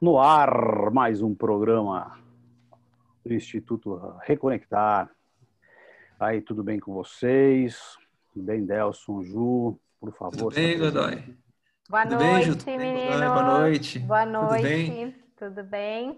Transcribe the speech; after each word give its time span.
No 0.00 0.18
ar, 0.18 0.90
mais 0.90 1.20
um 1.20 1.34
programa 1.34 2.18
do 3.24 3.34
Instituto 3.34 3.96
Reconectar. 4.22 5.10
Aí, 6.18 6.40
tudo 6.40 6.62
bem 6.62 6.80
com 6.80 6.92
vocês? 6.94 7.78
Tudo 8.32 8.44
bem, 8.44 8.64
Delson, 8.64 9.22
Ju? 9.22 9.78
Por 9.98 10.12
favor. 10.12 10.52
Tudo 10.52 10.54
bem, 10.54 10.78
Godoy? 10.78 11.36
Boa 11.88 12.06
Tudo 12.06 12.24
noite, 12.24 12.64
bem? 12.64 13.10
Tudo. 13.10 13.18
Godoy? 13.18 13.28
Boa 13.28 13.58
noite. 13.58 13.98
Boa 13.98 14.24
Tudo 14.24 14.32
noite. 14.32 14.62
bem? 14.62 15.16
Tudo 15.36 15.64
bem? 15.64 16.16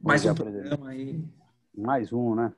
Mais 0.00 0.24
um 0.24 0.34
programa 0.34 0.88
aí. 0.88 1.24
Mais 1.76 2.12
um, 2.12 2.34
né? 2.34 2.52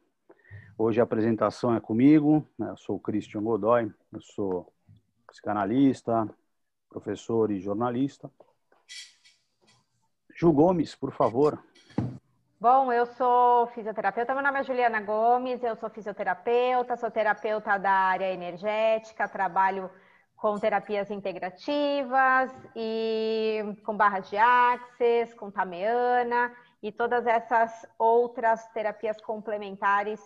Hoje 0.78 1.00
a 1.00 1.04
apresentação 1.04 1.74
é 1.74 1.80
comigo. 1.80 2.46
né? 2.58 2.70
Eu 2.70 2.76
sou 2.78 2.96
o 2.96 3.00
Christian 3.00 3.42
Godoy. 3.42 3.92
Eu 4.12 4.20
sou 4.22 4.72
psicanalista, 5.26 6.28
professor 6.88 7.50
e 7.50 7.60
jornalista. 7.60 8.30
Ju 10.42 10.50
Gomes, 10.50 10.96
por 10.96 11.12
favor. 11.12 11.62
Bom, 12.60 12.92
eu 12.92 13.06
sou 13.06 13.68
fisioterapeuta. 13.68 14.34
Meu 14.34 14.42
nome 14.42 14.58
é 14.58 14.64
Juliana 14.64 15.00
Gomes, 15.00 15.62
eu 15.62 15.76
sou 15.76 15.88
fisioterapeuta, 15.88 16.96
sou 16.96 17.12
terapeuta 17.12 17.78
da 17.78 17.92
área 17.92 18.32
energética, 18.32 19.28
trabalho 19.28 19.88
com 20.36 20.58
terapias 20.58 21.12
integrativas 21.12 22.50
e 22.74 23.76
com 23.84 23.96
barras 23.96 24.28
de 24.28 24.36
axis, 24.36 25.32
com 25.34 25.48
tameana 25.48 26.52
e 26.82 26.90
todas 26.90 27.24
essas 27.24 27.86
outras 27.96 28.66
terapias 28.70 29.20
complementares 29.20 30.20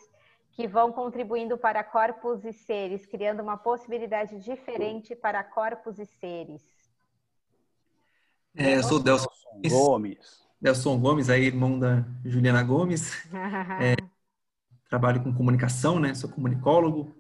que 0.53 0.67
vão 0.67 0.91
contribuindo 0.93 1.59
para 1.59 1.85
corpos 1.85 2.43
e 2.47 2.55
seres, 2.55 3.05
criando 3.05 3.43
uma 3.43 3.59
possibilidade 3.59 4.41
diferente 4.41 5.15
para 5.15 5.45
corpos 5.45 5.99
e 5.99 6.07
seres. 6.07 6.76
É, 8.57 8.77
eu 8.77 8.83
sou 8.83 8.99
o 8.99 9.03
Delson, 9.03 9.29
Gomes. 9.69 10.47
Delson 10.61 10.99
Gomes, 10.99 11.29
aí, 11.31 11.45
irmão 11.45 11.79
da 11.79 12.05
Juliana 12.25 12.63
Gomes. 12.63 13.13
Trabalho 14.89 15.23
com 15.23 15.35
comunicação, 15.35 15.99
né? 15.99 16.15
Sou 16.15 16.31
comunicólogo, 16.31 17.15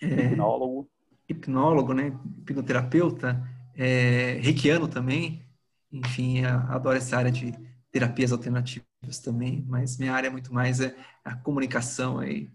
Hipnólogo. 0.00 0.90
hipnólogo, 1.28 1.94
né? 1.94 2.08
Hipnoterapeuta, 2.38 3.42
é, 3.74 4.38
reikiano 4.42 4.86
também. 4.86 5.42
Enfim, 5.90 6.44
adoro 6.44 6.96
essa 6.96 7.16
área 7.16 7.30
de 7.30 7.52
terapias 7.90 8.32
alternativas 8.32 8.84
também, 9.22 9.64
mas 9.68 9.96
minha 9.96 10.12
área 10.12 10.26
é 10.28 10.30
muito 10.30 10.52
mais 10.52 10.80
é 10.80 10.94
a 11.24 11.34
comunicação 11.36 12.18
aí. 12.18 12.50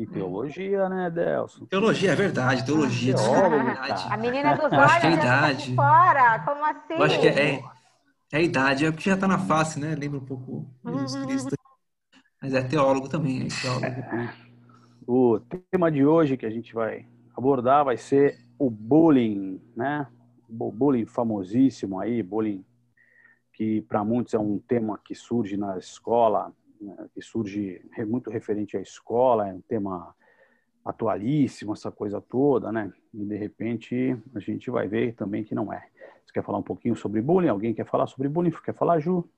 E 0.00 0.06
teologia, 0.06 0.88
né, 0.88 1.10
Delson? 1.10 1.66
Teologia, 1.66 2.12
é 2.12 2.14
verdade, 2.14 2.64
teologia, 2.64 3.14
teólogo, 3.14 3.54
é 3.54 3.64
verdade. 3.64 4.06
A 4.10 4.16
menina 4.16 4.54
dos 4.54 4.72
olhos 4.72 4.94
é 4.94 5.00
tá 5.00 5.10
idade. 5.10 5.74
fora. 5.74 6.38
Como 6.38 6.64
assim? 6.64 6.94
Eu 6.94 7.02
acho 7.02 7.20
que 7.20 7.28
é, 7.28 7.50
é, 7.50 7.62
é 8.32 8.36
a 8.38 8.40
idade, 8.40 8.86
é 8.86 8.90
porque 8.90 9.10
já 9.10 9.16
tá 9.18 9.28
na 9.28 9.38
face, 9.38 9.78
né? 9.78 9.94
Lembra 9.94 10.18
um 10.18 10.24
pouco 10.24 10.66
Jesus 10.86 11.22
Cristo. 11.26 11.54
Mas 12.40 12.54
é 12.54 12.62
teólogo 12.62 13.10
também, 13.10 13.42
é 13.42 13.48
teólogo. 13.48 14.32
O 15.06 15.38
tema 15.70 15.92
de 15.92 16.02
hoje 16.02 16.38
que 16.38 16.46
a 16.46 16.50
gente 16.50 16.72
vai 16.72 17.06
abordar 17.36 17.84
vai 17.84 17.98
ser 17.98 18.38
o 18.58 18.70
bullying, 18.70 19.60
né? 19.76 20.06
O 20.48 20.72
bullying 20.72 21.04
famosíssimo 21.04 22.00
aí, 22.00 22.22
bullying 22.22 22.64
que 23.52 23.82
para 23.82 24.02
muitos 24.02 24.32
é 24.32 24.38
um 24.38 24.58
tema 24.58 24.98
que 25.04 25.14
surge 25.14 25.58
na 25.58 25.76
escola, 25.76 26.50
né? 26.80 27.08
que 27.14 27.20
surge 27.20 27.80
muito 28.06 28.30
referente 28.30 28.76
à 28.76 28.80
escola, 28.80 29.48
é 29.48 29.52
um 29.52 29.60
tema 29.60 30.14
atualíssimo, 30.84 31.72
essa 31.72 31.90
coisa 31.90 32.20
toda, 32.20 32.72
né? 32.72 32.92
E 33.12 33.24
de 33.24 33.36
repente 33.36 34.16
a 34.34 34.40
gente 34.40 34.70
vai 34.70 34.88
ver 34.88 35.14
também 35.14 35.44
que 35.44 35.54
não 35.54 35.72
é. 35.72 35.86
Você 36.24 36.32
quer 36.32 36.44
falar 36.44 36.58
um 36.58 36.62
pouquinho 36.62 36.96
sobre 36.96 37.20
bullying? 37.20 37.48
Alguém 37.48 37.74
quer 37.74 37.86
falar 37.86 38.06
sobre 38.06 38.28
bullying? 38.28 38.50
Quer 38.50 38.74
falar, 38.74 38.98
Ju? 38.98 39.28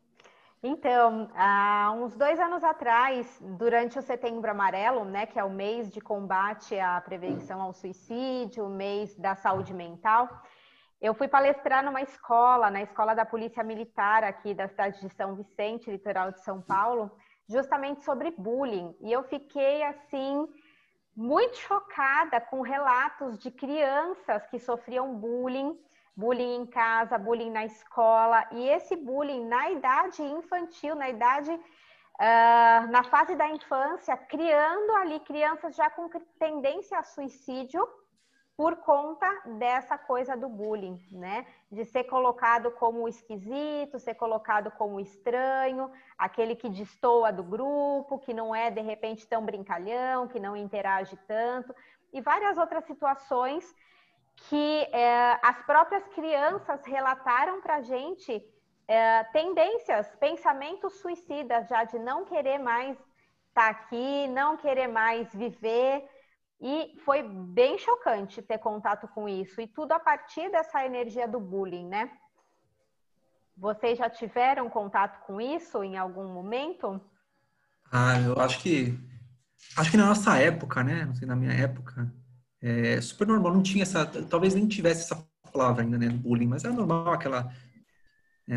Então, 0.63 1.29
há 1.35 1.93
uns 1.97 2.15
dois 2.15 2.39
anos 2.39 2.63
atrás, 2.63 3.43
durante 3.59 3.99
o 3.99 4.03
Setembro 4.03 4.49
Amarelo, 4.49 5.05
né, 5.05 5.27
que 5.27 5.37
é 5.37 5.43
o 5.43 5.51
mês 5.51 5.91
de 5.91 6.01
combate 6.01 6.79
à 6.79 7.01
prevenção 7.01 7.61
ao 7.61 7.73
suicídio, 7.73 8.67
o 8.67 8.71
mês 8.71 9.17
da 9.17 9.35
saúde 9.35 9.75
mental, 9.75 10.29
eu 11.01 11.15
fui 11.15 11.27
palestrar 11.27 11.85
numa 11.85 12.01
escola, 12.01 12.71
na 12.71 12.81
escola 12.81 13.13
da 13.13 13.27
Polícia 13.27 13.65
Militar 13.65 14.23
aqui 14.23 14.55
da 14.55 14.69
cidade 14.69 15.01
de 15.01 15.09
São 15.13 15.35
Vicente, 15.35 15.91
litoral 15.91 16.31
de 16.31 16.41
São 16.45 16.63
Paulo, 16.63 17.11
justamente 17.49 18.05
sobre 18.05 18.31
bullying. 18.31 18.95
E 19.01 19.13
eu 19.13 19.23
fiquei 19.25 19.83
assim 19.83 20.49
muito 21.15 21.57
chocada 21.57 22.41
com 22.41 22.63
relatos 22.63 23.39
de 23.39 23.51
crianças 23.51 24.47
que 24.47 24.59
sofriam 24.59 25.15
bullying, 25.15 25.79
bullying 26.17 26.63
em 26.63 26.67
casa, 26.67 27.19
bullying 27.19 27.51
na 27.51 27.65
escola, 27.65 28.47
e 28.53 28.69
esse 28.69 28.97
bullying 28.97 29.47
na 29.47 29.71
idade 29.71 30.23
infantil, 30.23 30.95
na 30.95 31.09
idade, 31.11 31.59
ah, 32.19 32.87
na 32.91 33.03
fase 33.05 33.35
da 33.35 33.49
infância, 33.49 34.17
criando 34.17 34.93
ali 34.97 35.21
crianças 35.21 35.75
já 35.75 35.91
com 35.91 36.09
tendência 36.39 36.99
a 36.99 37.03
suicídio 37.03 37.87
por 38.57 38.77
conta 38.77 39.27
dessa 39.59 39.97
coisa 39.97 40.37
do 40.37 40.49
bullying, 40.49 41.01
né? 41.13 41.47
De 41.71 41.85
ser 41.85 42.05
colocado 42.05 42.71
como 42.73 43.09
esquisito, 43.09 43.99
ser 43.99 44.15
colocado 44.15 44.71
como 44.73 45.01
estranho, 45.01 45.91
aquele 46.19 46.55
que 46.55 46.69
destoa 46.69 47.33
do 47.33 47.43
grupo, 47.43 48.19
que 48.19 48.35
não 48.35 48.55
é 48.55 48.71
de 48.71 48.81
repente 48.81 49.27
tão 49.27 49.45
brincalhão, 49.45 50.29
que 50.29 50.39
não 50.39 50.57
interage 50.57 51.17
tanto, 51.27 51.75
e 52.13 52.21
várias 52.21 52.59
outras 52.59 52.85
situações 52.85 53.75
que 54.49 54.89
eh, 54.93 55.39
as 55.43 55.63
próprias 55.65 56.07
crianças 56.09 56.85
relataram 56.85 57.61
para 57.61 57.77
a 57.77 57.83
gente 57.83 58.45
eh, 58.89 59.25
tendências, 59.33 60.15
pensamentos 60.17 61.01
suicidas 61.01 61.69
já 61.69 61.85
de 61.85 61.99
não 61.99 62.25
querer 62.25 62.59
mais 62.59 62.99
estar 63.49 63.69
aqui, 63.69 64.29
não 64.29 64.57
querer 64.57 64.89
mais 64.89 65.33
viver. 65.35 66.09
E 66.63 66.97
foi 67.05 67.25
bem 67.25 67.77
chocante 67.77 68.41
ter 68.41 68.59
contato 68.59 69.09
com 69.09 69.29
isso. 69.29 69.61
E 69.61 69.67
tudo 69.67 69.91
a 69.91 69.99
partir 69.99 70.49
dessa 70.49 70.87
energia 70.87 71.27
do 71.27 71.41
bullying, 71.41 71.89
né? 71.89 72.09
Vocês 73.57 73.99
já 73.99 74.09
tiveram 74.09 74.71
contato 74.71 75.27
com 75.27 75.41
isso 75.41 75.83
em 75.83 75.99
algum 75.99 76.29
momento? 76.29 77.01
Ah, 77.91 78.19
eu 78.21 78.41
acho 78.41 78.61
que 78.61 78.97
acho 79.77 79.91
que 79.91 79.97
na 79.97 80.07
nossa 80.07 80.39
época, 80.39 80.85
né? 80.85 81.05
Não 81.05 81.15
sei, 81.15 81.27
na 81.27 81.37
minha 81.37 81.53
época, 81.53 82.13
é 82.61 83.01
super 83.01 83.27
normal, 83.27 83.55
não 83.55 83.63
tinha 83.63 83.83
essa, 83.83 84.07
talvez 84.07 84.55
nem 84.55 84.69
tivesse 84.69 85.03
essa 85.13 85.27
palavra 85.53 85.83
ainda, 85.83 85.99
né, 85.99 86.09
bullying, 86.09 86.47
mas 86.47 86.65
era 86.65 86.73
normal 86.73 87.13
aquela 87.13 87.53
é, 88.49 88.55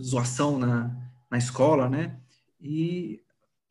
zoação 0.00 0.58
na, 0.58 0.90
na 1.30 1.38
escola, 1.38 1.88
né? 1.88 2.18
E 2.60 3.23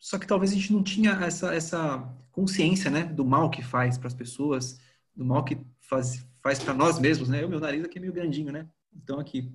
só 0.03 0.19
que 0.19 0.27
talvez 0.27 0.51
a 0.51 0.55
gente 0.55 0.73
não 0.73 0.83
tinha 0.83 1.11
essa 1.11 1.55
essa 1.55 2.13
consciência, 2.29 2.91
né, 2.91 3.05
do 3.05 3.23
mal 3.23 3.49
que 3.49 3.63
faz 3.63 3.97
para 3.97 4.07
as 4.07 4.13
pessoas, 4.13 4.77
do 5.15 5.23
mal 5.23 5.45
que 5.45 5.57
faz 5.79 6.25
faz 6.41 6.59
para 6.59 6.73
nós 6.73 6.99
mesmos, 6.99 7.29
né? 7.29 7.45
O 7.45 7.49
meu 7.49 7.59
nariz 7.61 7.85
aqui 7.85 7.99
é 7.99 8.01
meio 8.01 8.11
grandinho, 8.11 8.51
né? 8.51 8.67
Então 8.93 9.17
aqui 9.17 9.49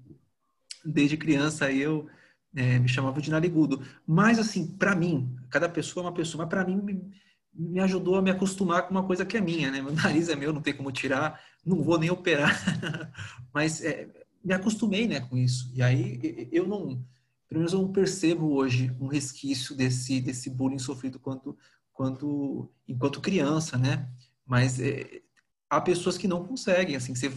desde 0.83 1.19
criança 1.19 1.71
eu 1.71 2.09
é, 2.57 2.79
me 2.79 2.89
chamava 2.89 3.21
de 3.21 3.31
narigudo. 3.31 3.83
Mas, 4.07 4.39
assim, 4.39 4.67
para 4.67 4.97
mim, 4.97 5.37
cada 5.51 5.69
pessoa 5.69 6.03
é 6.03 6.07
uma 6.07 6.15
pessoa, 6.15 6.45
mas 6.45 6.49
para 6.49 6.65
mim 6.65 6.81
me, 6.81 7.13
me 7.53 7.81
ajudou 7.81 8.17
a 8.17 8.23
me 8.23 8.31
acostumar 8.31 8.85
com 8.85 8.93
uma 8.93 9.05
coisa 9.05 9.27
que 9.27 9.37
é 9.37 9.41
minha, 9.43 9.71
né? 9.71 9.83
Meu 9.83 9.93
nariz 9.95 10.31
é 10.31 10.35
meu, 10.35 10.51
não 10.51 10.63
tem 10.63 10.73
como 10.73 10.91
tirar, 10.91 11.39
não 11.63 11.83
vou 11.83 11.99
nem 11.99 12.09
operar. 12.09 12.59
mas 13.53 13.83
é, 13.83 14.09
me 14.43 14.55
acostumei, 14.55 15.07
né, 15.07 15.21
com 15.21 15.37
isso. 15.37 15.71
E 15.75 15.83
aí 15.83 16.49
eu 16.51 16.67
não, 16.67 17.05
pelo 17.49 17.61
menos 17.61 17.73
eu 17.73 17.81
não 17.83 17.93
percebo 17.93 18.53
hoje 18.53 18.95
um 19.01 19.07
resquício 19.09 19.75
desse, 19.75 20.21
desse 20.21 20.51
bullying 20.51 20.79
sofrido 20.79 21.19
quanto, 21.19 21.57
quanto, 21.93 22.71
enquanto 22.87 23.21
criança, 23.21 23.77
né? 23.79 24.09
Mas 24.47 24.79
é, 24.81 25.23
há 25.71 25.81
pessoas 25.81 26.17
que 26.19 26.29
não 26.29 26.45
conseguem, 26.47 26.97
assim, 26.97 27.15
você, 27.15 27.31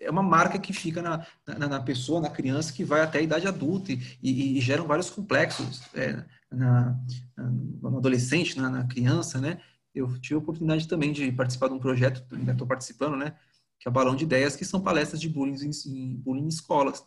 é 0.00 0.10
uma 0.10 0.22
marca 0.22 0.58
que 0.58 0.72
fica 0.72 1.00
na, 1.02 1.26
na, 1.46 1.68
na 1.68 1.80
pessoa, 1.80 2.20
na 2.20 2.30
criança, 2.30 2.72
que 2.72 2.84
vai 2.84 3.00
até 3.00 3.18
a 3.18 3.22
idade 3.22 3.46
adulta 3.46 3.92
e, 3.92 4.00
e, 4.22 4.58
e 4.58 4.60
geram 4.60 4.86
vários 4.86 5.10
complexos 5.10 5.82
é, 5.94 6.24
na, 6.50 6.98
na- 7.36 7.50
no 7.90 7.98
adolescente, 7.98 8.56
na, 8.58 8.68
na 8.70 8.84
criança, 8.86 9.40
né? 9.40 9.60
Eu 9.94 10.18
tive 10.20 10.34
a 10.34 10.38
oportunidade 10.38 10.88
também 10.88 11.12
de 11.12 11.30
participar 11.32 11.68
de 11.68 11.74
um 11.74 11.78
projeto, 11.78 12.24
ainda 12.34 12.52
estou 12.52 12.66
participando, 12.66 13.16
né? 13.16 13.36
Que 13.78 13.88
é 13.88 13.90
o 13.90 13.92
Balão 13.94 14.16
de 14.16 14.24
Ideias, 14.24 14.56
que 14.56 14.64
são 14.64 14.80
palestras 14.80 15.20
de 15.20 15.28
bullying 15.28 15.54
em, 15.64 15.70
em- 15.86 16.16
bullying 16.16 16.44
em 16.44 16.48
escolas. 16.48 17.04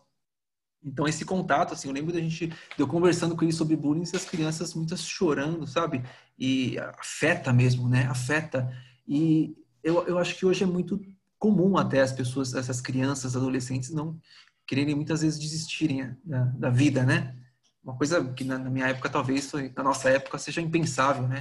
Então, 0.87 1.05
esse 1.07 1.25
contato, 1.25 1.73
assim, 1.73 1.89
eu 1.89 1.93
lembro 1.93 2.13
da 2.13 2.19
gente, 2.19 2.49
eu 2.77 2.87
conversando 2.87 3.35
com 3.35 3.43
eles 3.43 3.55
sobre 3.55 3.75
bullying 3.75 4.03
e 4.11 4.15
as 4.15 4.23
crianças 4.25 4.73
muitas 4.73 5.01
chorando, 5.05 5.67
sabe? 5.67 6.01
E 6.39 6.77
afeta 6.79 7.51
mesmo, 7.51 7.89
né? 7.89 8.05
Afeta. 8.07 8.71
E 9.07 9.55
eu, 9.83 10.07
eu 10.07 10.17
acho 10.17 10.35
que 10.35 10.45
hoje 10.45 10.63
é 10.63 10.67
muito 10.67 11.01
comum 11.37 11.77
até 11.77 12.01
as 12.01 12.13
pessoas, 12.13 12.53
essas 12.53 12.79
crianças, 12.79 13.35
adolescentes, 13.35 13.89
não 13.91 14.17
quererem 14.65 14.95
muitas 14.95 15.21
vezes 15.21 15.37
desistirem 15.39 15.97
né, 16.03 16.17
da, 16.23 16.43
da 16.45 16.69
vida, 16.69 17.03
né? 17.03 17.35
Uma 17.83 17.95
coisa 17.97 18.23
que 18.33 18.43
na, 18.45 18.57
na 18.57 18.69
minha 18.69 18.87
época, 18.87 19.09
talvez, 19.09 19.49
foi- 19.51 19.71
na 19.75 19.83
nossa 19.83 20.09
época, 20.09 20.37
seja 20.37 20.61
impensável, 20.61 21.27
né? 21.27 21.39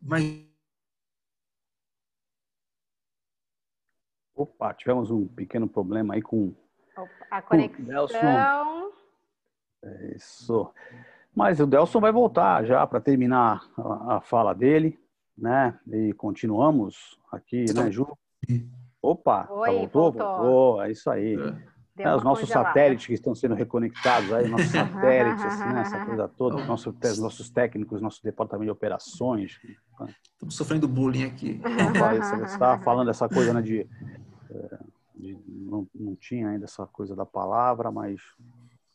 Mas 0.00 0.24
Opa, 4.34 4.74
tivemos 4.74 5.10
um 5.10 5.26
pequeno 5.26 5.66
problema 5.68 6.14
aí 6.14 6.22
com 6.22 6.54
A 7.30 7.42
Nelson. 7.54 8.18
conexão. 8.18 8.92
Isso. 10.14 10.70
Mas 11.34 11.60
o 11.60 11.66
Delson 11.66 12.00
vai 12.00 12.10
voltar 12.10 12.64
já 12.64 12.86
para 12.86 13.00
terminar 13.00 13.62
a, 13.76 14.16
a, 14.16 14.20
fala 14.20 14.54
dele, 14.54 14.98
né? 15.36 15.78
E 15.86 16.12
continuamos 16.14 17.18
aqui, 17.30 17.66
né, 17.74 17.90
Ju? 17.90 18.06
Opa, 19.02 19.46
Oi, 19.50 19.66
tá 19.66 19.72
voltou? 19.72 20.12
voltou. 20.12 20.26
voltou? 20.26 20.82
É 20.82 20.90
isso 20.90 21.10
aí. 21.10 21.36
É, 21.98 22.14
os 22.14 22.22
nossos 22.22 22.48
congelada. 22.48 22.68
satélites 22.68 23.06
que 23.06 23.14
estão 23.14 23.34
sendo 23.34 23.54
reconectados 23.54 24.30
aí, 24.32 24.48
nossos 24.48 24.68
satélites, 24.72 25.44
assim, 25.44 25.72
né, 25.72 25.80
essa 25.80 26.04
coisa 26.04 26.28
toda, 26.28 26.64
nosso, 26.64 26.94
nossos 27.18 27.48
técnicos, 27.48 28.02
nosso 28.02 28.22
departamento 28.22 28.66
de 28.66 28.70
operações. 28.70 29.58
Estamos 30.32 30.56
sofrendo 30.56 30.86
bullying 30.86 31.24
aqui. 31.24 31.60
Você 31.62 32.44
estava 32.44 32.82
falando 32.82 33.10
essa 33.10 33.28
coisa 33.28 33.54
né, 33.54 33.62
de, 33.62 33.84
de 33.84 33.88
não, 35.66 35.88
não 35.94 36.16
tinha 36.16 36.48
ainda 36.48 36.64
essa 36.64 36.86
coisa 36.86 37.14
da 37.14 37.26
palavra, 37.26 37.90
mas 37.90 38.20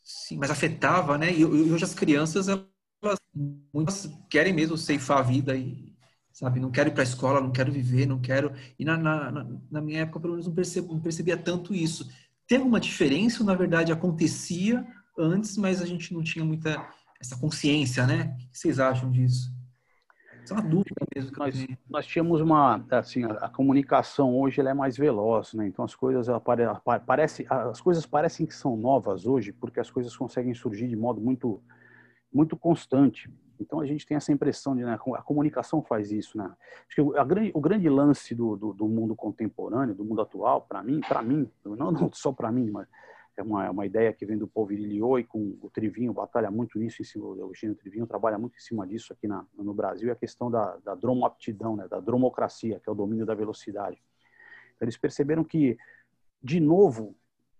Sim, 0.02 0.36
mas 0.36 0.50
afetava, 0.50 1.16
né? 1.16 1.32
E, 1.32 1.44
hoje 1.44 1.84
as 1.84 1.94
crianças, 1.94 2.48
elas 2.48 4.10
querem 4.28 4.52
mesmo 4.52 4.76
ceifar 4.76 5.18
a 5.18 5.22
vida 5.22 5.54
e, 5.54 5.94
sabe, 6.32 6.58
não 6.58 6.70
quero 6.70 6.90
ir 6.90 6.92
para 6.92 7.02
a 7.02 7.04
escola, 7.04 7.40
não 7.40 7.52
quero 7.52 7.70
viver, 7.70 8.06
não 8.06 8.20
quero. 8.20 8.52
E 8.78 8.84
na, 8.84 8.96
na, 8.96 9.46
na 9.70 9.80
minha 9.80 10.00
época, 10.00 10.20
pelo 10.20 10.32
menos, 10.32 10.46
não, 10.46 10.54
percebo, 10.54 10.92
não 10.92 11.00
percebia 11.00 11.36
tanto 11.36 11.74
isso. 11.74 12.10
Tem 12.48 12.58
alguma 12.58 12.80
diferença? 12.80 13.44
Na 13.44 13.54
verdade, 13.54 13.92
acontecia 13.92 14.84
antes, 15.16 15.56
mas 15.56 15.80
a 15.80 15.86
gente 15.86 16.12
não 16.12 16.22
tinha 16.22 16.44
muita 16.44 16.84
essa 17.20 17.36
consciência, 17.36 18.04
né? 18.04 18.34
O 18.34 18.50
que 18.50 18.58
vocês 18.58 18.80
acham 18.80 19.10
disso? 19.10 19.52
Isso 20.44 20.54
é 20.54 20.62
dúvida 20.62 21.06
mesmo 21.14 21.32
que 21.32 21.38
nós, 21.38 21.66
nós 21.88 22.06
tínhamos 22.06 22.40
uma 22.40 22.84
assim 22.90 23.24
a, 23.24 23.32
a 23.32 23.48
comunicação 23.48 24.36
hoje 24.36 24.60
ela 24.60 24.70
é 24.70 24.74
mais 24.74 24.96
veloz 24.96 25.54
né? 25.54 25.66
Então 25.66 25.84
as 25.84 25.94
coisas 25.94 26.28
ela 26.28 26.40
pare, 26.40 26.62
ela 26.62 26.80
parece 26.80 27.46
as 27.48 27.80
coisas 27.80 28.04
parecem 28.04 28.44
que 28.44 28.54
são 28.54 28.76
novas 28.76 29.24
hoje 29.26 29.52
porque 29.52 29.78
as 29.78 29.90
coisas 29.90 30.16
conseguem 30.16 30.54
surgir 30.54 30.88
de 30.88 30.96
modo 30.96 31.20
muito 31.20 31.62
muito 32.32 32.56
constante. 32.56 33.30
Então 33.60 33.78
a 33.78 33.86
gente 33.86 34.06
tem 34.06 34.16
essa 34.16 34.32
impressão 34.32 34.74
de 34.74 34.82
né, 34.82 34.98
a 35.14 35.22
comunicação 35.22 35.82
faz 35.82 36.10
isso 36.10 36.36
né? 36.36 36.50
Acho 36.88 37.12
que 37.12 37.18
a 37.18 37.24
grande, 37.24 37.52
o 37.54 37.60
grande 37.60 37.88
lance 37.88 38.34
do, 38.34 38.56
do, 38.56 38.72
do 38.72 38.88
mundo 38.88 39.14
contemporâneo 39.14 39.94
do 39.94 40.04
mundo 40.04 40.22
atual 40.22 40.62
para 40.62 40.82
mim 40.82 41.00
para 41.00 41.22
mim 41.22 41.48
não, 41.64 41.76
não 41.92 42.10
só 42.12 42.32
para 42.32 42.50
mim 42.50 42.68
mas 42.70 42.88
é 43.36 43.42
uma, 43.42 43.70
uma 43.70 43.86
ideia 43.86 44.12
que 44.12 44.26
vem 44.26 44.36
do 44.36 44.46
Paul 44.46 44.66
Virilio 44.66 45.18
e 45.18 45.24
com 45.24 45.56
o 45.60 45.70
Trivinho 45.70 46.12
batalha 46.12 46.50
muito 46.50 46.78
nisso 46.78 47.00
em 47.00 47.04
cima, 47.04 47.26
o 47.26 47.38
Eugênio 47.38 47.74
Trivinho 47.74 48.06
trabalha 48.06 48.38
muito 48.38 48.56
em 48.56 48.60
cima 48.60 48.86
disso 48.86 49.12
aqui 49.12 49.26
na, 49.26 49.46
no 49.54 49.72
Brasil, 49.72 50.10
é 50.10 50.12
a 50.12 50.16
questão 50.16 50.50
da, 50.50 50.76
da 50.78 50.94
dromoaptidão, 50.94 51.76
né, 51.76 51.88
da 51.88 51.98
dromocracia, 51.98 52.78
que 52.80 52.88
é 52.88 52.92
o 52.92 52.94
domínio 52.94 53.24
da 53.24 53.34
velocidade. 53.34 54.02
Então, 54.76 54.84
eles 54.84 54.96
perceberam 54.96 55.42
que, 55.42 55.78
de 56.42 56.60
novo, 56.60 57.16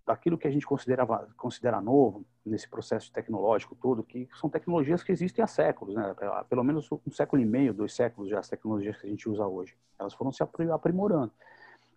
daquilo 0.06 0.36
que 0.36 0.46
a 0.46 0.50
gente 0.50 0.66
considerava, 0.66 1.28
considera 1.36 1.80
novo 1.80 2.26
nesse 2.44 2.68
processo 2.68 3.10
tecnológico 3.12 3.74
todo, 3.74 4.02
que 4.02 4.28
são 4.34 4.50
tecnologias 4.50 5.02
que 5.02 5.12
existem 5.12 5.42
há 5.42 5.46
séculos, 5.46 5.94
né, 5.94 6.14
pelo 6.50 6.62
menos 6.62 6.90
um 6.92 7.10
século 7.12 7.40
e 7.40 7.46
meio, 7.46 7.72
dois 7.72 7.94
séculos 7.94 8.28
já, 8.28 8.40
as 8.40 8.48
tecnologias 8.48 9.00
que 9.00 9.06
a 9.06 9.10
gente 9.10 9.28
usa 9.28 9.46
hoje. 9.46 9.74
Elas 9.98 10.12
foram 10.12 10.32
se 10.32 10.42
aprimorando. 10.42 11.32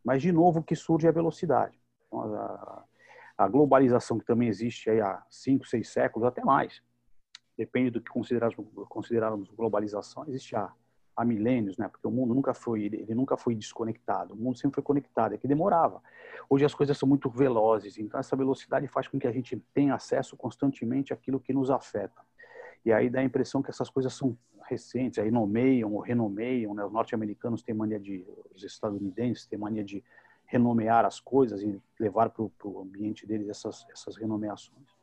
Mas, 0.04 0.22
de 0.22 0.31
novo, 0.31 0.60
o 0.60 0.63
que 0.63 0.75
surge 0.75 1.07
é 1.07 1.10
a 1.10 1.13
velocidade. 1.13 1.77
Então, 2.07 2.22
a, 2.36 2.83
a 3.38 3.48
globalização 3.48 4.18
que 4.18 4.26
também 4.26 4.48
existe 4.48 4.90
há 4.90 5.24
cinco, 5.30 5.68
seis 5.68 5.90
séculos, 5.90 6.28
até 6.28 6.44
mais. 6.44 6.82
Depende 7.58 7.92
do 7.92 8.02
que 8.02 8.10
considerarmos, 8.10 8.58
considerarmos 8.90 9.50
globalização, 9.52 10.26
existe 10.28 10.56
há, 10.56 10.72
há 11.16 11.26
milênios, 11.26 11.78
né? 11.78 11.88
Porque 11.88 12.08
o 12.08 12.12
mundo 12.12 12.34
nunca 12.34 12.54
foi, 12.54 12.84
ele 12.84 13.16
nunca 13.16 13.38
foi 13.38 13.56
desconectado, 13.56 14.34
o 14.34 14.38
mundo 14.38 14.58
sempre 14.58 14.76
foi 14.76 14.84
conectado, 14.84 15.34
é 15.34 15.38
que 15.38 15.48
demorava. 15.48 16.02
Hoje 16.50 16.66
as 16.66 16.74
coisas 16.74 16.98
são 16.98 17.08
muito 17.08 17.30
velozes, 17.30 17.98
então 17.98 18.20
essa 18.20 18.36
velocidade 18.36 18.88
faz 18.88 19.08
com 19.08 19.20
que 19.20 19.28
a 19.28 19.32
gente 19.32 19.58
tenha 19.74 19.96
acesso 19.96 20.36
constantemente 20.38 21.14
àquilo 21.14 21.40
que 21.40 21.54
nos 21.54 21.70
afeta. 21.70 22.22
E 22.86 22.94
aí 22.94 23.10
dá 23.10 23.20
a 23.20 23.24
impressão 23.24 23.64
que 23.64 23.70
essas 23.70 23.90
coisas 23.90 24.14
são 24.14 24.38
recentes, 24.68 25.20
aí 25.20 25.32
nomeiam 25.32 25.94
ou 25.94 26.00
renomeiam, 26.00 26.74
né? 26.74 26.84
Os 26.86 26.92
norte-americanos 26.92 27.64
têm 27.64 27.76
mania 27.76 28.00
de, 28.00 28.26
os 28.54 28.64
estadunidenses 28.64 29.46
têm 29.46 29.60
mania 29.60 29.84
de 29.84 30.04
renomear 30.56 31.06
as 31.06 31.19
coisas 31.19 31.62
e 31.62 31.81
levar 32.00 32.30
para 32.30 32.44
o 32.44 32.80
ambiente 32.80 33.28
deles 33.28 33.50
essas, 33.50 33.86
essas 33.92 34.16
renomeações. 34.16 34.96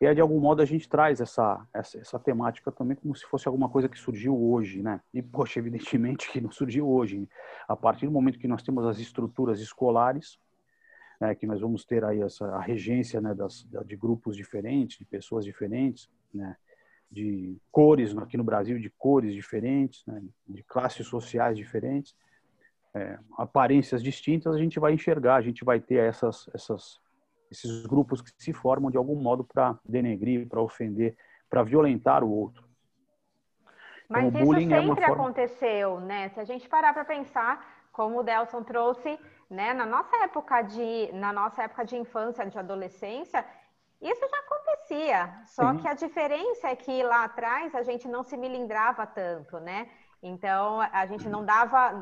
E 0.00 0.06
aí, 0.06 0.14
de 0.14 0.20
algum 0.20 0.40
modo, 0.40 0.62
a 0.62 0.64
gente 0.64 0.88
traz 0.88 1.20
essa, 1.20 1.66
essa, 1.74 1.98
essa, 1.98 2.18
temática 2.18 2.72
também 2.72 2.96
como 2.96 3.14
se 3.14 3.26
fosse 3.26 3.46
alguma 3.46 3.68
coisa 3.68 3.86
que 3.86 3.98
surgiu 3.98 4.34
hoje, 4.34 4.82
né? 4.82 4.98
E, 5.12 5.20
poxa, 5.20 5.58
evidentemente 5.58 6.30
que 6.32 6.40
não 6.40 6.50
surgiu 6.50 6.88
hoje. 6.88 7.28
A 7.68 7.76
partir 7.76 8.06
do 8.06 8.12
momento 8.12 8.38
que 8.38 8.48
nós 8.48 8.62
temos 8.62 8.86
as 8.86 8.98
estruturas 8.98 9.60
escolares, 9.60 10.38
né, 11.20 11.34
que 11.34 11.46
nós 11.46 11.60
vamos 11.60 11.84
ter 11.84 12.02
aí 12.02 12.22
essa, 12.22 12.46
a 12.46 12.60
regência 12.62 13.20
né, 13.20 13.34
das, 13.34 13.68
de 13.84 13.94
grupos 13.94 14.34
diferentes, 14.34 14.96
de 14.96 15.04
pessoas 15.04 15.44
diferentes, 15.44 16.08
né? 16.32 16.56
De 17.12 17.58
cores, 17.70 18.16
aqui 18.16 18.38
no 18.38 18.44
Brasil, 18.44 18.78
de 18.78 18.88
cores 18.88 19.34
diferentes, 19.34 20.06
né, 20.06 20.22
de 20.48 20.62
classes 20.62 21.06
sociais 21.06 21.58
diferentes, 21.58 22.14
é, 22.94 23.18
aparências 23.38 24.02
distintas, 24.02 24.54
a 24.54 24.58
gente 24.58 24.80
vai 24.80 24.92
enxergar, 24.92 25.36
a 25.36 25.42
gente 25.42 25.64
vai 25.64 25.80
ter 25.80 25.96
essas, 25.96 26.48
essas, 26.54 27.00
esses 27.50 27.86
grupos 27.86 28.20
que 28.20 28.30
se 28.38 28.52
formam 28.52 28.90
de 28.90 28.96
algum 28.96 29.14
modo 29.14 29.44
para 29.44 29.78
denegrir, 29.84 30.48
para 30.48 30.60
ofender, 30.60 31.16
para 31.48 31.62
violentar 31.62 32.24
o 32.24 32.30
outro. 32.30 32.68
Mas 34.08 34.24
então, 34.24 34.42
isso 34.42 34.68
sempre 34.68 35.04
é 35.04 35.06
forma... 35.06 35.22
aconteceu, 35.22 36.00
né? 36.00 36.28
Se 36.30 36.40
a 36.40 36.44
gente 36.44 36.68
parar 36.68 36.92
para 36.92 37.04
pensar, 37.04 37.64
como 37.92 38.18
o 38.18 38.22
Delson 38.24 38.62
trouxe, 38.64 39.18
né, 39.48 39.72
na 39.72 39.86
nossa 39.86 40.16
época 40.24 40.62
de, 40.62 41.12
na 41.12 41.32
nossa 41.32 41.62
época 41.62 41.84
de 41.84 41.96
infância, 41.96 42.46
de 42.46 42.58
adolescência, 42.58 43.44
isso 44.00 44.20
já 44.20 44.38
acontecia. 44.38 45.42
Só 45.46 45.72
Sim. 45.72 45.78
que 45.78 45.88
a 45.88 45.94
diferença 45.94 46.68
é 46.68 46.76
que 46.76 47.02
lá 47.02 47.24
atrás 47.24 47.74
a 47.74 47.82
gente 47.82 48.08
não 48.08 48.22
se 48.22 48.36
milindrava 48.36 49.06
tanto, 49.06 49.60
né? 49.60 49.88
Então, 50.22 50.80
a 50.80 51.06
gente 51.06 51.28
não 51.28 51.44
dava, 51.44 51.92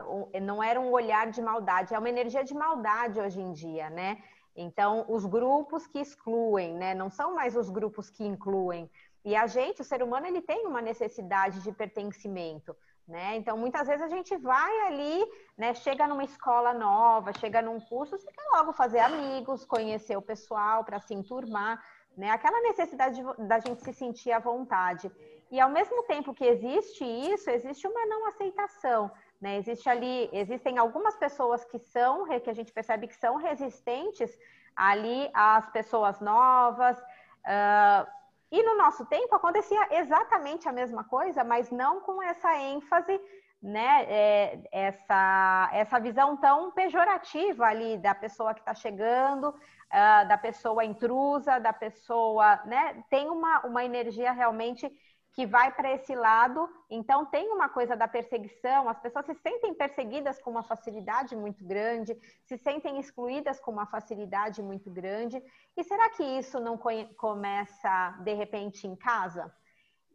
não 0.42 0.62
era 0.62 0.80
um 0.80 0.90
olhar 0.90 1.30
de 1.30 1.40
maldade, 1.40 1.94
é 1.94 1.98
uma 1.98 2.08
energia 2.08 2.42
de 2.42 2.52
maldade 2.52 3.20
hoje 3.20 3.40
em 3.40 3.52
dia, 3.52 3.88
né? 3.90 4.18
Então, 4.56 5.04
os 5.08 5.24
grupos 5.24 5.86
que 5.86 6.00
excluem, 6.00 6.74
né? 6.74 6.94
Não 6.94 7.08
são 7.08 7.34
mais 7.34 7.56
os 7.56 7.70
grupos 7.70 8.10
que 8.10 8.24
incluem. 8.24 8.90
E 9.24 9.36
a 9.36 9.46
gente, 9.46 9.82
o 9.82 9.84
ser 9.84 10.02
humano, 10.02 10.26
ele 10.26 10.42
tem 10.42 10.66
uma 10.66 10.82
necessidade 10.82 11.62
de 11.62 11.70
pertencimento, 11.70 12.76
né? 13.06 13.36
Então, 13.36 13.56
muitas 13.56 13.86
vezes 13.86 14.02
a 14.02 14.08
gente 14.08 14.36
vai 14.36 14.80
ali, 14.88 15.24
né? 15.56 15.72
Chega 15.74 16.08
numa 16.08 16.24
escola 16.24 16.74
nova, 16.74 17.32
chega 17.38 17.62
num 17.62 17.78
curso, 17.78 18.18
você 18.18 18.32
quer 18.32 18.48
logo 18.56 18.72
fazer 18.72 18.98
amigos, 18.98 19.64
conhecer 19.64 20.16
o 20.16 20.22
pessoal 20.22 20.82
para 20.82 20.98
se 20.98 21.14
enturmar, 21.14 21.80
né? 22.16 22.30
Aquela 22.30 22.60
necessidade 22.62 23.22
da 23.46 23.60
gente 23.60 23.80
se 23.84 23.92
sentir 23.92 24.32
à 24.32 24.40
vontade. 24.40 25.08
E 25.50 25.58
ao 25.60 25.70
mesmo 25.70 26.02
tempo 26.04 26.34
que 26.34 26.44
existe 26.44 27.04
isso, 27.04 27.48
existe 27.50 27.86
uma 27.86 28.06
não 28.06 28.26
aceitação. 28.26 29.10
Né? 29.40 29.56
Existe 29.56 29.88
ali, 29.88 30.28
existem 30.32 30.78
algumas 30.78 31.16
pessoas 31.16 31.64
que 31.64 31.78
são, 31.78 32.26
que 32.40 32.50
a 32.50 32.54
gente 32.54 32.72
percebe 32.72 33.06
que 33.06 33.16
são 33.16 33.36
resistentes 33.36 34.36
ali 34.76 35.30
às 35.32 35.68
pessoas 35.70 36.20
novas. 36.20 36.98
Uh, 36.98 38.06
e 38.50 38.62
no 38.62 38.76
nosso 38.76 39.04
tempo 39.06 39.34
acontecia 39.34 39.88
exatamente 39.98 40.68
a 40.68 40.72
mesma 40.72 41.04
coisa, 41.04 41.44
mas 41.44 41.70
não 41.70 42.00
com 42.00 42.22
essa 42.22 42.56
ênfase, 42.56 43.20
né? 43.60 44.04
É, 44.08 44.60
essa, 44.70 45.70
essa 45.72 45.98
visão 45.98 46.36
tão 46.36 46.70
pejorativa 46.70 47.66
ali 47.66 47.98
da 47.98 48.14
pessoa 48.14 48.54
que 48.54 48.60
está 48.60 48.74
chegando, 48.74 49.48
uh, 49.48 50.28
da 50.28 50.38
pessoa 50.38 50.84
intrusa, 50.84 51.58
da 51.58 51.72
pessoa, 51.72 52.60
né? 52.64 53.04
Tem 53.10 53.28
uma, 53.28 53.66
uma 53.66 53.84
energia 53.84 54.32
realmente 54.32 54.90
que 55.38 55.46
vai 55.46 55.70
para 55.70 55.92
esse 55.92 56.16
lado. 56.16 56.68
Então, 56.90 57.24
tem 57.24 57.48
uma 57.52 57.68
coisa 57.68 57.94
da 57.94 58.08
perseguição, 58.08 58.88
as 58.88 58.98
pessoas 58.98 59.24
se 59.24 59.34
sentem 59.36 59.72
perseguidas 59.72 60.36
com 60.40 60.50
uma 60.50 60.64
facilidade 60.64 61.36
muito 61.36 61.64
grande, 61.64 62.18
se 62.44 62.58
sentem 62.58 62.98
excluídas 62.98 63.60
com 63.60 63.70
uma 63.70 63.86
facilidade 63.86 64.60
muito 64.60 64.90
grande. 64.90 65.40
E 65.76 65.84
será 65.84 66.10
que 66.10 66.24
isso 66.24 66.58
não 66.58 66.76
começa, 67.16 68.18
de 68.24 68.34
repente, 68.34 68.88
em 68.88 68.96
casa? 68.96 69.54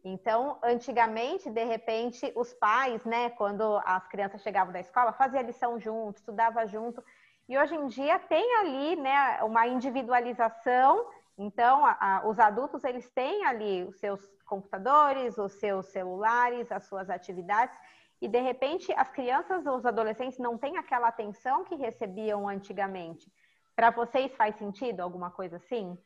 Então, 0.04 0.58
antigamente, 0.62 1.48
de 1.48 1.64
repente, 1.64 2.30
os 2.36 2.52
pais, 2.52 3.02
né, 3.06 3.30
quando 3.30 3.80
as 3.82 4.06
crianças 4.08 4.42
chegavam 4.42 4.74
da 4.74 4.80
escola, 4.80 5.10
fazia 5.10 5.40
lição 5.40 5.80
junto, 5.80 6.18
estudava 6.18 6.66
junto. 6.66 7.02
E 7.48 7.56
hoje 7.56 7.74
em 7.74 7.86
dia 7.86 8.18
tem 8.18 8.56
ali, 8.56 8.96
né, 8.96 9.42
uma 9.42 9.66
individualização 9.66 11.06
então, 11.36 11.84
a, 11.84 11.96
a, 12.00 12.28
os 12.28 12.38
adultos 12.38 12.84
eles 12.84 13.08
têm 13.10 13.44
ali 13.44 13.82
os 13.84 13.98
seus 13.98 14.20
computadores, 14.46 15.36
os 15.36 15.52
seus 15.54 15.86
celulares, 15.86 16.70
as 16.70 16.84
suas 16.84 17.10
atividades, 17.10 17.76
e 18.20 18.28
de 18.28 18.40
repente 18.40 18.92
as 18.92 19.10
crianças 19.10 19.66
ou 19.66 19.76
os 19.76 19.84
adolescentes 19.84 20.38
não 20.38 20.56
têm 20.56 20.76
aquela 20.76 21.08
atenção 21.08 21.64
que 21.64 21.74
recebiam 21.74 22.48
antigamente. 22.48 23.30
Para 23.74 23.90
vocês 23.90 24.34
faz 24.36 24.56
sentido 24.56 25.00
alguma 25.00 25.30
coisa 25.30 25.56
assim? 25.56 25.98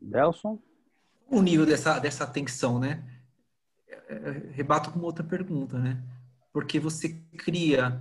Delson? 0.00 0.58
O 1.28 1.42
nível 1.42 1.66
dessa, 1.66 1.98
dessa 1.98 2.24
atenção, 2.24 2.78
né? 2.78 3.04
É, 3.86 4.14
é, 4.14 4.30
rebato 4.52 4.90
com 4.90 5.00
outra 5.00 5.22
pergunta, 5.22 5.78
né? 5.78 6.02
Porque 6.52 6.80
você 6.80 7.10
cria 7.36 8.00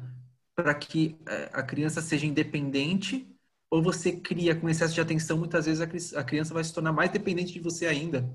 para 0.55 0.73
que 0.73 1.19
é, 1.27 1.49
a 1.53 1.61
criança 1.61 2.01
seja 2.01 2.25
independente 2.25 3.30
ou 3.71 3.81
você 3.81 4.11
cria 4.11 4.53
com 4.53 4.69
excesso 4.69 4.93
de 4.93 4.99
atenção, 4.99 5.37
muitas 5.37 5.65
vezes 5.65 6.13
a 6.13 6.23
criança 6.25 6.53
vai 6.53 6.61
se 6.61 6.73
tornar 6.73 6.91
mais 6.91 7.09
dependente 7.09 7.53
de 7.53 7.59
você 7.61 7.87
ainda, 7.87 8.29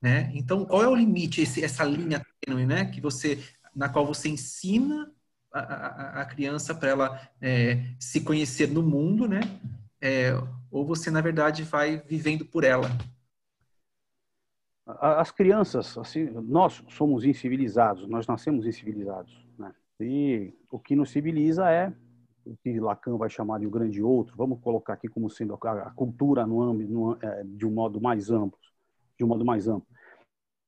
né? 0.00 0.30
Então, 0.32 0.64
qual 0.64 0.84
é 0.84 0.88
o 0.88 0.94
limite, 0.94 1.42
esse, 1.42 1.62
essa 1.62 1.82
linha 1.82 2.24
tênue, 2.40 2.64
né? 2.64 2.84
Que 2.84 3.00
você, 3.00 3.42
na 3.74 3.88
qual 3.88 4.06
você 4.06 4.28
ensina 4.28 5.12
a, 5.52 5.58
a, 5.58 6.22
a 6.22 6.24
criança 6.24 6.72
para 6.72 6.88
ela 6.88 7.30
é, 7.40 7.84
se 7.98 8.20
conhecer 8.20 8.68
no 8.68 8.80
mundo, 8.80 9.26
né? 9.26 9.40
É, 10.00 10.32
ou 10.70 10.86
você, 10.86 11.10
na 11.10 11.20
verdade, 11.20 11.64
vai 11.64 11.98
vivendo 12.06 12.44
por 12.44 12.62
ela? 12.62 12.88
As 14.86 15.32
crianças, 15.32 15.98
assim, 15.98 16.30
nós 16.30 16.82
somos 16.90 17.24
incivilizados, 17.24 18.08
nós 18.08 18.26
nascemos 18.26 18.64
incivilizados, 18.64 19.36
né? 19.58 19.74
E 19.98 20.54
o 20.70 20.78
que 20.78 20.94
nos 20.94 21.10
civiliza 21.10 21.68
é 21.68 21.92
o 22.44 22.56
que 22.56 22.78
Lacan 22.80 23.16
vai 23.16 23.28
chamar 23.28 23.60
de 23.60 23.66
o 23.66 23.70
grande 23.70 24.02
outro. 24.02 24.34
Vamos 24.36 24.60
colocar 24.60 24.94
aqui 24.94 25.08
como 25.08 25.28
sendo 25.30 25.54
a 25.54 25.90
cultura 25.90 26.46
no 26.46 26.60
âmbito 26.60 26.92
no, 26.92 27.18
é, 27.22 27.44
de 27.44 27.66
um 27.66 27.70
modo 27.70 28.00
mais 28.00 28.30
amplo, 28.30 28.58
de 29.18 29.24
um 29.24 29.28
modo 29.28 29.44
mais 29.44 29.68
amplo. 29.68 29.86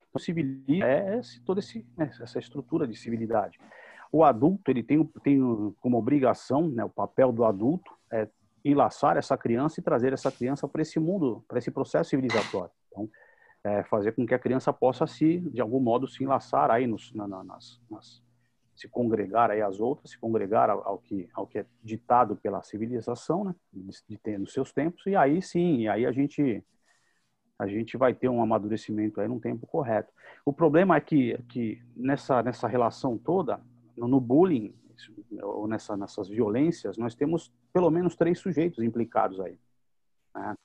Então, 0.08 0.20
civiliza 0.20 0.84
é 0.84 1.20
toda 1.44 1.60
né, 1.96 2.10
essa 2.20 2.38
estrutura 2.38 2.86
de 2.86 2.96
civilidade. 2.96 3.58
O 4.12 4.22
adulto 4.22 4.70
ele 4.70 4.82
tem, 4.82 5.02
tem 5.22 5.40
como 5.80 5.96
obrigação, 5.96 6.68
né, 6.68 6.84
o 6.84 6.90
papel 6.90 7.32
do 7.32 7.44
adulto 7.44 7.90
é 8.12 8.28
enlaçar 8.64 9.16
essa 9.16 9.36
criança 9.36 9.80
e 9.80 9.82
trazer 9.82 10.12
essa 10.12 10.30
criança 10.30 10.68
para 10.68 10.82
esse 10.82 11.00
mundo, 11.00 11.42
para 11.48 11.58
esse 11.58 11.70
processo 11.70 12.10
civilizatório. 12.10 12.70
Então, 12.88 13.08
é, 13.64 13.82
fazer 13.84 14.12
com 14.12 14.26
que 14.26 14.34
a 14.34 14.38
criança 14.38 14.72
possa 14.72 15.06
se, 15.06 15.40
de 15.40 15.60
algum 15.60 15.80
modo, 15.80 16.06
se 16.06 16.22
enlaçar 16.22 16.70
aí 16.70 16.86
nos, 16.86 17.12
na, 17.14 17.26
nas, 17.26 17.80
nas, 17.90 18.22
se 18.82 18.88
congregar 18.88 19.50
aí 19.50 19.62
às 19.62 19.78
outras, 19.78 20.10
se 20.10 20.18
congregar 20.18 20.68
ao, 20.68 20.86
ao, 20.86 20.98
que, 20.98 21.28
ao 21.32 21.46
que 21.46 21.60
é 21.60 21.66
ditado 21.82 22.34
pela 22.34 22.62
civilização, 22.62 23.44
né, 23.44 23.54
de, 24.08 24.18
ter 24.18 24.38
nos 24.38 24.52
seus 24.52 24.72
tempos, 24.72 25.06
e 25.06 25.14
aí 25.14 25.40
sim, 25.40 25.82
e 25.82 25.88
aí 25.88 26.04
a 26.04 26.12
gente 26.12 26.64
a 27.58 27.66
gente 27.68 27.96
vai 27.96 28.12
ter 28.12 28.28
um 28.28 28.42
amadurecimento 28.42 29.20
aí 29.20 29.28
num 29.28 29.38
tempo 29.38 29.68
correto. 29.68 30.12
O 30.44 30.52
problema 30.52 30.96
é 30.96 31.00
que, 31.00 31.38
que 31.48 31.80
nessa, 31.94 32.42
nessa 32.42 32.66
relação 32.66 33.16
toda, 33.16 33.60
no 33.96 34.20
bullying, 34.20 34.74
ou 35.40 35.68
nessa, 35.68 35.96
nessas 35.96 36.28
violências, 36.28 36.98
nós 36.98 37.14
temos 37.14 37.52
pelo 37.72 37.88
menos 37.88 38.16
três 38.16 38.40
sujeitos 38.40 38.82
implicados 38.82 39.38
aí. 39.38 39.56
Né? 40.34 40.56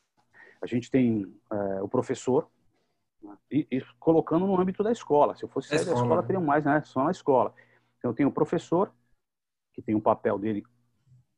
A 0.59 0.65
gente 0.65 0.89
tem 0.89 1.31
é, 1.51 1.83
o 1.83 1.88
professor, 1.88 2.50
né? 3.21 3.38
e, 3.51 3.67
e, 3.69 3.81
colocando 4.00 4.47
no 4.47 4.59
âmbito 4.59 4.81
da 4.81 4.91
escola. 4.91 5.36
Se 5.36 5.43
eu 5.43 5.50
fosse 5.50 5.67
sair 5.67 5.86
da 5.86 5.93
escola, 5.93 6.24
teria 6.24 6.39
mais, 6.39 6.65
né? 6.65 6.81
Só 6.83 7.03
na 7.03 7.12
escola. 7.12 7.53
Então, 7.98 8.12
eu 8.12 8.16
tenho 8.16 8.30
o 8.30 8.32
professor, 8.32 8.92
que 9.74 9.82
tem 9.82 9.96
o 9.96 10.01
papel 10.01 10.38
dele 10.38 10.63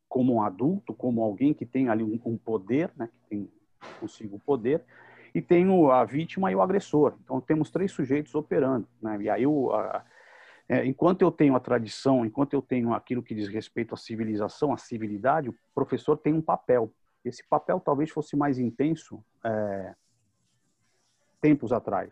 como 0.07 0.33
um 0.33 0.41
adulto, 0.41 0.93
como 0.93 1.21
alguém 1.21 1.53
que 1.53 1.65
tem 1.65 1.89
ali 1.89 2.03
um, 2.03 2.19
um 2.25 2.37
poder, 2.37 2.91
né? 2.95 3.07
Que 3.07 3.29
tem 3.29 3.51
consigo 3.99 4.37
o 4.37 4.39
poder. 4.39 4.83
E 5.33 5.41
tenho 5.41 5.91
a 5.91 6.03
vítima 6.03 6.51
e 6.51 6.55
o 6.55 6.61
agressor. 6.61 7.15
Então, 7.23 7.39
temos 7.39 7.69
três 7.69 7.91
sujeitos 7.91 8.33
operando, 8.33 8.87
né? 9.01 9.21
E 9.21 9.29
aí, 9.29 9.45
o, 9.45 9.71
a, 9.71 10.03
é, 10.69 10.85
enquanto 10.85 11.23
eu 11.23 11.31
tenho 11.31 11.55
a 11.55 11.59
tradição, 11.59 12.23
enquanto 12.23 12.53
eu 12.53 12.61
tenho 12.61 12.93
aquilo 12.93 13.23
que 13.23 13.33
diz 13.33 13.47
respeito 13.47 13.95
à 13.95 13.97
civilização, 13.97 14.71
à 14.71 14.77
civilidade, 14.77 15.49
o 15.49 15.55
professor 15.73 16.15
tem 16.15 16.31
um 16.31 16.41
papel. 16.41 16.93
Esse 17.25 17.43
papel 17.47 17.79
talvez 17.79 18.11
fosse 18.11 18.37
mais 18.37 18.59
intenso 18.59 19.23
é, 19.43 19.95
tempos 21.41 21.73
atrás. 21.73 22.11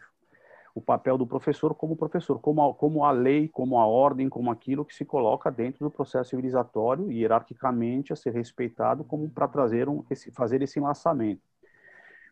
O 0.77 0.81
papel 0.81 1.17
do 1.17 1.25
professor 1.25 1.73
como 1.73 1.95
professor, 1.95 2.39
como 2.39 2.61
a, 2.61 2.71
como 2.71 3.03
a 3.03 3.09
lei, 3.09 3.47
como 3.47 3.79
a 3.79 3.87
ordem, 3.87 4.29
como 4.29 4.51
aquilo 4.51 4.85
que 4.85 4.93
se 4.93 5.03
coloca 5.03 5.49
dentro 5.49 5.83
do 5.83 5.89
processo 5.89 6.29
civilizatório 6.29 7.11
e 7.11 7.21
hierarquicamente 7.21 8.13
a 8.13 8.15
ser 8.15 8.31
respeitado 8.31 9.03
como 9.03 9.27
para 9.27 9.47
trazer 9.47 9.89
um, 9.89 10.05
esse, 10.11 10.31
fazer 10.31 10.61
esse 10.61 10.77
enlaçamento 10.77 11.41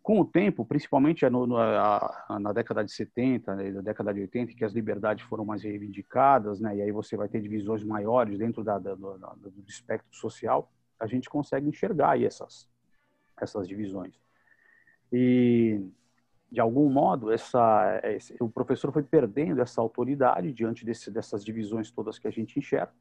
com 0.04 0.22
o 0.22 0.24
tempo, 0.24 0.64
principalmente 0.64 1.28
no, 1.28 1.48
no, 1.48 1.58
a, 1.58 2.38
na 2.40 2.54
década 2.54 2.86
de 2.86 2.92
70, 2.92 3.56
né, 3.56 3.72
na 3.72 3.82
década 3.82 4.14
de 4.14 4.22
80, 4.22 4.54
que 4.54 4.64
as 4.64 4.72
liberdades 4.72 5.25
foram 5.25 5.44
mais 5.44 5.64
reivindicadas, 5.64 6.60
né, 6.60 6.75
e 6.78 6.82
aí 6.84 6.92
você 6.92 7.18
vai 7.18 7.28
ter 7.28 7.42
divisões 7.42 7.84
maiores 7.84 8.38
dentro 8.38 8.64
da, 8.64 8.78
da, 8.78 8.94
do, 8.94 9.18
do, 9.18 9.64
espectro 9.68 10.16
social, 10.16 10.72
a 11.00 11.08
gente 11.08 11.28
consegue 11.28 11.68
enxergar 11.68 12.12
aí 12.12 12.24
essas, 12.24 12.70
essas 13.42 13.68
divisões. 13.68 14.14
E, 15.12 15.82
de 16.52 16.62
algum 16.62 16.90
modo, 16.90 17.32
essa, 17.32 18.00
esse, 18.04 18.36
o 18.40 18.50
professor 18.50 18.92
foi 18.92 19.04
perdendo 19.04 19.62
essa 19.62 19.82
autoridade 19.82 20.54
diante 20.54 20.86
desse, 20.86 21.12
dessas 21.12 21.44
divisões 21.44 21.92
todas 21.92 22.20
que 22.20 22.28
a 22.28 22.32
gente 22.32 22.58
enxerga, 22.60 22.92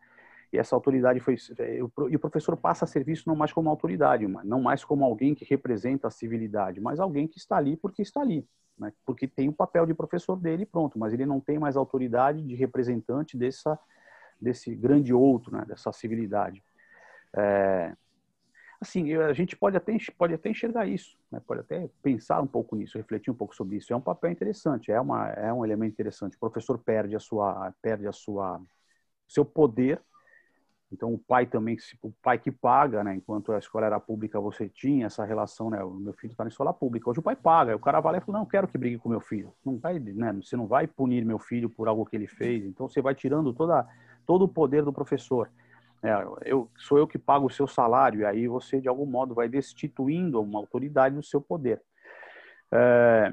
e 0.53 0.59
essa 0.59 0.77
autoridade 0.77 1.19
foi 1.19 1.37
é, 1.59 1.79
e 1.79 1.83
o 1.83 2.19
professor 2.19 2.57
passa 2.57 2.85
a 2.85 2.89
ser 2.89 3.03
visto 3.03 3.27
não 3.27 3.35
mais 3.35 3.53
como 3.53 3.69
autoridade, 3.69 4.27
não 4.45 4.63
mais 4.63 4.85
como 4.85 5.05
alguém 5.05 5.35
que 5.35 5.45
representa 5.45 6.07
a 6.07 6.11
civilidade, 6.13 6.81
mas 6.81 7.01
alguém 7.01 7.27
que 7.27 7.39
está 7.39 7.57
ali 7.57 7.77
porque 7.77 8.03
está 8.03 8.21
ali, 8.21 8.47
né? 8.79 8.93
porque 9.05 9.27
tem 9.27 9.49
o 9.49 9.53
papel 9.53 9.85
de 9.85 9.95
professor 9.95 10.37
dele, 10.37 10.65
pronto. 10.65 10.97
Mas 10.97 11.13
ele 11.13 11.27
não 11.27 11.41
tem 11.41 11.59
mais 11.59 11.77
autoridade 11.77 12.41
de 12.41 12.55
representante 12.55 13.37
dessa 13.37 13.79
desse 14.41 14.75
grande 14.75 15.13
outro, 15.13 15.57
né? 15.57 15.65
dessa 15.67 15.93
civilidade. 15.93 16.63
É, 17.33 17.93
assim, 18.85 19.13
a 19.15 19.33
gente 19.33 19.57
pode 19.57 19.77
até 19.77 19.97
pode 20.17 20.35
até 20.35 20.51
enxergar 20.51 20.87
isso, 20.87 21.17
né? 21.31 21.41
pode 21.47 21.61
até 21.61 21.89
pensar 22.03 22.41
um 22.41 22.47
pouco 22.47 22.77
nisso, 22.77 22.99
refletir 22.99 23.31
um 23.31 23.35
pouco 23.35 23.55
sobre 23.55 23.77
isso. 23.77 23.93
É 23.93 23.97
um 23.97 24.01
papel 24.01 24.31
interessante, 24.31 24.93
é 24.93 25.01
uma 25.01 25.29
é 25.31 25.53
um 25.53 25.65
elemento 25.65 25.93
interessante. 25.93 26.37
O 26.37 26.41
professor 26.41 26.79
perde 26.79 27.17
a 27.17 27.21
sua 27.21 27.73
perde 27.83 28.07
a 28.07 28.13
sua 28.13 28.61
seu 29.29 29.45
poder 29.45 30.01
então 30.95 31.13
o 31.13 31.19
pai 31.19 31.45
também, 31.45 31.77
o 32.03 32.13
pai 32.23 32.39
que 32.39 32.53
paga, 32.53 33.03
né? 33.03 33.17
Enquanto 33.17 33.53
a 33.53 33.59
escola 33.59 33.87
era 33.87 33.99
pública, 33.99 34.41
você 34.41 34.69
tinha 34.69 35.07
essa 35.07 35.25
relação, 35.25 35.69
né? 35.69 35.83
O 35.83 35.93
meu 35.95 36.13
filho 36.13 36.31
está 36.31 36.45
na 36.45 36.49
escola 36.49 36.73
pública. 36.73 37.11
Hoje 37.11 37.19
o 37.19 37.23
pai 37.23 37.35
paga. 37.35 37.75
O 37.75 37.81
cara 37.81 38.01
vai 38.01 38.13
lá 38.13 38.19
e 38.19 38.21
fala, 38.21 38.39
não, 38.39 38.47
quero 38.47 38.69
que 38.69 38.79
brigue 38.79 38.99
com 38.99 39.09
meu 39.09 39.21
filho. 39.21 39.53
Não 39.65 39.77
vai, 39.77 39.99
né? 39.99 40.33
Você 40.35 40.57
não 40.57 40.69
vai 40.69 40.87
punir 40.87 41.25
meu 41.25 41.39
filho 41.39 41.69
por 41.69 41.89
algo 41.89 42.07
que 42.07 42.15
ele 42.15 42.29
fez. 42.29 42.65
Então 42.65 42.89
você 42.89 43.03
vai 43.03 43.15
tirando 43.15 43.53
toda 43.53 43.87
todo 44.25 44.45
o 44.45 44.49
poder 44.49 44.85
do 44.85 44.93
professor. 44.93 45.51
É, 46.05 46.11
eu 46.45 46.71
sou 46.77 46.99
eu 46.99 47.07
que 47.07 47.19
pago 47.19 47.47
o 47.47 47.51
seu 47.51 47.67
salário 47.67 48.21
e 48.21 48.25
aí 48.27 48.47
você 48.47 48.79
de 48.79 48.89
algum 48.89 49.07
modo 49.07 49.35
vai 49.35 49.49
destituindo 49.49 50.39
uma 50.39 50.59
autoridade 50.59 51.15
do 51.15 51.23
seu 51.23 51.41
poder. 51.41 51.81
É, 52.71 53.33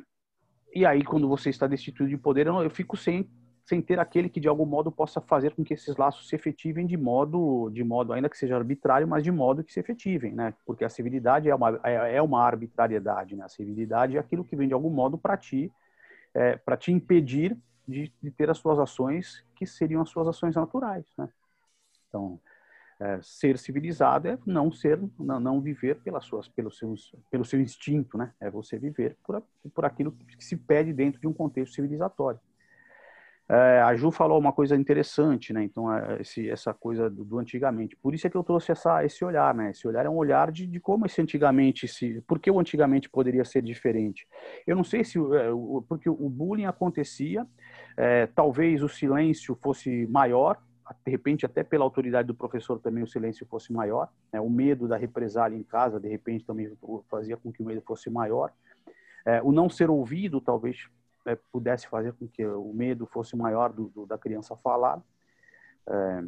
e 0.73 0.85
aí 0.85 1.03
quando 1.03 1.27
você 1.27 1.49
está 1.49 1.67
destituído 1.67 2.09
de 2.09 2.17
poder, 2.17 2.47
eu, 2.47 2.63
eu 2.63 2.69
fico 2.69 2.95
sem 2.95 3.29
sem 3.65 3.81
ter 3.81 3.99
aquele 3.99 4.27
que 4.27 4.39
de 4.39 4.47
algum 4.47 4.65
modo 4.65 4.91
possa 4.91 5.21
fazer 5.21 5.53
com 5.53 5.63
que 5.63 5.73
esses 5.73 5.95
laços 5.95 6.27
se 6.27 6.35
efetivem 6.35 6.85
de 6.85 6.97
modo, 6.97 7.69
de 7.69 7.83
modo 7.83 8.11
ainda 8.11 8.29
que 8.29 8.37
seja 8.37 8.55
arbitrário, 8.55 9.07
mas 9.07 9.23
de 9.23 9.31
modo 9.31 9.63
que 9.63 9.71
se 9.71 9.79
efetivem, 9.79 10.33
né? 10.33 10.53
Porque 10.65 10.83
a 10.83 10.89
civilidade 10.89 11.49
é 11.49 11.55
uma, 11.55 11.79
é, 11.83 12.15
é 12.15 12.21
uma 12.21 12.43
arbitrariedade, 12.43 13.35
né? 13.35 13.45
A 13.45 13.49
civilidade 13.49 14.17
é 14.17 14.19
aquilo 14.19 14.43
que 14.43 14.55
vem 14.55 14.67
de 14.67 14.73
algum 14.73 14.89
modo 14.89 15.17
para 15.17 15.37
ti, 15.37 15.71
é, 16.33 16.57
para 16.57 16.75
te 16.75 16.91
impedir 16.91 17.57
de, 17.87 18.11
de, 18.21 18.31
ter 18.31 18.49
as 18.49 18.57
suas 18.57 18.79
ações 18.79 19.45
que 19.55 19.65
seriam 19.65 20.01
as 20.01 20.09
suas 20.09 20.27
ações 20.27 20.55
naturais, 20.55 21.05
né? 21.17 21.29
Então, 22.09 22.39
é, 23.01 23.19
ser 23.23 23.57
civilizado 23.57 24.27
é 24.27 24.37
não 24.45 24.71
ser, 24.71 24.99
não, 25.19 25.39
não 25.39 25.59
viver 25.59 25.95
pelas 26.01 26.23
suas, 26.23 26.47
pelos 26.47 26.77
seus, 26.77 27.15
pelo 27.31 27.43
seu 27.43 27.59
instinto, 27.59 28.15
né? 28.15 28.31
É 28.39 28.49
você 28.49 28.77
viver 28.77 29.17
por, 29.25 29.43
por 29.73 29.85
aquilo 29.85 30.11
que 30.11 30.45
se 30.45 30.55
pede 30.55 30.93
dentro 30.93 31.19
de 31.19 31.27
um 31.27 31.33
contexto 31.33 31.73
civilizatório. 31.73 32.39
É, 33.49 33.81
a 33.81 33.93
Ju 33.95 34.11
falou 34.11 34.39
uma 34.39 34.53
coisa 34.53 34.77
interessante, 34.77 35.51
né? 35.51 35.63
Então, 35.63 35.93
é, 35.93 36.21
esse, 36.21 36.47
essa 36.47 36.73
coisa 36.75 37.09
do, 37.09 37.25
do, 37.25 37.39
antigamente. 37.39 37.97
Por 37.97 38.13
isso 38.13 38.25
é 38.27 38.29
que 38.29 38.37
eu 38.37 38.43
trouxe 38.43 38.71
essa, 38.71 39.03
esse 39.03 39.25
olhar, 39.25 39.53
né? 39.53 39.71
Esse 39.71 39.85
olhar 39.87 40.05
é 40.05 40.09
um 40.09 40.15
olhar 40.15 40.51
de, 40.51 40.67
de 40.67 40.79
como 40.79 41.07
esse 41.07 41.21
antigamente 41.21 41.87
se. 41.87 42.21
Por 42.21 42.39
que 42.39 42.51
o 42.51 42.59
antigamente 42.59 43.09
poderia 43.09 43.43
ser 43.43 43.63
diferente? 43.63 44.27
Eu 44.65 44.75
não 44.75 44.83
sei 44.83 45.03
se. 45.03 45.17
É, 45.17 45.49
porque 45.89 46.09
o 46.09 46.29
bullying 46.29 46.65
acontecia, 46.65 47.45
é, 47.97 48.27
talvez 48.27 48.83
o 48.83 48.87
silêncio 48.87 49.57
fosse 49.61 50.07
maior, 50.07 50.57
de 51.05 51.11
repente, 51.11 51.45
até 51.45 51.63
pela 51.63 51.83
autoridade 51.83 52.27
do 52.27 52.35
professor 52.35 52.79
também 52.79 53.03
o 53.03 53.07
silêncio 53.07 53.45
fosse 53.45 53.71
maior. 53.71 54.09
Né? 54.31 54.39
O 54.39 54.49
medo 54.49 54.87
da 54.87 54.97
represália 54.97 55.55
em 55.55 55.63
casa, 55.63 55.99
de 55.99 56.07
repente, 56.07 56.45
também 56.45 56.71
fazia 57.09 57.37
com 57.37 57.51
que 57.51 57.61
o 57.61 57.65
medo 57.65 57.81
fosse 57.81 58.09
maior. 58.09 58.51
É, 59.25 59.41
o 59.41 59.51
não 59.51 59.69
ser 59.69 59.89
ouvido, 59.89 60.41
talvez 60.41 60.89
é, 61.25 61.35
pudesse 61.51 61.87
fazer 61.87 62.13
com 62.13 62.27
que 62.27 62.45
o 62.45 62.73
medo 62.73 63.05
fosse 63.05 63.35
maior 63.35 63.71
do, 63.71 63.89
do 63.89 64.05
da 64.05 64.17
criança 64.17 64.55
falar. 64.57 65.01
É, 65.87 66.23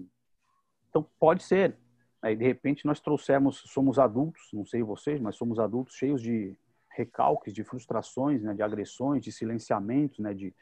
então, 0.89 1.05
pode 1.19 1.43
ser. 1.43 1.75
Aí, 2.21 2.35
de 2.35 2.43
repente, 2.43 2.85
nós 2.85 2.99
trouxemos, 2.99 3.63
somos 3.67 3.99
adultos, 3.99 4.49
não 4.53 4.65
sei 4.65 4.81
vocês, 4.83 5.19
mas 5.19 5.35
somos 5.35 5.59
adultos 5.59 5.95
cheios 5.95 6.21
de 6.21 6.55
recalques, 6.89 7.53
de 7.53 7.63
frustrações, 7.63 8.41
né, 8.41 8.53
de 8.53 8.61
agressões, 8.61 9.23
de 9.23 9.31
silenciamentos, 9.31 10.19
né, 10.19 10.33
de, 10.33 10.53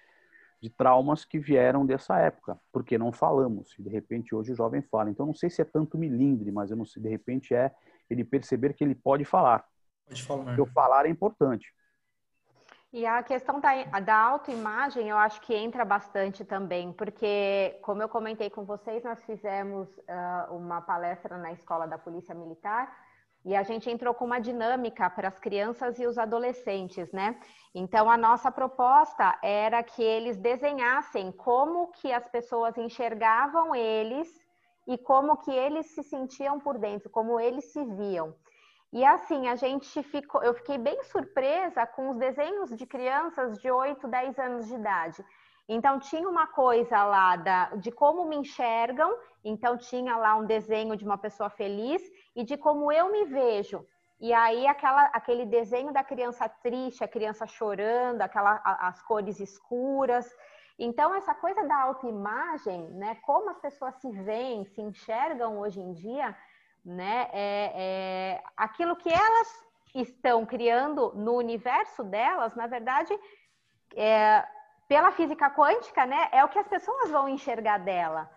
de 0.61 0.69
traumas 0.69 1.25
que 1.25 1.39
vieram 1.39 1.85
dessa 1.85 2.19
época, 2.19 2.59
porque 2.71 2.97
não 2.97 3.11
falamos. 3.11 3.73
E, 3.79 3.81
de 3.81 3.89
repente, 3.89 4.35
hoje 4.35 4.51
o 4.51 4.55
jovem 4.55 4.81
fala. 4.83 5.09
Então, 5.09 5.25
não 5.25 5.33
sei 5.33 5.49
se 5.49 5.61
é 5.61 5.65
tanto 5.65 5.97
milindre, 5.97 6.51
mas 6.51 6.69
eu 6.69 6.77
não 6.77 6.85
sei, 6.85 7.01
de 7.01 7.09
repente, 7.09 7.55
é 7.55 7.71
ele 8.09 8.23
perceber 8.23 8.73
que 8.73 8.83
ele 8.83 8.93
pode 8.93 9.25
falar. 9.25 9.65
Pode 10.05 10.23
falar. 10.23 10.43
Porque 10.45 10.61
o 10.61 10.65
falar 10.67 11.05
é 11.07 11.09
importante. 11.09 11.73
E 12.93 13.05
a 13.05 13.23
questão 13.23 13.59
da, 13.59 13.99
da 14.01 14.15
autoimagem, 14.15 15.07
eu 15.09 15.17
acho 15.17 15.41
que 15.41 15.55
entra 15.55 15.83
bastante 15.85 16.43
também, 16.43 16.91
porque, 16.91 17.79
como 17.81 18.01
eu 18.01 18.09
comentei 18.09 18.49
com 18.49 18.65
vocês, 18.65 19.01
nós 19.03 19.23
fizemos 19.23 19.87
uh, 19.97 20.53
uma 20.53 20.81
palestra 20.81 21.37
na 21.37 21.53
escola 21.53 21.87
da 21.87 21.97
Polícia 21.97 22.35
Militar 22.35 22.93
e 23.43 23.55
a 23.55 23.63
gente 23.63 23.89
entrou 23.89 24.13
com 24.13 24.25
uma 24.25 24.39
dinâmica 24.39 25.09
para 25.09 25.27
as 25.27 25.39
crianças 25.39 25.99
e 25.99 26.05
os 26.05 26.17
adolescentes, 26.17 27.11
né? 27.11 27.39
Então 27.73 28.09
a 28.09 28.17
nossa 28.17 28.51
proposta 28.51 29.37
era 29.41 29.81
que 29.81 30.03
eles 30.03 30.37
desenhassem 30.37 31.31
como 31.31 31.91
que 31.93 32.11
as 32.11 32.27
pessoas 32.29 32.77
enxergavam 32.77 33.73
eles 33.73 34.29
e 34.87 34.97
como 34.97 35.37
que 35.37 35.51
eles 35.51 35.87
se 35.87 36.03
sentiam 36.03 36.59
por 36.59 36.77
dentro, 36.77 37.09
como 37.09 37.39
eles 37.39 37.65
se 37.71 37.83
viam. 37.83 38.35
E 38.93 39.05
assim, 39.05 39.47
a 39.47 39.55
gente 39.55 40.03
ficou, 40.03 40.43
eu 40.43 40.53
fiquei 40.53 40.77
bem 40.77 41.01
surpresa 41.03 41.85
com 41.87 42.09
os 42.09 42.17
desenhos 42.17 42.75
de 42.75 42.85
crianças 42.85 43.57
de 43.57 43.71
8, 43.71 44.07
10 44.07 44.39
anos 44.39 44.67
de 44.67 44.75
idade. 44.75 45.25
Então 45.67 45.97
tinha 45.99 46.27
uma 46.27 46.47
coisa 46.47 47.01
lá 47.05 47.37
da, 47.37 47.75
de 47.75 47.91
como 47.91 48.25
me 48.25 48.35
enxergam, 48.35 49.09
então 49.43 49.77
tinha 49.77 50.15
lá 50.17 50.35
um 50.35 50.45
desenho 50.45 50.95
de 50.95 51.03
uma 51.03 51.17
pessoa 51.17 51.49
feliz 51.49 52.01
e 52.35 52.43
de 52.43 52.57
como 52.57 52.91
eu 52.91 53.11
me 53.11 53.25
vejo. 53.25 53.85
E 54.19 54.31
aí 54.33 54.67
aquela, 54.67 55.05
aquele 55.05 55.45
desenho 55.45 55.91
da 55.91 56.03
criança 56.03 56.47
triste, 56.47 57.03
a 57.03 57.07
criança 57.07 57.47
chorando, 57.47 58.21
aquela, 58.21 58.61
as 58.63 59.01
cores 59.01 59.39
escuras. 59.39 60.31
Então 60.77 61.15
essa 61.15 61.33
coisa 61.33 61.63
da 61.63 61.81
autoimagem, 61.81 62.87
né, 62.91 63.15
como 63.23 63.49
as 63.49 63.57
pessoas 63.57 63.95
se 63.95 64.11
veem, 64.11 64.63
se 64.65 64.81
enxergam 64.81 65.59
hoje 65.59 65.79
em 65.79 65.91
dia, 65.91 66.37
né, 66.85 67.29
é, 67.33 67.71
é 67.75 68.43
aquilo 68.55 68.95
que 68.95 69.09
elas 69.09 69.65
estão 69.93 70.45
criando 70.45 71.13
no 71.15 71.33
universo 71.33 72.03
delas, 72.03 72.55
na 72.55 72.67
verdade, 72.67 73.13
é, 73.95 74.47
pela 74.87 75.11
física 75.11 75.49
quântica, 75.49 76.05
né, 76.05 76.29
é 76.31 76.45
o 76.45 76.49
que 76.49 76.59
as 76.59 76.67
pessoas 76.67 77.09
vão 77.09 77.27
enxergar 77.27 77.79
dela 77.79 78.29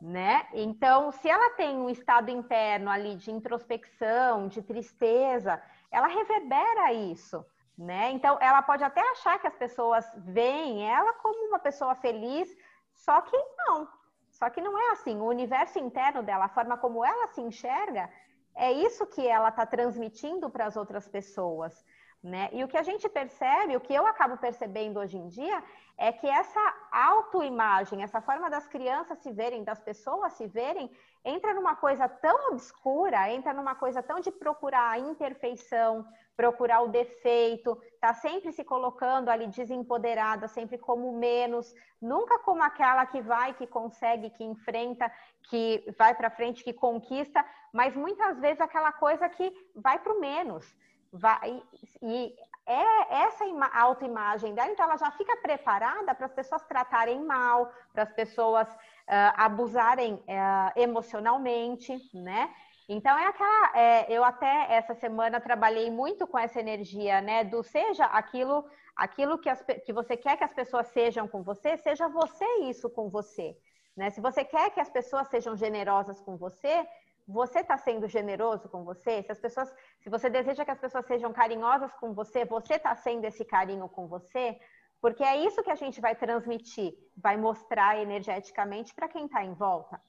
né? 0.00 0.46
Então, 0.52 1.10
se 1.10 1.28
ela 1.28 1.50
tem 1.50 1.76
um 1.76 1.88
estado 1.88 2.30
interno 2.30 2.90
ali 2.90 3.16
de 3.16 3.30
introspecção, 3.30 4.48
de 4.48 4.62
tristeza, 4.62 5.60
ela 5.90 6.06
reverbera 6.06 6.92
isso, 6.92 7.44
né? 7.76 8.10
Então, 8.10 8.38
ela 8.40 8.62
pode 8.62 8.84
até 8.84 9.00
achar 9.10 9.38
que 9.38 9.46
as 9.46 9.56
pessoas 9.56 10.04
veem 10.16 10.88
ela 10.88 11.12
como 11.14 11.48
uma 11.48 11.58
pessoa 11.58 11.94
feliz, 11.94 12.48
só 12.92 13.20
que 13.20 13.36
não. 13.58 13.88
Só 14.30 14.50
que 14.50 14.60
não 14.60 14.78
é 14.78 14.90
assim. 14.92 15.18
O 15.18 15.24
universo 15.24 15.78
interno 15.78 16.22
dela, 16.22 16.44
a 16.44 16.48
forma 16.48 16.76
como 16.76 17.04
ela 17.04 17.26
se 17.28 17.40
enxerga, 17.40 18.10
é 18.54 18.70
isso 18.70 19.06
que 19.06 19.26
ela 19.26 19.48
está 19.48 19.64
transmitindo 19.64 20.50
para 20.50 20.66
as 20.66 20.76
outras 20.76 21.08
pessoas. 21.08 21.84
Né? 22.22 22.48
E 22.52 22.64
o 22.64 22.68
que 22.68 22.76
a 22.76 22.82
gente 22.82 23.08
percebe, 23.08 23.76
o 23.76 23.80
que 23.80 23.94
eu 23.94 24.06
acabo 24.06 24.36
percebendo 24.36 24.98
hoje 24.98 25.16
em 25.16 25.28
dia, 25.28 25.62
é 25.98 26.12
que 26.12 26.26
essa 26.26 26.74
autoimagem, 26.92 28.02
essa 28.02 28.20
forma 28.20 28.50
das 28.50 28.66
crianças 28.66 29.18
se 29.18 29.32
verem, 29.32 29.64
das 29.64 29.80
pessoas 29.80 30.34
se 30.34 30.46
verem, 30.46 30.90
entra 31.24 31.54
numa 31.54 31.74
coisa 31.74 32.06
tão 32.08 32.52
obscura, 32.52 33.30
entra 33.32 33.52
numa 33.54 33.74
coisa 33.74 34.02
tão 34.02 34.20
de 34.20 34.30
procurar 34.30 34.90
a 34.90 34.98
imperfeição, 34.98 36.06
procurar 36.36 36.82
o 36.82 36.88
defeito, 36.88 37.80
tá 37.98 38.12
sempre 38.12 38.52
se 38.52 38.62
colocando 38.62 39.30
ali 39.30 39.46
desempoderada, 39.46 40.46
sempre 40.46 40.76
como 40.76 41.18
menos, 41.18 41.74
nunca 42.00 42.38
como 42.40 42.62
aquela 42.62 43.06
que 43.06 43.22
vai, 43.22 43.54
que 43.54 43.66
consegue, 43.66 44.30
que 44.30 44.44
enfrenta, 44.44 45.10
que 45.48 45.82
vai 45.98 46.14
para 46.14 46.30
frente, 46.30 46.62
que 46.62 46.74
conquista, 46.74 47.44
mas 47.72 47.96
muitas 47.96 48.38
vezes 48.38 48.60
aquela 48.60 48.92
coisa 48.92 49.28
que 49.30 49.50
vai 49.74 49.98
para 49.98 50.12
o 50.12 50.20
menos. 50.20 50.76
Vai, 51.10 51.62
e 52.02 52.36
é 52.66 53.22
essa 53.22 53.44
autoimagem 53.74 54.54
dela, 54.54 54.70
então 54.70 54.84
ela 54.84 54.96
já 54.96 55.10
fica 55.12 55.36
preparada 55.36 56.14
para 56.14 56.26
as 56.26 56.32
pessoas 56.32 56.62
tratarem 56.64 57.22
mal, 57.24 57.72
para 57.92 58.02
as 58.02 58.12
pessoas 58.12 58.68
uh, 58.68 59.32
abusarem 59.36 60.14
uh, 60.14 60.72
emocionalmente, 60.74 61.96
né? 62.12 62.52
Então 62.88 63.16
é 63.18 63.26
aquela, 63.26 63.72
é, 63.74 64.06
eu 64.12 64.22
até 64.22 64.66
essa 64.72 64.94
semana 64.94 65.40
trabalhei 65.40 65.90
muito 65.90 66.26
com 66.26 66.38
essa 66.38 66.60
energia, 66.60 67.20
né? 67.20 67.42
Do 67.42 67.62
seja 67.62 68.04
aquilo, 68.04 68.64
aquilo 68.94 69.38
que, 69.38 69.48
as, 69.48 69.60
que 69.84 69.92
você 69.92 70.16
quer 70.16 70.36
que 70.36 70.44
as 70.44 70.54
pessoas 70.54 70.86
sejam 70.88 71.26
com 71.26 71.42
você, 71.42 71.76
seja 71.76 72.08
você 72.08 72.46
isso 72.62 72.88
com 72.88 73.08
você. 73.08 73.56
Né? 73.96 74.10
Se 74.10 74.20
você 74.20 74.44
quer 74.44 74.70
que 74.70 74.80
as 74.80 74.90
pessoas 74.90 75.26
sejam 75.28 75.56
generosas 75.56 76.20
com 76.20 76.36
você, 76.36 76.86
você 77.26 77.60
está 77.60 77.76
sendo 77.76 78.06
generoso 78.06 78.68
com 78.68 78.84
você? 78.84 79.22
Se 79.22 79.32
as 79.32 79.40
pessoas, 79.40 79.74
se 80.00 80.08
você 80.08 80.30
deseja 80.30 80.64
que 80.64 80.70
as 80.70 80.78
pessoas 80.78 81.06
sejam 81.06 81.32
carinhosas 81.32 81.92
com 81.94 82.14
você, 82.14 82.44
você 82.44 82.74
está 82.74 82.94
sendo 82.94 83.24
esse 83.24 83.44
carinho 83.44 83.88
com 83.88 84.06
você? 84.06 84.58
Porque 85.00 85.24
é 85.24 85.36
isso 85.36 85.62
que 85.62 85.70
a 85.70 85.74
gente 85.74 86.00
vai 86.00 86.14
transmitir, 86.14 86.94
vai 87.16 87.36
mostrar 87.36 87.98
energeticamente 87.98 88.94
para 88.94 89.08
quem 89.08 89.26
está 89.26 89.44
em 89.44 89.54
volta, 89.54 90.00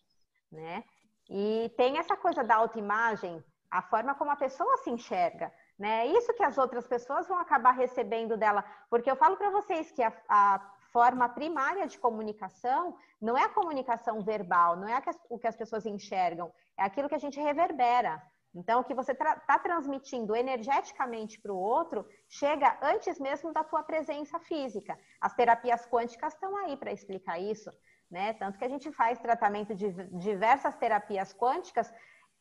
né? 0.51 0.83
E 1.29 1.73
tem 1.75 1.97
essa 1.97 2.15
coisa 2.15 2.43
da 2.43 2.55
autoimagem, 2.55 3.43
a 3.69 3.81
forma 3.81 4.15
como 4.15 4.31
a 4.31 4.35
pessoa 4.35 4.77
se 4.77 4.89
enxerga, 4.89 5.51
né? 5.77 6.07
É 6.07 6.17
isso 6.17 6.33
que 6.33 6.43
as 6.43 6.57
outras 6.57 6.87
pessoas 6.87 7.27
vão 7.27 7.37
acabar 7.39 7.71
recebendo 7.71 8.37
dela, 8.37 8.63
porque 8.89 9.09
eu 9.09 9.15
falo 9.15 9.35
para 9.35 9.49
vocês 9.49 9.91
que 9.91 10.01
a, 10.01 10.13
a 10.29 10.59
forma 10.93 11.27
primária 11.29 11.85
de 11.85 11.99
comunicação 11.99 12.97
não 13.19 13.37
é 13.37 13.43
a 13.43 13.49
comunicação 13.49 14.21
verbal, 14.21 14.77
não 14.77 14.87
é 14.87 15.01
o 15.29 15.37
que 15.37 15.47
as 15.47 15.55
pessoas 15.55 15.85
enxergam, 15.85 16.51
é 16.77 16.83
aquilo 16.83 17.09
que 17.09 17.15
a 17.15 17.19
gente 17.19 17.39
reverbera. 17.39 18.21
Então, 18.53 18.79
o 18.79 18.83
que 18.83 18.93
você 18.93 19.11
está 19.11 19.35
tra 19.35 19.59
transmitindo 19.59 20.35
energeticamente 20.35 21.39
para 21.39 21.53
o 21.53 21.59
outro 21.59 22.07
chega 22.27 22.77
antes 22.81 23.19
mesmo 23.19 23.53
da 23.53 23.63
tua 23.63 23.83
presença 23.83 24.39
física. 24.39 24.97
As 25.21 25.33
terapias 25.35 25.85
quânticas 25.85 26.33
estão 26.33 26.55
aí 26.57 26.75
para 26.75 26.91
explicar 26.91 27.37
isso, 27.39 27.71
né? 28.09 28.33
Tanto 28.33 28.57
que 28.57 28.65
a 28.65 28.69
gente 28.69 28.91
faz 28.91 29.19
tratamento 29.19 29.75
de 29.75 29.91
diversas 30.17 30.75
terapias 30.75 31.33
quânticas 31.33 31.93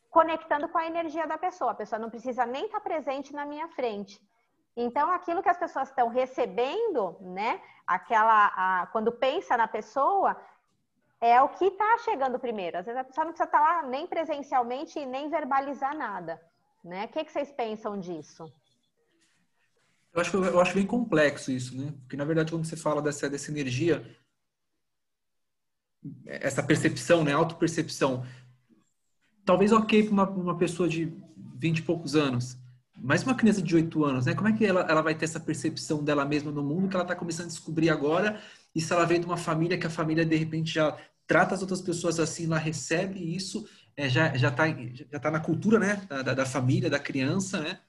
conectando 0.09 0.67
com 0.69 0.77
a 0.77 0.87
energia 0.87 1.27
da 1.27 1.37
pessoa. 1.37 1.71
A 1.71 1.75
pessoa 1.75 1.99
não 1.99 2.09
precisa 2.09 2.45
nem 2.45 2.65
estar 2.65 2.79
tá 2.79 2.83
presente 2.83 3.33
na 3.33 3.45
minha 3.45 3.67
frente. 3.69 4.19
Então, 4.75 5.11
aquilo 5.11 5.43
que 5.43 5.49
as 5.49 5.57
pessoas 5.57 5.89
estão 5.89 6.07
recebendo, 6.07 7.17
né? 7.21 7.61
Aquela, 7.85 8.51
a, 8.55 8.87
quando 8.87 9.11
pensa 9.11 9.57
na 9.57 9.67
pessoa, 9.67 10.35
é 11.21 11.41
o 11.41 11.49
que 11.49 11.65
está 11.65 11.97
chegando 11.99 12.39
primeiro. 12.39 12.77
Às 12.77 12.85
vezes 12.85 12.99
a 12.99 13.03
pessoa 13.03 13.25
não 13.25 13.33
precisa 13.33 13.47
estar 13.47 13.59
tá 13.59 13.81
lá 13.81 13.87
nem 13.87 14.07
presencialmente 14.07 14.99
e 14.99 15.05
nem 15.05 15.29
verbalizar 15.29 15.95
nada. 15.95 16.41
Né? 16.83 17.05
O 17.05 17.07
que, 17.09 17.23
que 17.25 17.31
vocês 17.31 17.51
pensam 17.51 17.99
disso? 17.99 18.51
Eu 20.13 20.21
acho, 20.21 20.43
eu 20.43 20.59
acho 20.59 20.73
bem 20.73 20.85
complexo 20.85 21.51
isso, 21.51 21.77
né? 21.77 21.93
Porque, 22.01 22.17
na 22.17 22.25
verdade, 22.25 22.51
quando 22.51 22.65
você 22.65 22.75
fala 22.75 23.01
dessa, 23.01 23.29
dessa 23.29 23.51
energia, 23.51 24.03
essa 26.25 26.63
percepção, 26.63 27.23
né? 27.23 27.33
Autopercepção, 27.33 28.25
talvez 29.45 29.71
ok 29.71 30.03
para 30.03 30.13
uma, 30.13 30.29
uma 30.29 30.57
pessoa 30.57 30.89
de 30.89 31.13
20 31.55 31.79
e 31.79 31.81
poucos 31.83 32.15
anos, 32.15 32.57
mas 32.97 33.23
uma 33.23 33.35
criança 33.35 33.61
de 33.61 33.75
8 33.75 34.03
anos, 34.03 34.25
né? 34.25 34.33
Como 34.33 34.47
é 34.47 34.53
que 34.53 34.65
ela, 34.65 34.81
ela 34.89 35.01
vai 35.01 35.13
ter 35.13 35.25
essa 35.25 35.39
percepção 35.39 36.03
dela 36.03 36.25
mesma 36.25 36.51
no 36.51 36.63
mundo 36.63 36.89
que 36.89 36.95
ela 36.95 37.03
está 37.03 37.15
começando 37.15 37.45
a 37.45 37.49
descobrir 37.49 37.89
agora? 37.89 38.41
E 38.77 38.81
se 38.81 38.93
ela 38.93 39.05
vem 39.05 39.19
de 39.19 39.25
uma 39.25 39.37
família 39.37 39.75
que 39.75 39.87
a 39.87 39.89
família 39.89 40.23
de 40.23 40.35
repente 40.35 40.75
já 40.75 40.95
trata 41.25 41.55
as 41.55 41.61
outras 41.61 41.81
pessoas 41.81 42.19
assim, 42.19 42.45
ela 42.45 42.59
recebe 42.59 43.35
isso, 43.35 43.67
é, 43.97 44.07
já 44.07 44.37
já 44.37 44.49
está 44.49 44.65
já 44.67 45.19
tá 45.19 45.31
na 45.31 45.39
cultura, 45.39 45.79
né? 45.79 45.99
Da, 46.07 46.35
da, 46.35 46.45
família, 46.45 46.87
da 46.87 46.99
criança, 46.99 47.59
né? 47.59 47.79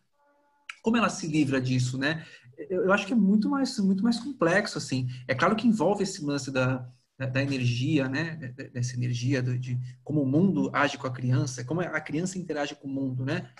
Como 0.83 0.96
ela 0.96 1.11
se 1.11 1.27
livra 1.27 1.61
disso, 1.61 1.98
né? 1.98 2.24
Eu, 2.70 2.85
eu, 2.85 2.92
acho 2.94 3.07
que 3.07 3.12
é 3.12 3.16
muito 3.16 3.51
mais 3.51 3.79
muito 3.79 4.03
mais 4.03 4.18
complexo 4.18 4.79
assim. 4.79 5.11
É 5.29 5.35
claro 5.35 5.55
que 5.55 5.68
envolve 5.68 6.05
esse 6.05 6.24
lance 6.24 6.51
da 6.51 6.90
da, 7.18 7.27
da 7.27 7.42
energia, 7.42 8.09
né? 8.09 8.37
Dessa 8.72 8.96
energia 8.96 9.42
de, 9.42 9.59
de 9.59 9.79
como 10.03 10.22
o 10.22 10.27
mundo 10.27 10.70
age 10.72 10.96
com 10.96 11.07
a 11.07 11.12
criança, 11.12 11.64
como 11.64 11.83
a 11.83 12.01
criança 12.01 12.38
interage 12.38 12.74
com 12.74 12.88
o 12.88 12.90
mundo, 12.90 13.27
né? 13.27 13.51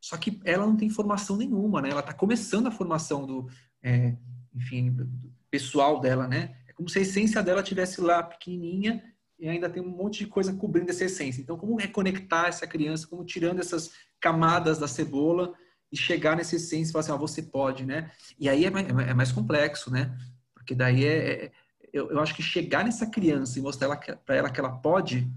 Só 0.00 0.16
que 0.16 0.40
ela 0.42 0.66
não 0.66 0.74
tem 0.74 0.88
formação 0.88 1.36
nenhuma, 1.36 1.82
né? 1.82 1.90
Ela 1.90 2.00
está 2.00 2.14
começando 2.14 2.68
a 2.68 2.70
formação 2.70 3.26
do, 3.26 3.46
é, 3.82 4.16
enfim, 4.54 4.90
do 4.90 5.06
pessoal 5.50 6.00
dela, 6.00 6.26
né? 6.26 6.56
Como 6.78 6.88
se 6.88 7.00
a 7.00 7.02
essência 7.02 7.42
dela 7.42 7.62
tivesse 7.62 8.00
lá 8.00 8.22
pequenininha 8.22 9.02
e 9.36 9.48
ainda 9.48 9.68
tem 9.68 9.82
um 9.82 9.88
monte 9.88 10.20
de 10.20 10.26
coisa 10.26 10.54
cobrindo 10.54 10.90
essa 10.90 11.04
essência. 11.04 11.40
Então, 11.40 11.58
como 11.58 11.76
reconectar 11.76 12.46
essa 12.46 12.66
criança, 12.66 13.06
como 13.06 13.24
tirando 13.24 13.58
essas 13.58 13.90
camadas 14.20 14.78
da 14.78 14.86
cebola 14.86 15.52
e 15.90 15.96
chegar 15.96 16.36
nessa 16.36 16.54
essência 16.54 16.90
e 16.90 16.92
falar 16.92 17.00
assim, 17.00 17.12
ah, 17.12 17.16
você 17.16 17.42
pode, 17.42 17.84
né? 17.84 18.12
E 18.38 18.48
aí 18.48 18.64
é 18.64 18.70
mais, 18.70 18.88
é 18.88 19.14
mais 19.14 19.32
complexo, 19.32 19.90
né? 19.90 20.16
Porque 20.54 20.74
daí 20.74 21.04
é, 21.04 21.44
é 21.46 21.52
eu, 21.92 22.10
eu, 22.10 22.20
acho 22.20 22.34
que 22.34 22.42
chegar 22.42 22.84
nessa 22.84 23.06
criança 23.06 23.58
e 23.58 23.62
mostrar 23.62 23.96
para 23.96 24.36
ela 24.36 24.50
que 24.50 24.60
ela 24.60 24.70
pode, 24.70 25.28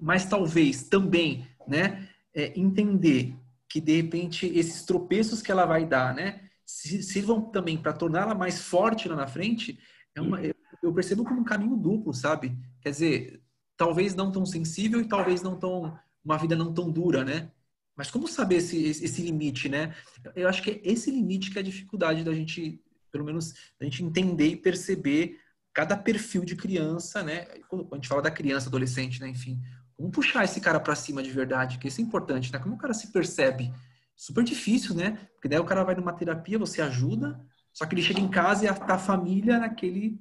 mas 0.00 0.24
talvez 0.26 0.84
também, 0.84 1.46
né? 1.66 2.08
é, 2.38 2.52
entender 2.58 3.34
que 3.68 3.80
de 3.80 3.96
repente 3.96 4.46
esses 4.46 4.84
tropeços 4.84 5.42
que 5.42 5.50
ela 5.50 5.66
vai 5.66 5.84
dar, 5.84 6.14
né, 6.14 6.47
sirvam 6.68 7.40
também 7.50 7.78
para 7.78 7.92
torná-la 7.92 8.34
mais 8.34 8.60
forte 8.60 9.08
lá 9.08 9.16
na 9.16 9.26
frente, 9.26 9.78
é 10.14 10.20
uma, 10.20 10.40
eu 10.82 10.92
percebo 10.92 11.24
como 11.24 11.40
um 11.40 11.44
caminho 11.44 11.76
duplo, 11.76 12.12
sabe? 12.12 12.58
Quer 12.80 12.90
dizer, 12.90 13.42
talvez 13.76 14.14
não 14.14 14.30
tão 14.30 14.44
sensível 14.44 15.00
e 15.00 15.08
talvez 15.08 15.42
não 15.42 15.58
tão 15.58 15.98
uma 16.24 16.36
vida 16.36 16.54
não 16.54 16.74
tão 16.74 16.90
dura, 16.90 17.24
né? 17.24 17.50
Mas 17.96 18.10
como 18.10 18.28
saber 18.28 18.56
esse, 18.56 18.86
esse 18.86 19.22
limite, 19.22 19.68
né? 19.68 19.94
Eu 20.36 20.48
acho 20.48 20.62
que 20.62 20.70
é 20.70 20.80
esse 20.84 21.10
limite 21.10 21.50
que 21.50 21.58
é 21.58 21.60
a 21.60 21.64
dificuldade 21.64 22.22
da 22.22 22.34
gente, 22.34 22.82
pelo 23.10 23.24
menos, 23.24 23.54
da 23.78 23.86
gente 23.86 24.04
entender 24.04 24.48
e 24.48 24.56
perceber 24.56 25.40
cada 25.72 25.96
perfil 25.96 26.44
de 26.44 26.54
criança, 26.54 27.22
né? 27.22 27.46
Quando 27.68 27.88
a 27.90 27.94
gente 27.94 28.08
fala 28.08 28.22
da 28.22 28.30
criança, 28.30 28.68
adolescente, 28.68 29.20
né? 29.20 29.28
Enfim, 29.28 29.60
Vamos 29.98 30.14
puxar 30.14 30.44
esse 30.44 30.60
cara 30.60 30.78
para 30.78 30.94
cima 30.94 31.22
de 31.22 31.30
verdade, 31.30 31.76
que 31.78 31.88
isso 31.88 32.00
é 32.00 32.04
importante, 32.04 32.52
né? 32.52 32.58
Como 32.60 32.76
o 32.76 32.78
cara 32.78 32.94
se 32.94 33.08
percebe? 33.08 33.72
Super 34.18 34.42
difícil, 34.42 34.96
né? 34.96 35.12
Porque 35.34 35.46
daí 35.46 35.60
o 35.60 35.64
cara 35.64 35.84
vai 35.84 35.94
numa 35.94 36.12
terapia, 36.12 36.58
você 36.58 36.82
ajuda, 36.82 37.40
só 37.72 37.86
que 37.86 37.94
ele 37.94 38.02
chega 38.02 38.18
em 38.18 38.28
casa 38.28 38.64
e 38.64 38.74
tá 38.74 38.94
a 38.94 38.98
família 38.98 39.60
naquele. 39.60 40.20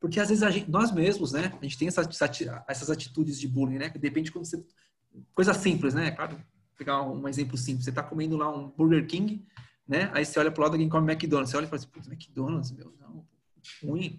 Porque 0.00 0.18
às 0.18 0.30
vezes 0.30 0.42
a 0.42 0.50
gente, 0.50 0.70
nós 0.70 0.90
mesmos, 0.90 1.32
né? 1.32 1.52
A 1.60 1.62
gente 1.62 1.76
tem 1.76 1.88
essas, 1.88 2.08
essas 2.66 2.90
atitudes 2.90 3.38
de 3.38 3.46
bullying, 3.46 3.76
né? 3.76 3.90
Que 3.90 3.98
depende 3.98 4.32
quando 4.32 4.46
você. 4.46 4.64
Coisa 5.34 5.52
simples, 5.52 5.92
né? 5.92 6.10
Claro, 6.10 6.36
vou 6.36 6.44
pegar 6.78 7.02
um 7.02 7.28
exemplo 7.28 7.58
simples. 7.58 7.84
Você 7.84 7.92
tá 7.92 8.02
comendo 8.02 8.34
lá 8.34 8.50
um 8.50 8.70
Burger 8.70 9.06
King, 9.06 9.44
né? 9.86 10.10
Aí 10.14 10.24
você 10.24 10.40
olha 10.40 10.50
pro 10.50 10.62
lado 10.62 10.72
alguém 10.72 10.88
come 10.88 11.12
McDonald's. 11.12 11.50
Você 11.50 11.56
olha 11.58 11.66
e 11.66 11.68
fala 11.68 11.82
assim, 11.82 11.90
putz, 11.90 12.08
McDonald's, 12.08 12.72
meu, 12.72 12.94
não, 12.98 13.26
ruim, 13.84 14.18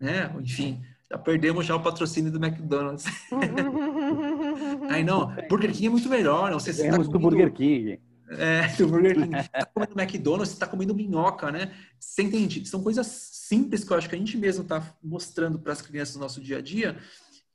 né? 0.00 0.34
Enfim, 0.40 0.82
já 1.08 1.16
perdemos 1.16 1.64
já 1.64 1.76
o 1.76 1.82
patrocínio 1.82 2.32
do 2.32 2.44
McDonald's. 2.44 3.04
Aí 4.90 5.04
não, 5.04 5.32
Burger 5.48 5.70
King 5.70 5.86
é 5.86 5.90
muito 5.90 6.08
melhor. 6.08 6.50
Não 6.50 6.58
sei 6.58 6.72
se 6.72 6.80
você 6.80 6.90
tá 6.90 6.96
comendo... 6.96 7.12
do 7.12 7.20
Burger 7.20 7.52
King. 7.52 8.07
É, 8.30 8.68
do 8.76 8.88
Burger 8.88 9.14
King. 9.14 9.30
Tá 9.48 9.64
comendo 9.66 10.00
McDonald's, 10.00 10.50
você 10.50 10.58
tá 10.58 10.66
comendo 10.66 10.94
minhoca, 10.94 11.50
né? 11.50 11.74
Você 11.98 12.22
entende? 12.22 12.66
São 12.68 12.82
coisas 12.82 13.06
simples 13.06 13.84
que 13.84 13.92
eu 13.92 13.96
acho 13.96 14.08
que 14.08 14.14
a 14.14 14.18
gente 14.18 14.36
mesmo 14.36 14.64
tá 14.64 14.94
mostrando 15.02 15.58
para 15.58 15.72
as 15.72 15.80
crianças 15.80 16.16
no 16.16 16.20
nosso 16.20 16.40
dia 16.40 16.58
a 16.58 16.60
dia, 16.60 16.98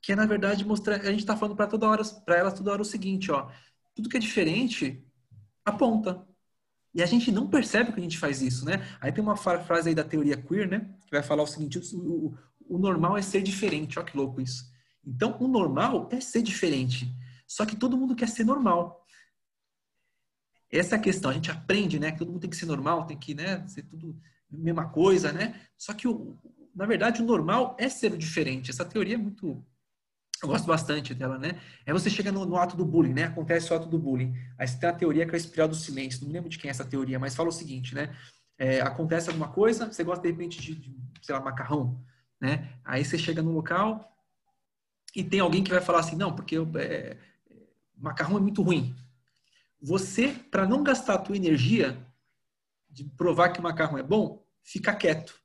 que 0.02 0.12
é 0.12 0.16
na 0.16 0.26
verdade 0.26 0.64
mostrar, 0.64 1.00
a 1.00 1.10
gente 1.12 1.24
tá 1.24 1.36
falando 1.36 1.56
para 1.56 1.66
toda 1.66 1.88
hora, 1.88 2.02
para 2.24 2.36
elas 2.36 2.54
toda 2.54 2.72
hora 2.72 2.82
o 2.82 2.84
seguinte, 2.84 3.30
ó, 3.30 3.48
tudo 3.94 4.08
que 4.08 4.16
é 4.16 4.20
diferente 4.20 5.04
aponta. 5.64 6.26
E 6.94 7.02
a 7.02 7.06
gente 7.06 7.32
não 7.32 7.48
percebe 7.48 7.92
que 7.92 7.98
a 7.98 8.02
gente 8.02 8.18
faz 8.18 8.40
isso, 8.40 8.64
né? 8.64 8.86
Aí 9.00 9.10
tem 9.10 9.22
uma 9.22 9.36
frase 9.36 9.88
aí 9.88 9.94
da 9.94 10.04
teoria 10.04 10.36
queer, 10.36 10.68
né? 10.68 10.90
Que 11.06 11.10
vai 11.10 11.22
falar 11.22 11.42
o 11.42 11.46
seguinte: 11.46 11.78
o, 11.78 12.34
o 12.68 12.78
normal 12.78 13.16
é 13.16 13.22
ser 13.22 13.42
diferente. 13.42 13.98
Olha 13.98 14.06
que 14.06 14.16
louco 14.16 14.40
isso. 14.40 14.72
Então, 15.04 15.36
o 15.40 15.48
normal 15.48 16.08
é 16.12 16.20
ser 16.20 16.42
diferente. 16.42 17.12
Só 17.46 17.66
que 17.66 17.76
todo 17.76 17.96
mundo 17.96 18.14
quer 18.14 18.28
ser 18.28 18.44
normal. 18.44 19.03
Essa 20.78 20.96
é 20.96 20.98
a 20.98 21.02
questão. 21.02 21.30
A 21.30 21.34
gente 21.34 21.50
aprende, 21.50 21.98
né? 21.98 22.12
Que 22.12 22.18
todo 22.18 22.30
mundo 22.30 22.40
tem 22.40 22.50
que 22.50 22.56
ser 22.56 22.66
normal, 22.66 23.06
tem 23.06 23.16
que, 23.16 23.34
né? 23.34 23.66
Ser 23.68 23.82
tudo 23.82 24.18
mesma 24.50 24.88
coisa, 24.88 25.32
né? 25.32 25.60
Só 25.76 25.92
que, 25.92 26.06
o, 26.06 26.36
na 26.74 26.86
verdade, 26.86 27.22
o 27.22 27.24
normal 27.24 27.76
é 27.78 27.88
ser 27.88 28.16
diferente. 28.16 28.70
Essa 28.70 28.84
teoria 28.84 29.14
é 29.14 29.18
muito 29.18 29.64
eu 30.42 30.48
gosto 30.48 30.66
bastante 30.66 31.14
dela, 31.14 31.38
né? 31.38 31.58
É 31.86 31.92
você 31.92 32.10
chega 32.10 32.30
no, 32.30 32.44
no, 32.44 32.56
ato 32.56 32.76
do 32.76 32.84
bullying, 32.84 33.14
né? 33.14 33.24
Acontece 33.24 33.72
o 33.72 33.76
ato 33.76 33.88
do 33.88 33.98
bullying. 33.98 34.34
Aí 34.58 34.68
você 34.68 34.78
tem 34.78 34.88
a 34.88 34.92
teoria 34.92 35.24
que 35.24 35.30
é 35.30 35.34
a 35.34 35.38
espiral 35.38 35.68
do 35.68 35.74
silêncio. 35.74 36.20
Não 36.20 36.28
me 36.28 36.34
lembro 36.34 36.50
de 36.50 36.58
quem 36.58 36.68
é 36.68 36.70
essa 36.70 36.84
teoria, 36.84 37.18
mas 37.18 37.34
fala 37.34 37.48
o 37.48 37.52
seguinte, 37.52 37.94
né? 37.94 38.14
É, 38.58 38.80
acontece 38.82 39.28
alguma 39.30 39.48
coisa, 39.48 39.86
você 39.90 40.04
gosta 40.04 40.22
de 40.22 40.30
repente 40.30 40.60
de, 40.60 40.74
de, 40.74 40.94
sei 41.22 41.34
lá, 41.34 41.40
macarrão, 41.40 41.98
né? 42.38 42.74
Aí 42.84 43.04
você 43.04 43.16
chega 43.16 43.42
no 43.42 43.52
local 43.52 44.14
e 45.16 45.24
tem 45.24 45.40
alguém 45.40 45.64
que 45.64 45.70
vai 45.70 45.80
falar 45.80 46.00
assim, 46.00 46.14
não, 46.14 46.34
porque 46.34 46.56
é, 46.78 47.16
macarrão 47.96 48.36
é 48.36 48.40
muito 48.40 48.62
ruim. 48.62 48.94
Você, 49.80 50.28
para 50.28 50.66
não 50.66 50.82
gastar 50.82 51.14
a 51.14 51.18
tua 51.18 51.36
energia 51.36 52.06
de 52.88 53.04
provar 53.04 53.50
que 53.50 53.60
o 53.60 53.62
macarrão 53.62 53.98
é 53.98 54.02
bom, 54.02 54.44
fica 54.62 54.94
quieto. 54.94 55.40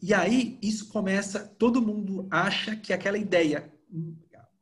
E 0.00 0.12
aí 0.14 0.58
isso 0.62 0.88
começa, 0.88 1.40
todo 1.58 1.82
mundo 1.82 2.26
acha 2.30 2.74
que 2.74 2.92
aquela 2.92 3.18
ideia 3.18 3.72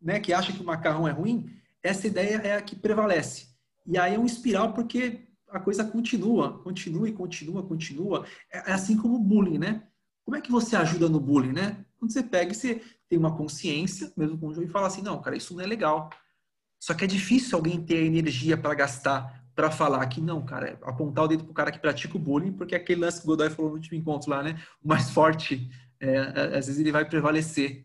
né, 0.01 0.19
que 0.19 0.33
acha 0.33 0.53
que 0.53 0.61
o 0.61 0.65
macarrão 0.65 1.07
é 1.07 1.11
ruim, 1.11 1.51
essa 1.83 2.07
ideia 2.07 2.37
é 2.37 2.57
a 2.57 2.63
que 2.63 2.75
prevalece. 2.75 3.49
E 3.87 3.99
aí 3.99 4.15
é 4.15 4.19
um 4.19 4.27
espiral 4.27 4.73
porque 4.73 5.29
a 5.49 5.61
coisa 5.61 5.85
continua, 5.85 6.59
continua 6.63 7.09
e 7.09 7.13
continua, 7.13 7.63
continua. 7.63 8.27
É, 8.53 8.71
é 8.71 8.73
assim 8.73 8.97
como 8.97 9.17
o 9.17 9.21
bullying, 9.21 9.59
né? 9.59 9.87
Como 10.25 10.37
é 10.37 10.41
que 10.41 10.51
você 10.51 10.77
ajuda 10.77 11.09
no 11.09 11.21
bullying, 11.21 11.53
né? 11.53 11.85
Quando 11.99 12.13
você 12.13 12.23
pega 12.23 12.53
e 12.53 12.55
você 12.55 12.83
tem 13.09 13.19
uma 13.19 13.37
consciência, 13.37 14.13
mesmo 14.17 14.39
com 14.39 14.49
o 14.49 14.63
e 14.63 14.69
fala 14.69 14.87
assim, 14.87 15.03
não, 15.03 15.21
cara, 15.21 15.37
isso 15.37 15.55
não 15.55 15.63
é 15.63 15.67
legal. 15.67 16.09
Só 16.81 16.95
que 16.95 17.05
é 17.05 17.07
difícil 17.07 17.57
alguém 17.57 17.81
ter 17.81 18.05
energia 18.05 18.57
para 18.57 18.75
gastar 18.75 19.39
para 19.55 19.71
falar 19.71 20.07
que 20.07 20.21
não, 20.23 20.43
cara, 20.43 20.79
apontar 20.83 21.25
o 21.25 21.29
dedo 21.29 21.45
pro 21.45 21.53
cara 21.53 21.71
que 21.71 21.79
pratica 21.79 22.17
o 22.17 22.21
bullying, 22.21 22.53
porque 22.53 22.75
aquele 22.75 23.03
lance 23.03 23.19
que 23.19 23.25
o 23.25 23.27
Godoy 23.27 23.51
falou 23.51 23.73
no 23.73 23.77
último 23.77 23.99
encontro 23.99 24.31
lá, 24.31 24.43
né? 24.43 24.59
O 24.83 24.89
mais 24.89 25.11
forte, 25.11 25.71
é, 25.99 26.19
às 26.57 26.67
vezes 26.67 26.79
ele 26.79 26.91
vai 26.91 27.05
prevalecer 27.05 27.85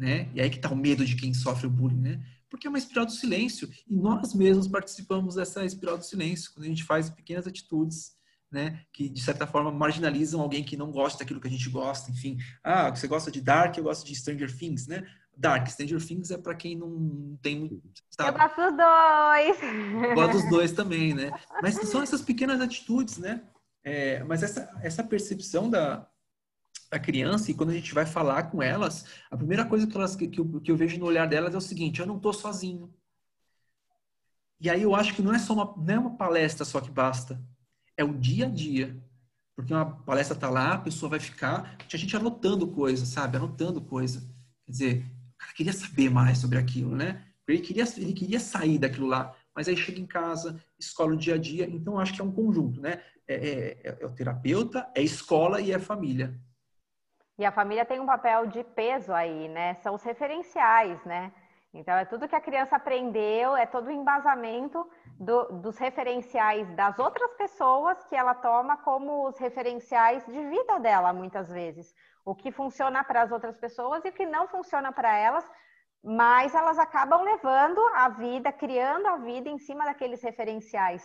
né? 0.00 0.30
E 0.34 0.40
aí 0.40 0.48
que 0.48 0.56
está 0.56 0.70
o 0.70 0.76
medo 0.76 1.04
de 1.04 1.14
quem 1.14 1.34
sofre 1.34 1.66
o 1.66 1.70
bullying, 1.70 2.00
né? 2.00 2.26
Porque 2.48 2.66
é 2.66 2.70
uma 2.70 2.78
espiral 2.78 3.04
do 3.04 3.12
silêncio 3.12 3.68
e 3.86 3.94
nós 3.94 4.34
mesmos 4.34 4.66
participamos 4.66 5.34
dessa 5.34 5.64
espiral 5.64 5.98
do 5.98 6.04
silêncio 6.04 6.52
quando 6.52 6.64
a 6.64 6.68
gente 6.68 6.82
faz 6.82 7.10
pequenas 7.10 7.46
atitudes, 7.46 8.12
né? 8.50 8.80
Que 8.92 9.08
de 9.10 9.20
certa 9.20 9.46
forma 9.46 9.70
marginalizam 9.70 10.40
alguém 10.40 10.64
que 10.64 10.76
não 10.76 10.90
gosta 10.90 11.18
daquilo 11.18 11.40
que 11.40 11.48
a 11.48 11.50
gente 11.50 11.68
gosta, 11.68 12.10
enfim. 12.10 12.38
Ah, 12.64 12.90
você 12.90 13.06
gosta 13.06 13.30
de 13.30 13.42
Dark, 13.42 13.76
eu 13.76 13.84
gosto 13.84 14.06
de 14.06 14.14
Stranger 14.14 14.56
Things, 14.56 14.86
né? 14.86 15.06
Dark, 15.40 15.66
Stranger 15.68 16.06
Things 16.06 16.30
é 16.30 16.36
para 16.36 16.54
quem 16.54 16.76
não 16.76 17.38
tem 17.40 17.58
muito. 17.58 17.80
Sabe? 18.10 18.38
Eu 18.38 18.42
gosto 18.42 18.60
dos 18.60 18.76
dois. 18.76 20.14
Gosto 20.14 20.32
dos 20.32 20.50
dois 20.50 20.72
também, 20.72 21.14
né? 21.14 21.30
Mas 21.62 21.76
são 21.88 22.02
essas 22.02 22.20
pequenas 22.20 22.60
atitudes, 22.60 23.16
né? 23.16 23.42
É, 23.82 24.22
mas 24.24 24.42
essa, 24.42 24.70
essa 24.82 25.02
percepção 25.02 25.70
da, 25.70 26.06
a 26.90 26.98
criança 26.98 27.50
e 27.50 27.54
quando 27.54 27.70
a 27.70 27.74
gente 27.74 27.94
vai 27.94 28.04
falar 28.04 28.50
com 28.50 28.62
elas, 28.62 29.06
a 29.30 29.36
primeira 29.36 29.64
coisa 29.64 29.86
que, 29.86 29.96
elas, 29.96 30.14
que, 30.14 30.38
eu, 30.38 30.60
que 30.60 30.70
eu 30.70 30.76
vejo 30.76 30.98
no 30.98 31.06
olhar 31.06 31.26
delas 31.26 31.54
é 31.54 31.56
o 31.56 31.62
seguinte: 31.62 32.00
eu 32.00 32.06
não 32.06 32.18
estou 32.18 32.34
sozinho. 32.34 32.92
E 34.60 34.68
aí 34.68 34.82
eu 34.82 34.94
acho 34.94 35.14
que 35.14 35.22
não 35.22 35.32
é 35.32 35.38
só 35.38 35.54
uma, 35.54 35.74
não 35.74 35.94
é 35.94 35.98
uma 35.98 36.16
palestra 36.18 36.66
só 36.66 36.82
que 36.82 36.90
basta, 36.90 37.42
é 37.96 38.04
o 38.04 38.12
dia 38.12 38.44
a 38.44 38.50
dia. 38.50 39.02
Porque 39.56 39.72
uma 39.72 39.86
palestra 39.86 40.34
está 40.34 40.50
lá, 40.50 40.74
a 40.74 40.78
pessoa 40.78 41.08
vai 41.08 41.20
ficar, 41.20 41.78
a 41.78 41.96
gente 41.96 42.14
anotando 42.14 42.68
coisa, 42.68 43.06
sabe? 43.06 43.38
Anotando 43.38 43.80
coisa. 43.80 44.20
Quer 44.66 44.70
dizer, 44.70 45.19
cara 45.40 45.52
queria 45.54 45.72
saber 45.72 46.10
mais 46.10 46.38
sobre 46.38 46.58
aquilo, 46.58 46.94
né? 46.94 47.24
Ele 47.48 47.58
queria, 47.58 47.84
ele 47.96 48.12
queria 48.12 48.38
sair 48.38 48.78
daquilo 48.78 49.08
lá, 49.08 49.34
mas 49.54 49.66
aí 49.66 49.76
chega 49.76 49.98
em 49.98 50.06
casa, 50.06 50.62
escola 50.78 51.14
o 51.14 51.16
dia 51.16 51.34
a 51.34 51.38
dia. 51.38 51.66
Então, 51.66 51.98
acho 51.98 52.14
que 52.14 52.20
é 52.20 52.24
um 52.24 52.32
conjunto, 52.32 52.80
né? 52.80 53.02
É, 53.26 53.34
é, 53.84 53.96
é 54.00 54.06
o 54.06 54.14
terapeuta, 54.14 54.88
é 54.94 55.02
escola 55.02 55.60
e 55.60 55.72
é 55.72 55.78
família. 55.78 56.38
E 57.38 57.44
a 57.44 57.50
família 57.50 57.84
tem 57.84 57.98
um 57.98 58.06
papel 58.06 58.46
de 58.46 58.62
peso 58.62 59.12
aí, 59.12 59.48
né? 59.48 59.74
São 59.76 59.94
os 59.94 60.02
referenciais, 60.02 61.02
né? 61.04 61.32
Então, 61.72 61.94
é 61.94 62.04
tudo 62.04 62.28
que 62.28 62.34
a 62.34 62.40
criança 62.40 62.76
aprendeu, 62.76 63.56
é 63.56 63.64
todo 63.64 63.86
o 63.86 63.92
embasamento 63.92 64.88
do, 65.18 65.44
dos 65.60 65.78
referenciais 65.78 66.68
das 66.74 66.98
outras 66.98 67.32
pessoas 67.34 68.02
que 68.04 68.16
ela 68.16 68.34
toma 68.34 68.76
como 68.78 69.28
os 69.28 69.38
referenciais 69.38 70.24
de 70.26 70.44
vida 70.48 70.78
dela, 70.80 71.12
muitas 71.12 71.48
vezes. 71.48 71.94
O 72.30 72.34
que 72.34 72.52
funciona 72.52 73.02
para 73.02 73.22
as 73.22 73.32
outras 73.32 73.56
pessoas 73.56 74.04
e 74.04 74.08
o 74.08 74.12
que 74.12 74.24
não 74.24 74.46
funciona 74.46 74.92
para 74.92 75.16
elas, 75.16 75.44
mas 76.00 76.54
elas 76.54 76.78
acabam 76.78 77.24
levando 77.24 77.80
a 77.92 78.08
vida, 78.08 78.52
criando 78.52 79.08
a 79.08 79.16
vida 79.16 79.48
em 79.48 79.58
cima 79.58 79.84
daqueles 79.84 80.22
referenciais 80.22 81.04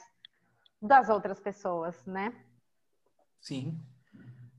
das 0.80 1.10
outras 1.10 1.40
pessoas, 1.40 2.06
né? 2.06 2.32
Sim. 3.42 3.76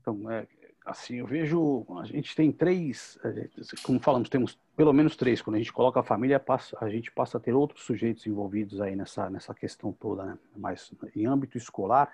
Então, 0.01 0.29
é, 0.29 0.45
assim, 0.85 1.15
eu 1.15 1.25
vejo, 1.25 1.85
a 2.01 2.05
gente 2.05 2.35
tem 2.35 2.51
três, 2.51 3.17
como 3.81 4.01
falamos, 4.01 4.27
temos 4.27 4.59
pelo 4.75 4.91
menos 4.91 5.15
três. 5.15 5.41
Quando 5.41 5.55
a 5.55 5.59
gente 5.59 5.71
coloca 5.71 6.01
a 6.01 6.03
família, 6.03 6.37
passa, 6.37 6.77
a 6.81 6.89
gente 6.89 7.09
passa 7.13 7.37
a 7.37 7.39
ter 7.39 7.53
outros 7.53 7.85
sujeitos 7.85 8.27
envolvidos 8.27 8.81
aí 8.81 8.93
nessa, 8.93 9.29
nessa 9.29 9.53
questão 9.53 9.93
toda, 9.93 10.25
né? 10.25 10.37
Mas 10.53 10.93
em 11.15 11.25
âmbito 11.25 11.57
escolar, 11.57 12.13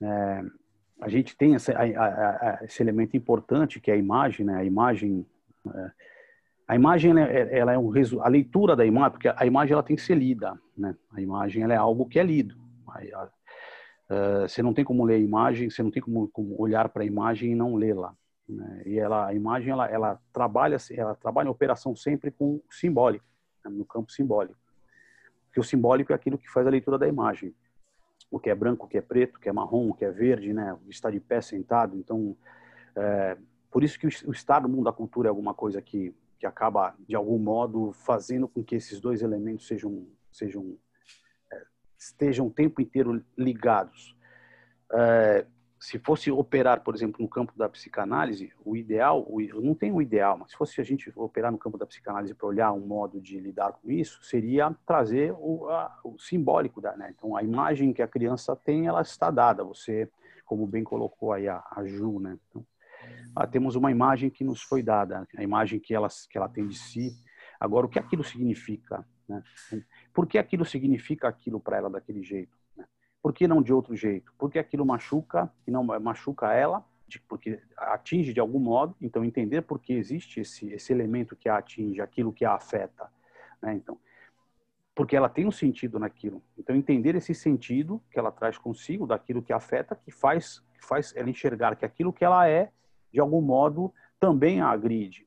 é, 0.00 0.42
a 1.00 1.08
gente 1.08 1.36
tem 1.36 1.54
essa, 1.54 1.72
a, 1.72 1.82
a, 1.82 2.06
a, 2.60 2.64
esse 2.64 2.82
elemento 2.82 3.16
importante 3.16 3.80
que 3.80 3.90
é 3.90 3.94
a 3.94 3.98
imagem, 3.98 4.46
né? 4.46 4.56
A 4.56 4.64
imagem, 4.64 5.26
é, 5.74 5.90
a 6.68 6.74
imagem 6.74 7.10
ela 7.10 7.20
é, 7.20 7.58
ela 7.58 7.72
é 7.72 7.78
um 7.78 7.92
a 8.22 8.28
leitura 8.28 8.74
da 8.74 8.84
imagem, 8.84 9.12
porque 9.12 9.28
a 9.28 9.46
imagem 9.46 9.74
ela 9.74 9.82
tem 9.82 9.96
que 9.96 10.02
ser 10.02 10.16
lida, 10.16 10.58
né? 10.76 10.94
A 11.12 11.20
imagem 11.20 11.62
ela 11.62 11.74
é 11.74 11.76
algo 11.76 12.06
que 12.06 12.18
é 12.18 12.22
lido. 12.22 12.56
Uh, 14.08 14.48
você 14.48 14.62
não 14.62 14.72
tem 14.72 14.84
como 14.84 15.04
ler 15.04 15.14
a 15.14 15.18
imagem, 15.18 15.68
você 15.68 15.82
não 15.82 15.90
tem 15.90 16.02
como, 16.02 16.28
como 16.28 16.60
olhar 16.60 16.88
para 16.88 17.02
a 17.02 17.06
imagem 17.06 17.52
e 17.52 17.54
não 17.54 17.74
lê-la. 17.74 18.14
Né? 18.48 18.82
E 18.86 18.98
ela, 18.98 19.26
a 19.26 19.34
imagem 19.34 19.70
ela, 19.70 19.86
ela 19.88 20.20
trabalha, 20.32 20.76
ela 20.92 21.14
trabalha 21.14 21.48
em 21.48 21.50
operação 21.50 21.94
sempre 21.96 22.30
com 22.30 22.62
simbólico, 22.70 23.24
né? 23.64 23.70
no 23.70 23.84
campo 23.84 24.12
simbólico. 24.12 24.56
Porque 25.46 25.60
o 25.60 25.64
simbólico 25.64 26.12
é 26.12 26.14
aquilo 26.14 26.38
que 26.38 26.48
faz 26.48 26.66
a 26.66 26.70
leitura 26.70 26.96
da 26.96 27.08
imagem. 27.08 27.54
O 28.36 28.40
que 28.40 28.50
é 28.50 28.54
branco, 28.54 28.86
o 28.86 28.88
que 28.88 28.98
é 28.98 29.02
preto, 29.02 29.36
o 29.36 29.40
que 29.40 29.48
é 29.48 29.52
marrom, 29.52 29.90
o 29.90 29.94
que 29.94 30.04
é 30.04 30.10
verde, 30.10 30.52
né? 30.52 30.76
Está 30.88 31.10
de 31.10 31.20
pé 31.20 31.40
sentado. 31.40 31.96
Então, 31.96 32.36
é, 32.94 33.36
por 33.70 33.82
isso 33.82 33.98
que 33.98 34.06
o, 34.06 34.10
o 34.28 34.32
estado 34.32 34.64
do 34.64 34.68
mundo 34.68 34.84
da 34.84 34.92
cultura 34.92 35.28
é 35.28 35.30
alguma 35.30 35.54
coisa 35.54 35.80
que 35.82 36.14
que 36.38 36.46
acaba 36.46 36.94
de 37.08 37.16
algum 37.16 37.38
modo 37.38 37.92
fazendo 37.92 38.46
com 38.46 38.62
que 38.62 38.74
esses 38.76 39.00
dois 39.00 39.22
elementos 39.22 39.66
sejam 39.66 40.06
sejam 40.30 40.76
estejam 41.98 42.46
o 42.46 42.50
tempo 42.50 42.80
inteiro 42.80 43.24
ligados. 43.36 44.16
É, 44.92 45.46
se 45.86 46.00
fosse 46.00 46.32
operar, 46.32 46.82
por 46.82 46.96
exemplo, 46.96 47.22
no 47.22 47.28
campo 47.28 47.52
da 47.56 47.68
psicanálise, 47.68 48.52
o 48.64 48.76
ideal, 48.76 49.24
o, 49.24 49.40
não 49.62 49.72
tem 49.72 49.92
o 49.92 50.02
ideal, 50.02 50.36
mas 50.36 50.50
se 50.50 50.56
fosse 50.56 50.80
a 50.80 50.84
gente 50.84 51.12
operar 51.14 51.52
no 51.52 51.58
campo 51.58 51.78
da 51.78 51.86
psicanálise 51.86 52.34
para 52.34 52.48
olhar 52.48 52.72
um 52.72 52.84
modo 52.84 53.20
de 53.20 53.38
lidar 53.38 53.70
com 53.70 53.88
isso, 53.88 54.20
seria 54.24 54.74
trazer 54.84 55.32
o, 55.38 55.68
a, 55.70 56.00
o 56.02 56.18
simbólico 56.18 56.80
da, 56.80 56.96
né? 56.96 57.14
Então, 57.16 57.36
a 57.36 57.42
imagem 57.44 57.92
que 57.92 58.02
a 58.02 58.08
criança 58.08 58.56
tem, 58.56 58.88
ela 58.88 59.00
está 59.00 59.30
dada. 59.30 59.62
Você, 59.62 60.10
como 60.44 60.66
bem 60.66 60.82
colocou 60.82 61.32
aí 61.32 61.46
a, 61.46 61.62
a 61.70 61.84
Ju, 61.84 62.18
né? 62.18 62.36
Então, 62.48 62.66
ah, 63.36 63.46
temos 63.46 63.76
uma 63.76 63.92
imagem 63.92 64.28
que 64.28 64.42
nos 64.42 64.62
foi 64.62 64.82
dada, 64.82 65.24
a 65.36 65.42
imagem 65.44 65.78
que 65.78 65.94
ela, 65.94 66.08
que 66.28 66.36
ela 66.36 66.48
tem 66.48 66.66
de 66.66 66.76
si. 66.76 67.16
Agora, 67.60 67.86
o 67.86 67.88
que 67.88 68.00
aquilo 68.00 68.24
significa? 68.24 69.06
Né? 69.28 69.40
Por 70.12 70.26
que 70.26 70.36
aquilo 70.36 70.64
significa 70.64 71.28
aquilo 71.28 71.60
para 71.60 71.76
ela 71.76 71.88
daquele 71.88 72.24
jeito? 72.24 72.58
Né? 72.76 72.84
Por 73.22 73.32
que 73.32 73.48
não 73.48 73.62
de 73.62 73.72
outro 73.72 73.96
jeito? 73.96 74.32
Por 74.38 74.50
que 74.50 74.58
aquilo 74.58 74.86
machuca 74.86 75.50
e 75.66 75.70
não 75.70 75.84
machuca 75.84 76.52
ela? 76.52 76.84
porque 77.28 77.60
atinge 77.76 78.32
de 78.32 78.40
algum 78.40 78.58
modo. 78.58 78.96
Então, 79.00 79.24
entender 79.24 79.62
por 79.62 79.78
que 79.78 79.92
existe 79.92 80.40
esse, 80.40 80.72
esse 80.72 80.92
elemento 80.92 81.36
que 81.36 81.48
a 81.48 81.58
atinge, 81.58 82.00
aquilo 82.00 82.32
que 82.32 82.44
a 82.44 82.54
afeta. 82.54 83.10
Né? 83.62 83.74
Então, 83.74 83.98
porque 84.94 85.14
ela 85.14 85.28
tem 85.28 85.46
um 85.46 85.52
sentido 85.52 85.98
naquilo. 85.98 86.42
Então, 86.58 86.74
entender 86.74 87.14
esse 87.14 87.34
sentido 87.34 88.02
que 88.10 88.18
ela 88.18 88.32
traz 88.32 88.58
consigo, 88.58 89.06
daquilo 89.06 89.42
que 89.42 89.52
afeta, 89.52 89.94
que 89.94 90.10
faz, 90.10 90.60
que 90.74 90.84
faz 90.84 91.14
ela 91.14 91.30
enxergar 91.30 91.76
que 91.76 91.84
aquilo 91.84 92.12
que 92.12 92.24
ela 92.24 92.48
é, 92.48 92.70
de 93.12 93.20
algum 93.20 93.40
modo, 93.40 93.92
também 94.18 94.60
a 94.60 94.68
agride. 94.68 95.26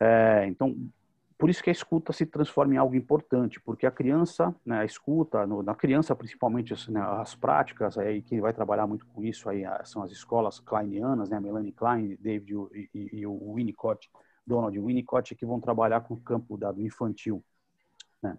É, 0.00 0.46
então, 0.46 0.76
por 1.38 1.48
isso 1.48 1.62
que 1.62 1.70
a 1.70 1.72
escuta 1.72 2.12
se 2.12 2.26
transforma 2.26 2.74
em 2.74 2.76
algo 2.76 2.96
importante, 2.96 3.60
porque 3.60 3.86
a 3.86 3.92
criança, 3.92 4.52
né, 4.66 4.80
a 4.80 4.84
escuta, 4.84 5.46
no, 5.46 5.62
na 5.62 5.74
criança 5.74 6.14
principalmente 6.16 6.74
assim, 6.74 6.90
né, 6.90 7.00
as 7.00 7.36
práticas, 7.36 7.96
aí 7.96 8.20
quem 8.20 8.40
vai 8.40 8.52
trabalhar 8.52 8.88
muito 8.88 9.06
com 9.06 9.22
isso 9.22 9.48
aí 9.48 9.62
são 9.84 10.02
as 10.02 10.10
escolas 10.10 10.58
kleinianas, 10.58 11.28
né, 11.28 11.38
Melanie 11.38 11.70
Klein, 11.70 12.16
David 12.20 12.52
e, 12.72 12.90
e, 12.92 13.20
e 13.20 13.26
o 13.26 13.54
Winnicott, 13.54 14.10
Donald 14.44 14.76
Winnicott, 14.76 15.36
que 15.36 15.46
vão 15.46 15.60
trabalhar 15.60 16.00
com 16.00 16.14
o 16.14 16.20
campo 16.20 16.56
dado 16.56 16.82
infantil. 16.82 17.44
Né. 18.20 18.36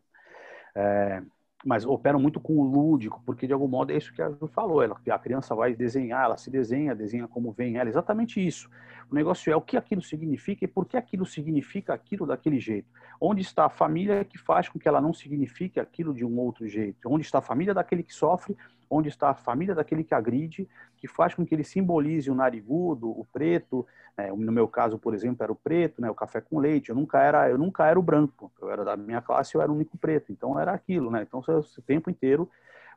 É, 0.76 1.24
mas 1.66 1.86
operam 1.86 2.20
muito 2.20 2.40
com 2.40 2.58
o 2.58 2.64
lúdico, 2.64 3.22
porque 3.26 3.46
de 3.46 3.54
algum 3.54 3.68
modo 3.68 3.92
é 3.92 3.98
isso 3.98 4.14
que 4.14 4.22
a 4.22 4.30
Ju 4.30 4.48
falou, 4.48 4.82
ela, 4.82 4.96
a 5.10 5.20
criança 5.20 5.54
vai 5.54 5.76
desenhar, 5.76 6.24
ela 6.24 6.38
se 6.38 6.50
desenha, 6.50 6.96
desenha 6.96 7.28
como 7.28 7.52
vem 7.52 7.78
ela, 7.78 7.90
exatamente 7.90 8.46
isso. 8.46 8.70
O 9.12 9.16
negócio 9.16 9.52
é 9.52 9.56
o 9.56 9.62
que 9.62 9.76
aquilo 9.76 10.02
significa 10.02 10.64
e 10.64 10.68
por 10.68 10.86
que 10.86 10.96
aquilo 10.96 11.26
significa 11.26 11.94
aquilo 11.94 12.26
daquele 12.26 12.60
jeito. 12.60 12.88
Onde 13.20 13.42
está 13.42 13.66
a 13.66 13.70
família 13.70 14.24
que 14.24 14.38
faz 14.38 14.70
com 14.70 14.80
que 14.80 14.88
ela 14.88 15.02
não 15.02 15.14
signifique 15.14 15.80
aquilo 15.80 16.14
de 16.14 16.24
um 16.24 16.38
outro 16.38 16.68
jeito? 16.68 17.10
Onde 17.12 17.26
está 17.26 17.40
a 17.40 17.42
família 17.42 17.74
daquele 17.74 18.04
que 18.04 18.14
sofre? 18.14 18.56
Onde 18.90 19.10
está 19.10 19.30
a 19.30 19.36
família 19.36 19.76
daquele 19.76 20.04
que 20.04 20.14
agride? 20.14 20.68
Que 20.98 21.08
faz 21.08 21.36
com 21.36 21.46
que 21.46 21.54
ele 21.54 21.64
simbolize 21.64 22.30
o 22.30 22.36
narigudo, 22.36 23.10
o 23.10 23.26
preto. 23.32 23.86
Né? 24.18 24.32
No 24.32 24.52
meu 24.52 24.68
caso, 24.68 24.98
por 24.98 25.14
exemplo, 25.14 25.44
era 25.44 25.52
o 25.52 25.56
preto, 25.56 26.02
né? 26.02 26.10
o 26.10 26.16
café 26.16 26.42
com 26.42 26.60
leite. 26.60 26.90
Eu 26.90 26.96
nunca 26.96 27.22
era, 27.22 27.50
eu 27.50 27.58
nunca 27.58 27.86
era 27.86 28.00
o 28.00 28.04
branco. 28.04 28.52
Eu 28.62 28.72
era 28.72 28.84
da 28.84 28.98
minha 28.98 29.22
classe, 29.22 29.56
eu 29.56 29.62
era 29.62 29.72
o 29.72 29.76
único 29.76 29.98
preto. 29.98 30.32
Então 30.32 30.60
era 30.60 30.72
aquilo, 30.72 31.12
né? 31.12 31.22
Então 31.22 31.42
o 31.48 31.82
tempo 31.82 32.10
inteiro 32.10 32.50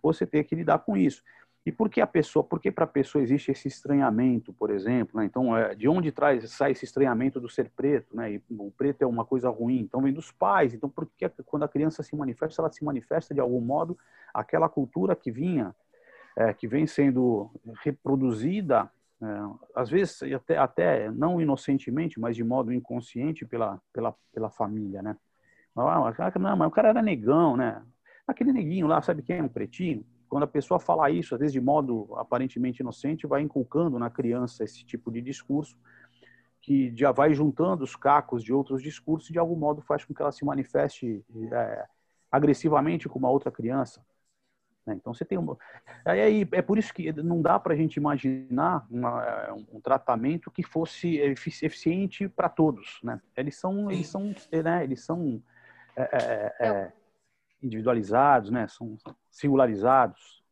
você 0.03 0.27
tem 0.27 0.43
que 0.43 0.55
lidar 0.55 0.81
com 0.81 0.97
isso. 0.97 1.23
E 1.65 1.71
por 1.71 1.89
que 1.89 2.01
a 2.01 2.07
pessoa, 2.07 2.43
por 2.43 2.59
que 2.61 2.73
para 2.73 2.85
a 2.85 2.89
pessoa 2.89 3.23
existe 3.23 3.53
esse 3.53 3.69
estranhamento, 3.69 4.53
por 4.53 4.71
exemplo? 4.71 5.21
Né? 5.21 5.27
Então, 5.27 5.57
é, 5.57 5.75
de 5.77 5.89
onde 5.89 6.11
traz, 6.11 6.51
sai 6.51 6.73
esse 6.73 6.85
estranhamento 6.85 7.41
do 7.41 7.49
ser 7.49 7.71
preto? 7.71 8.17
Né? 8.17 8.35
E 8.35 8.43
o 8.51 8.73
preto 8.73 9.03
é 9.03 9.07
uma 9.07 9.25
coisa 9.25 9.49
ruim, 9.49 9.79
então 9.79 10.03
vem 10.03 10.13
dos 10.13 10.33
pais. 10.33 10.75
Então, 10.75 10.91
por 10.91 11.09
que 11.17 11.29
quando 11.47 11.63
a 11.63 11.69
criança 11.69 12.03
se 12.03 12.17
manifesta, 12.17 12.63
ela 12.63 12.73
se 12.73 12.85
manifesta 12.85 13.33
de 13.33 13.41
algum 13.41 13.61
modo 13.61 13.97
aquela 14.35 14.69
cultura 14.69 15.15
que 15.15 15.31
vinha, 15.31 15.73
é, 16.37 16.53
que 16.53 16.67
vem 16.67 16.85
sendo 16.85 17.49
reproduzida, 17.85 18.91
é, 19.23 19.27
às 19.77 19.89
vezes 19.89 20.21
até, 20.35 20.59
até 20.59 21.11
não 21.13 21.41
inocentemente, 21.41 22.19
mas 22.19 22.35
de 22.35 22.43
modo 22.43 22.73
inconsciente 22.73 23.47
pela, 23.47 23.81
pela, 23.93 24.13
pela 24.33 24.51
família, 24.51 25.01
né? 25.01 25.17
Não, 25.77 25.87
mas 26.57 26.69
o 26.69 26.71
cara 26.71 26.89
era 26.89 27.01
negão, 27.01 27.57
né? 27.57 27.83
Aquele 28.27 28.53
neguinho 28.53 28.87
lá, 28.87 29.01
sabe 29.01 29.23
quem 29.23 29.39
é 29.39 29.43
um 29.43 29.49
pretinho? 29.49 30.05
Quando 30.33 30.45
a 30.45 30.47
pessoa 30.47 30.81
fala 30.81 31.11
isso, 31.11 31.35
às 31.35 31.41
vezes 31.41 31.53
de 31.53 31.61
modo 31.61 32.09
aparentemente 32.17 32.81
inocente, 32.81 33.27
vai 33.27 33.43
inculcando 33.43 33.99
na 33.99 34.09
criança 34.09 34.65
esse 34.65 34.83
tipo 34.83 35.13
de 35.13 35.21
discurso 35.21 35.77
que 36.59 36.91
já 36.97 37.13
vai 37.13 37.35
juntando 37.35 37.85
os 37.85 37.95
cacos 37.95 38.43
de 38.43 38.51
outros 38.51 38.83
discursos 38.83 39.29
e 39.29 39.35
de 39.35 39.39
algum 39.39 39.57
modo 39.57 39.83
faz 39.83 40.07
com 40.07 40.15
que 40.15 40.23
ela 40.23 40.33
se 40.33 40.43
manifeste 40.43 41.23
é, 41.53 41.87
agressivamente 42.31 43.11
com 43.11 43.19
uma 43.19 43.29
outra 43.29 43.51
criança. 43.51 44.03
Né? 44.87 44.95
Então 44.95 45.13
você 45.13 45.23
tem 45.23 45.37
uma... 45.37 45.59
aí 46.03 46.49
é 46.53 46.63
por 46.63 46.79
isso 46.79 46.95
que 46.95 47.13
não 47.13 47.43
dá 47.43 47.59
para 47.59 47.75
a 47.75 47.77
gente 47.77 47.99
imaginar 47.99 48.87
uma, 48.91 49.53
um 49.71 49.83
tratamento 49.83 50.51
que 50.51 50.63
fosse 50.63 51.19
eficiente 51.19 52.27
para 52.27 52.49
todos, 52.49 53.01
né? 53.05 53.21
Eles 53.37 53.61
são 53.61 53.91
eles 53.91 54.09
são 54.09 54.35
né? 54.51 54.83
eles 54.83 55.05
são 55.05 55.43
é, 55.95 56.55
é, 56.59 56.69
é 56.69 56.93
individualizados, 57.63 58.51
né? 58.51 58.67
São 58.69 58.97
singularizados. 59.31 60.43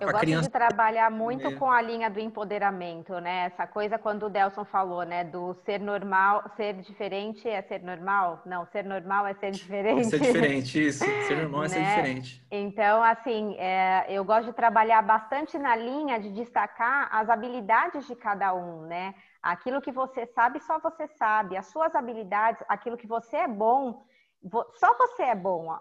Eu 0.00 0.08
gosto 0.08 0.20
criança... 0.20 0.42
de 0.44 0.50
trabalhar 0.50 1.10
muito 1.10 1.46
é. 1.46 1.54
com 1.56 1.70
a 1.70 1.80
linha 1.82 2.08
do 2.08 2.18
empoderamento, 2.18 3.12
né? 3.20 3.44
Essa 3.44 3.66
coisa 3.66 3.98
quando 3.98 4.26
o 4.26 4.30
Delson 4.30 4.64
falou, 4.64 5.02
né? 5.02 5.24
Do 5.24 5.52
ser 5.66 5.78
normal, 5.78 6.42
ser 6.56 6.74
diferente 6.76 7.46
é 7.46 7.60
ser 7.60 7.82
normal? 7.82 8.40
Não, 8.46 8.64
ser 8.64 8.82
normal 8.82 9.26
é 9.26 9.34
ser 9.34 9.50
diferente. 9.50 10.06
É 10.06 10.18
ser 10.18 10.20
diferente, 10.32 10.86
isso. 10.86 11.04
Ser 11.04 11.36
normal 11.36 11.64
é 11.64 11.68
ser 11.68 11.80
né? 11.80 11.96
diferente. 11.96 12.46
Então, 12.50 13.02
assim, 13.02 13.56
é, 13.58 14.06
eu 14.08 14.24
gosto 14.24 14.46
de 14.46 14.52
trabalhar 14.54 15.02
bastante 15.02 15.58
na 15.58 15.76
linha 15.76 16.18
de 16.18 16.30
destacar 16.30 17.14
as 17.14 17.28
habilidades 17.28 18.06
de 18.06 18.16
cada 18.16 18.54
um, 18.54 18.86
né? 18.86 19.14
Aquilo 19.42 19.82
que 19.82 19.92
você 19.92 20.24
sabe, 20.24 20.60
só 20.60 20.78
você 20.78 21.06
sabe. 21.08 21.58
As 21.58 21.66
suas 21.66 21.94
habilidades, 21.94 22.64
aquilo 22.68 22.96
que 22.96 23.06
você 23.06 23.36
é 23.36 23.48
bom, 23.48 24.02
só 24.74 24.96
você 24.96 25.22
é 25.22 25.34
bom, 25.34 25.76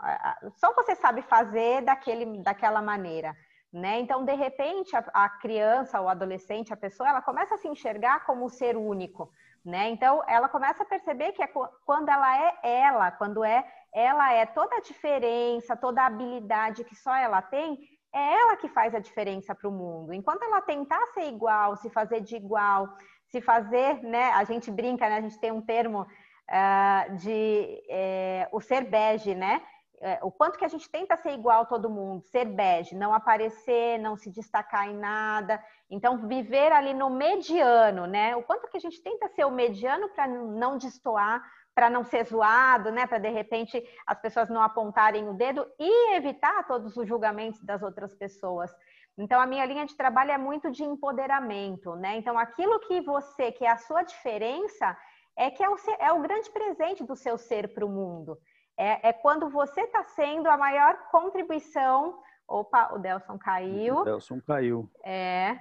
só 0.55 0.73
você 0.73 0.95
sabe 0.95 1.21
fazer 1.23 1.81
daquele, 1.81 2.41
daquela 2.41 2.81
maneira. 2.81 3.35
Né? 3.71 3.99
Então, 3.99 4.23
de 4.23 4.33
repente, 4.35 4.95
a, 4.95 5.03
a, 5.13 5.29
criança, 5.29 5.99
o 5.99 6.07
adolescente, 6.07 6.71
a 6.71 6.77
pessoa, 6.77 7.09
ela 7.09 7.23
começa 7.23 7.55
a 7.55 7.57
se 7.57 7.67
enxergar 7.67 8.23
como 8.23 8.45
um 8.45 8.49
ser 8.49 8.77
único, 8.77 9.31
né? 9.65 9.89
Então, 9.89 10.21
ela 10.27 10.47
começa 10.47 10.83
a 10.83 10.85
perceber 10.85 11.31
que 11.31 11.41
é 11.41 11.49
quando 11.83 12.07
ela 12.07 12.37
é 12.37 12.53
ela, 12.61 13.09
quando 13.11 13.43
é 13.43 13.65
ela 13.91 14.31
é 14.31 14.45
toda 14.45 14.75
a 14.75 14.81
diferença, 14.81 15.75
toda 15.75 16.03
a 16.03 16.05
habilidade 16.05 16.83
que 16.83 16.95
só 16.95 17.15
ela 17.15 17.41
tem, 17.41 17.79
é 18.13 18.33
ela 18.41 18.55
que 18.57 18.69
faz 18.69 18.93
a 18.93 18.99
diferença 18.99 19.55
para 19.55 19.67
o 19.67 19.71
mundo. 19.71 20.13
Enquanto 20.13 20.43
ela 20.43 20.61
tentar 20.61 21.03
ser 21.07 21.23
igual, 21.23 21.75
se 21.75 21.89
fazer 21.89 22.21
de 22.21 22.35
igual, 22.35 22.87
se 23.29 23.41
fazer, 23.41 24.03
né? 24.03 24.25
A 24.33 24.43
gente 24.43 24.69
brinca, 24.69 25.09
né? 25.09 25.17
A 25.17 25.21
gente 25.21 25.39
tem 25.39 25.51
um 25.51 25.61
termo 25.61 26.05
uh, 26.49 27.15
de 27.17 27.83
uh, 27.89 28.57
o 28.57 28.61
ser 28.61 28.83
bege, 28.83 29.35
né? 29.35 29.61
Uh, 29.95 30.27
o 30.27 30.31
quanto 30.31 30.57
que 30.57 30.65
a 30.65 30.67
gente 30.67 30.89
tenta 30.89 31.15
ser 31.15 31.31
igual 31.31 31.61
a 31.61 31.65
todo 31.65 31.89
mundo, 31.89 32.23
ser 32.25 32.45
bege, 32.45 32.95
não 32.95 33.13
aparecer, 33.13 33.97
não 33.99 34.17
se 34.17 34.29
destacar 34.29 34.89
em 34.89 34.97
nada. 34.97 35.63
Então, 35.89 36.27
viver 36.27 36.71
ali 36.71 36.93
no 36.93 37.09
mediano, 37.09 38.05
né? 38.05 38.35
O 38.35 38.43
quanto 38.43 38.67
que 38.69 38.77
a 38.77 38.81
gente 38.81 39.01
tenta 39.01 39.29
ser 39.29 39.45
o 39.45 39.51
mediano 39.51 40.09
para 40.09 40.27
não 40.27 40.77
destoar, 40.77 41.41
para 41.73 41.89
não 41.89 42.03
ser 42.03 42.25
zoado, 42.25 42.91
né? 42.91 43.07
Para 43.07 43.17
de 43.17 43.29
repente 43.29 43.81
as 44.05 44.19
pessoas 44.19 44.49
não 44.49 44.61
apontarem 44.61 45.27
o 45.29 45.33
dedo 45.33 45.65
e 45.79 46.15
evitar 46.15 46.67
todos 46.67 46.97
os 46.97 47.07
julgamentos 47.07 47.63
das 47.63 47.81
outras 47.81 48.13
pessoas. 48.13 48.75
Então, 49.17 49.39
a 49.39 49.45
minha 49.45 49.65
linha 49.65 49.85
de 49.85 49.95
trabalho 49.95 50.31
é 50.31 50.37
muito 50.37 50.71
de 50.71 50.83
empoderamento, 50.83 51.95
né? 51.95 52.17
Então, 52.17 52.37
aquilo 52.37 52.79
que 52.79 52.99
você, 53.01 53.51
que 53.51 53.63
é 53.63 53.69
a 53.69 53.77
sua 53.77 54.01
diferença, 54.01 54.97
é 55.35 55.49
que 55.49 55.63
é 55.63 55.69
o, 55.69 55.75
é 55.99 56.11
o 56.11 56.21
grande 56.21 56.49
presente 56.51 57.03
do 57.03 57.15
seu 57.15 57.37
ser 57.37 57.73
para 57.73 57.85
o 57.85 57.89
mundo. 57.89 58.37
É, 58.77 59.09
é, 59.09 59.13
quando 59.13 59.49
você 59.49 59.81
está 59.81 60.03
sendo 60.03 60.47
a 60.47 60.57
maior 60.57 61.09
contribuição. 61.11 62.19
Opa, 62.47 62.93
o 62.93 62.99
Delson 62.99 63.37
caiu. 63.37 63.97
O 63.97 64.03
Delson 64.03 64.41
caiu. 64.41 64.89
É. 65.03 65.57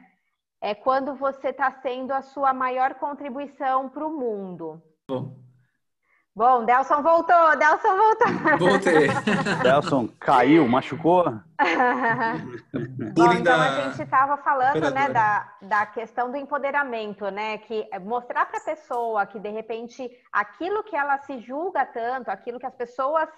É 0.60 0.74
quando 0.74 1.14
você 1.14 1.48
está 1.48 1.70
sendo 1.70 2.12
a 2.12 2.22
sua 2.22 2.52
maior 2.54 2.94
contribuição 2.94 3.88
para 3.88 4.06
o 4.06 4.12
mundo. 4.12 4.80
Bom. 5.08 5.36
Bom, 6.34 6.64
Delson 6.64 7.02
voltou, 7.02 7.56
Delson 7.58 7.94
voltou. 7.94 8.58
Voltei. 8.58 9.08
Delson 9.62 10.08
caiu, 10.18 10.66
machucou? 10.66 11.24
Bom, 13.14 13.32
então 13.34 13.60
a 13.60 13.82
gente 13.82 14.02
estava 14.02 14.38
falando, 14.38 14.90
né, 14.94 15.10
da, 15.10 15.52
da 15.60 15.84
questão 15.84 16.30
do 16.30 16.38
empoderamento, 16.38 17.30
né, 17.30 17.58
que 17.58 17.86
é 17.92 17.98
mostrar 17.98 18.46
para 18.46 18.58
a 18.58 18.64
pessoa 18.64 19.26
que 19.26 19.38
de 19.38 19.50
repente 19.50 20.10
aquilo 20.32 20.82
que 20.84 20.96
ela 20.96 21.18
se 21.18 21.38
julga 21.40 21.84
tanto, 21.84 22.30
aquilo 22.30 22.58
que 22.58 22.66
as 22.66 22.74
pessoas 22.74 23.28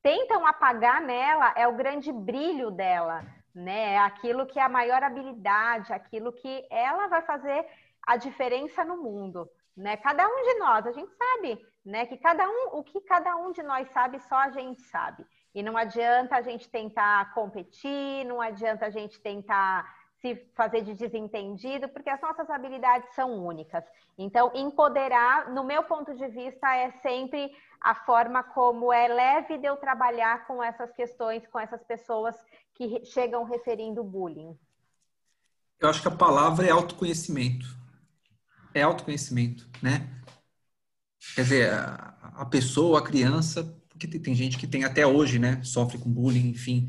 tentam 0.00 0.46
apagar 0.46 1.00
nela 1.00 1.52
é 1.56 1.66
o 1.66 1.74
grande 1.74 2.12
brilho 2.12 2.70
dela, 2.70 3.24
né, 3.52 3.94
é 3.94 3.98
aquilo 3.98 4.46
que 4.46 4.60
é 4.60 4.62
a 4.62 4.68
maior 4.68 5.02
habilidade, 5.02 5.92
aquilo 5.92 6.32
que 6.32 6.64
ela 6.70 7.08
vai 7.08 7.22
fazer 7.22 7.66
a 8.06 8.16
diferença 8.16 8.84
no 8.84 8.98
mundo, 8.98 9.50
né? 9.76 9.96
Cada 9.96 10.26
um 10.26 10.42
de 10.42 10.54
nós, 10.58 10.86
a 10.86 10.92
gente 10.92 11.12
sabe 11.14 11.60
né? 11.86 12.04
Que 12.04 12.16
cada 12.16 12.46
um, 12.48 12.78
o 12.78 12.82
que 12.82 13.00
cada 13.02 13.36
um 13.36 13.52
de 13.52 13.62
nós 13.62 13.88
sabe, 13.92 14.18
só 14.28 14.34
a 14.34 14.50
gente 14.50 14.82
sabe. 14.82 15.24
E 15.54 15.62
não 15.62 15.76
adianta 15.76 16.36
a 16.36 16.42
gente 16.42 16.68
tentar 16.68 17.32
competir, 17.32 18.26
não 18.26 18.40
adianta 18.40 18.86
a 18.86 18.90
gente 18.90 19.20
tentar 19.20 19.86
se 20.20 20.34
fazer 20.54 20.82
de 20.82 20.94
desentendido, 20.94 21.88
porque 21.88 22.10
as 22.10 22.20
nossas 22.20 22.50
habilidades 22.50 23.14
são 23.14 23.46
únicas. 23.46 23.84
Então, 24.18 24.50
empoderar, 24.54 25.50
no 25.50 25.62
meu 25.62 25.84
ponto 25.84 26.14
de 26.14 26.26
vista, 26.26 26.74
é 26.74 26.90
sempre 27.02 27.54
a 27.80 27.94
forma 27.94 28.42
como 28.42 28.92
é 28.92 29.06
leve 29.06 29.58
de 29.58 29.66
eu 29.66 29.76
trabalhar 29.76 30.46
com 30.46 30.62
essas 30.62 30.90
questões, 30.92 31.46
com 31.46 31.60
essas 31.60 31.82
pessoas 31.84 32.34
que 32.74 33.04
chegam 33.04 33.44
referindo 33.44 34.02
bullying. 34.02 34.58
Eu 35.78 35.90
acho 35.90 36.02
que 36.02 36.08
a 36.08 36.16
palavra 36.16 36.66
é 36.66 36.70
autoconhecimento. 36.70 37.75
É 38.76 38.82
autoconhecimento, 38.82 39.68
né? 39.82 40.08
quer 41.34 41.42
dizer, 41.42 41.72
a, 41.72 42.46
pessoa, 42.46 42.98
a 42.98 43.02
criança, 43.02 43.64
porque 43.88 44.06
tem, 44.06 44.34
gente 44.34 44.58
que 44.58 44.66
tem 44.66 44.84
até 44.84 45.06
hoje, 45.06 45.38
né, 45.38 45.60
sofre 45.62 45.98
com 45.98 46.10
bullying, 46.10 46.50
enfim, 46.50 46.88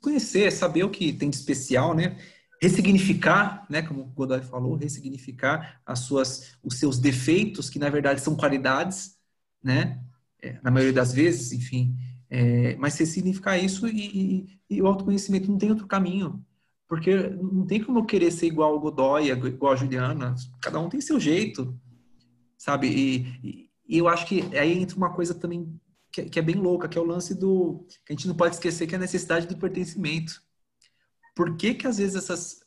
conhecer, 0.00 0.50
saber 0.50 0.84
o 0.84 0.90
que 0.90 1.12
tem 1.12 1.28
de 1.28 1.36
especial, 1.36 1.94
né? 1.94 2.16
Ressignificar, 2.60 3.66
né? 3.68 3.82
Como 3.82 4.00
o 4.00 4.06
Godoy 4.06 4.40
falou, 4.40 4.74
ressignificar 4.74 5.80
as 5.84 6.00
suas, 6.00 6.56
os 6.62 6.78
seus 6.78 6.98
defeitos, 6.98 7.68
que 7.68 7.78
na 7.78 7.90
verdade 7.90 8.20
são 8.20 8.34
qualidades, 8.34 9.16
né? 9.62 10.00
É, 10.42 10.58
na 10.62 10.70
maioria 10.70 10.94
das 10.94 11.12
vezes, 11.12 11.52
enfim. 11.52 11.94
É, 12.30 12.76
mas 12.76 12.96
ressignificar 12.98 13.58
isso 13.58 13.86
e, 13.86 14.00
e, 14.70 14.76
e, 14.76 14.82
o 14.82 14.86
autoconhecimento 14.86 15.50
não 15.50 15.58
tem 15.58 15.70
outro 15.70 15.86
caminho. 15.86 16.44
Porque 16.88 17.14
não 17.14 17.66
tem 17.66 17.84
como 17.84 17.98
eu 17.98 18.04
querer 18.06 18.30
ser 18.30 18.46
igual 18.46 18.72
ao 18.72 18.80
Godoy, 18.80 19.28
igual 19.28 19.74
a 19.74 19.76
Juliana. 19.76 20.34
Cada 20.62 20.80
um 20.80 20.88
tem 20.88 21.02
seu 21.02 21.20
jeito, 21.20 21.78
sabe? 22.56 22.88
E, 22.88 23.68
e 23.86 23.98
eu 23.98 24.08
acho 24.08 24.26
que 24.26 24.42
aí 24.56 24.72
entra 24.78 24.96
uma 24.96 25.12
coisa 25.12 25.34
também 25.34 25.78
que, 26.10 26.22
que, 26.24 26.38
é 26.38 26.42
bem 26.42 26.54
louca, 26.54 26.88
que 26.88 26.96
é 26.96 27.00
o 27.00 27.04
lance 27.04 27.34
do. 27.34 27.86
que 28.06 28.12
a 28.12 28.16
gente 28.16 28.26
não 28.26 28.34
pode 28.34 28.54
esquecer, 28.54 28.86
que 28.86 28.94
é 28.94 28.98
a 28.98 29.00
necessidade 29.00 29.46
do 29.46 29.58
pertencimento. 29.58 30.42
Por 31.36 31.56
que, 31.56 31.74
que 31.74 31.86
às 31.86 31.98
vezes 31.98 32.16
essas. 32.16 32.66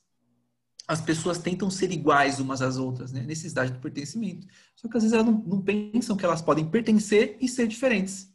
As 0.87 1.01
pessoas 1.01 1.37
tentam 1.37 1.69
ser 1.69 1.91
iguais 1.91 2.39
umas 2.39 2.61
às 2.61 2.77
outras, 2.77 3.11
né? 3.11 3.21
Necessidade 3.21 3.71
do 3.71 3.79
pertencimento. 3.79 4.45
Só 4.75 4.87
que 4.87 4.97
às 4.97 5.03
vezes 5.03 5.13
elas 5.13 5.25
não, 5.25 5.41
não 5.43 5.61
pensam 5.61 6.17
que 6.17 6.25
elas 6.25 6.41
podem 6.41 6.67
pertencer 6.67 7.37
e 7.39 7.47
ser 7.47 7.67
diferentes. 7.67 8.31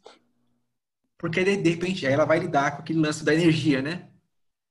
Porque 1.17 1.43
de 1.43 1.69
repente 1.69 2.05
aí 2.05 2.13
ela 2.13 2.25
vai 2.25 2.39
lidar 2.39 2.71
com 2.71 2.81
aquele 2.81 2.99
lance 2.99 3.23
da 3.23 3.33
energia, 3.33 3.81
né? 3.81 4.09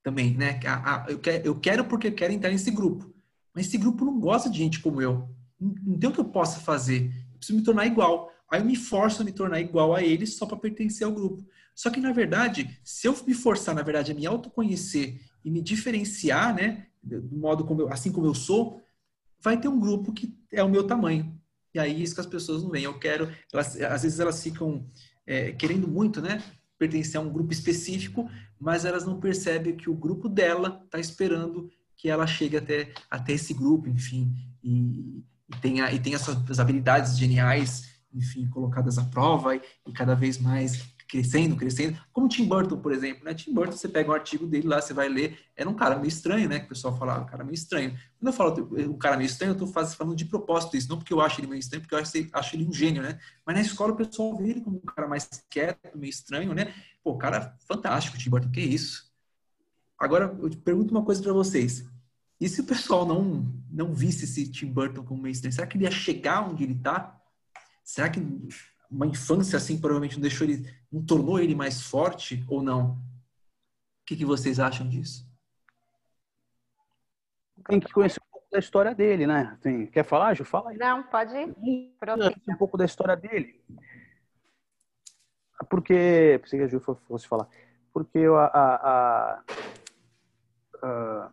Também, 0.07 0.37
né? 0.37 0.61
A, 0.65 1.03
a, 1.03 1.11
eu, 1.11 1.19
quero, 1.19 1.45
eu 1.45 1.59
quero 1.59 1.85
porque 1.85 2.13
quero 2.13 2.33
entrar 2.33 2.49
nesse 2.49 2.71
grupo. 2.71 3.13
Mas 3.53 3.67
esse 3.67 3.77
grupo 3.77 4.05
não 4.05 4.21
gosta 4.21 4.49
de 4.49 4.57
gente 4.57 4.79
como 4.79 5.03
eu. 5.03 5.29
Não, 5.61 5.75
não 5.83 5.99
tem 5.99 6.09
o 6.09 6.13
que 6.13 6.21
eu 6.21 6.27
possa 6.27 6.61
fazer. 6.61 7.11
Eu 7.33 7.39
preciso 7.39 7.59
me 7.59 7.65
tornar 7.65 7.87
igual. 7.87 8.33
Aí 8.49 8.61
eu 8.61 8.65
me 8.65 8.77
forço 8.77 9.23
a 9.23 9.25
me 9.25 9.33
tornar 9.33 9.61
igual 9.61 9.97
a 9.97 10.05
eles 10.05 10.37
só 10.37 10.47
para 10.47 10.59
pertencer 10.59 11.05
ao 11.05 11.13
grupo. 11.13 11.45
Só 11.75 11.91
que, 11.91 11.99
na 11.99 12.13
verdade, 12.13 12.79
se 12.85 13.09
eu 13.09 13.17
me 13.27 13.35
forçar, 13.35 13.75
na 13.75 13.83
verdade, 13.83 14.13
a 14.13 14.15
me 14.15 14.25
autoconhecer 14.25 15.21
e 15.45 15.51
me 15.51 15.61
diferenciar, 15.61 16.55
né, 16.55 16.87
do 17.03 17.37
modo 17.37 17.65
como 17.65 17.83
eu, 17.83 17.93
assim 17.93 18.13
como 18.13 18.29
eu 18.29 18.35
sou, 18.35 18.81
vai 19.41 19.59
ter 19.59 19.67
um 19.67 19.81
grupo 19.81 20.13
que 20.13 20.39
é 20.53 20.63
o 20.63 20.71
meu 20.71 20.87
tamanho. 20.87 21.37
E 21.75 21.81
aí 21.81 22.01
isso 22.01 22.15
que 22.15 22.21
as 22.21 22.29
pessoas 22.29 22.63
não 22.63 22.71
veem. 22.71 22.85
Eu 22.85 22.97
quero, 22.97 23.29
elas, 23.53 23.75
às 23.81 24.05
vezes 24.05 24.21
elas 24.21 24.41
ficam 24.41 24.89
é, 25.27 25.51
querendo 25.51 25.89
muito, 25.89 26.23
né, 26.23 26.41
pertencer 26.79 27.19
a 27.19 27.25
um 27.25 27.33
grupo 27.33 27.53
específico, 27.53 28.29
mas 28.59 28.85
elas 28.85 29.05
não 29.05 29.19
percebem 29.21 29.77
que 29.77 29.91
o 29.91 29.95
grupo 29.95 30.29
dela 30.29 30.83
está 30.85 30.99
esperando 30.99 31.71
que 31.97 32.09
ela 32.09 32.27
chegue 32.27 32.57
até, 32.57 32.93
até 33.11 33.33
esse 33.33 33.55
grupo, 33.55 33.89
enfim, 33.89 34.35
e, 34.63 35.25
e 35.49 35.57
tenha, 35.61 35.91
e 35.93 35.99
tenha 35.99 36.19
suas 36.19 36.61
habilidades 36.61 37.17
geniais 37.19 37.97
enfim, 38.13 38.49
colocadas 38.49 38.99
à 38.99 39.05
prova 39.05 39.55
e, 39.55 39.61
e 39.87 39.93
cada 39.93 40.15
vez 40.15 40.39
mais 40.39 40.96
crescendo, 41.07 41.57
crescendo. 41.57 41.99
Como 42.13 42.29
Tim 42.29 42.47
Burton, 42.47 42.79
por 42.79 42.93
exemplo, 42.93 43.25
né? 43.25 43.35
Tim 43.35 43.53
Burton, 43.53 43.77
você 43.77 43.89
pega 43.89 44.11
um 44.11 44.15
artigo 44.15 44.47
dele 44.47 44.67
lá, 44.67 44.81
você 44.81 44.93
vai 44.93 45.09
ler, 45.09 45.39
era 45.57 45.69
um 45.69 45.75
cara 45.75 45.97
meio 45.97 46.09
estranho, 46.09 46.49
né? 46.49 46.59
Que 46.59 46.67
o 46.67 46.69
pessoal 46.69 46.97
falava, 46.97 47.23
um 47.23 47.27
cara 47.27 47.45
meio 47.45 47.55
estranho. 47.55 47.91
Quando 48.19 48.29
eu 48.29 48.33
falo 48.33 48.69
um 48.91 48.99
cara 48.99 49.17
meio 49.17 49.27
estranho, 49.27 49.53
eu 49.53 49.57
tô 49.57 49.67
falando 49.67 50.17
de 50.17 50.25
propósito 50.25 50.77
isso, 50.77 50.89
não 50.89 50.99
porque 50.99 51.13
eu 51.13 51.21
acho 51.21 51.41
ele 51.41 51.47
meio 51.47 51.61
estranho, 51.61 51.83
porque 51.83 51.95
eu 51.95 51.99
acho, 51.99 52.57
ele 52.57 52.67
um 52.67 52.73
gênio, 52.73 53.03
né? 53.03 53.19
Mas 53.45 53.57
na 53.57 53.63
escola 53.63 53.93
o 53.93 53.97
pessoal 53.97 54.37
vê 54.37 54.51
ele 54.51 54.61
como 54.61 54.77
um 54.77 54.81
cara 54.81 55.09
mais 55.09 55.29
quieto, 55.49 55.97
meio 55.97 56.11
estranho, 56.11 56.53
né? 56.55 56.75
Pô, 57.03 57.17
cara 57.17 57.57
fantástico, 57.67 58.19
Tim 58.19 58.31
Burton, 58.31 58.51
que 58.51 58.61
isso? 58.61 59.13
Agora, 59.99 60.37
eu 60.41 60.51
te 60.51 60.57
pergunto 60.57 60.91
uma 60.91 61.05
coisa 61.05 61.23
para 61.23 61.33
vocês. 61.33 61.85
E 62.39 62.49
se 62.49 62.61
o 62.61 62.65
pessoal 62.65 63.07
não, 63.07 63.51
não 63.71 63.95
visse 63.95 64.25
esse 64.25 64.51
Tim 64.51 64.67
Burton 64.67 65.03
como 65.03 65.23
meio 65.23 65.33
estranho, 65.33 65.55
será 65.55 65.67
que 65.67 65.77
ele 65.77 65.85
ia 65.85 65.91
chegar 65.91 66.47
onde 66.47 66.65
ele 66.65 66.75
está? 66.75 67.19
Será 67.83 68.11
que 68.11 68.21
uma 68.91 69.07
infância 69.07 69.57
assim 69.57 69.81
provavelmente 69.81 70.15
não 70.17 70.23
deixou 70.23 70.47
ele, 70.47 70.73
não 70.91 71.05
tornou 71.05 71.39
ele 71.39 71.55
mais 71.55 71.83
forte 71.83 72.45
ou 72.49 72.63
não? 72.63 72.93
O 72.93 74.07
que, 74.07 74.17
que 74.17 74.25
vocês 74.25 74.61
acham 74.61 74.89
disso? 74.89 75.27
Tem 77.69 77.81
que 77.81 77.93
conhecer 77.93 78.21
um 78.21 78.31
pouco 78.31 78.47
da 78.51 78.59
história 78.59 78.95
dele, 78.95 79.27
né? 79.27 79.59
Tem, 79.61 79.87
quer 79.87 80.05
falar, 80.05 80.35
Ju? 80.35 80.45
Fala 80.45 80.71
aí. 80.71 80.77
Não, 80.77 81.03
pode 81.03 81.35
ir. 81.35 81.55
Um 82.49 82.57
pouco 82.57 82.77
da 82.77 82.85
história 82.85 83.17
dele. 83.17 83.61
Porque, 85.69 86.39
pensei 86.43 86.59
que 86.59 86.65
a 86.65 86.69
Ju 86.69 86.81
fosse 86.81 87.27
falar. 87.27 87.49
Porque 87.93 88.19
a, 88.19 88.45
a, 88.45 88.75
a, 88.91 89.43
a 90.83 91.31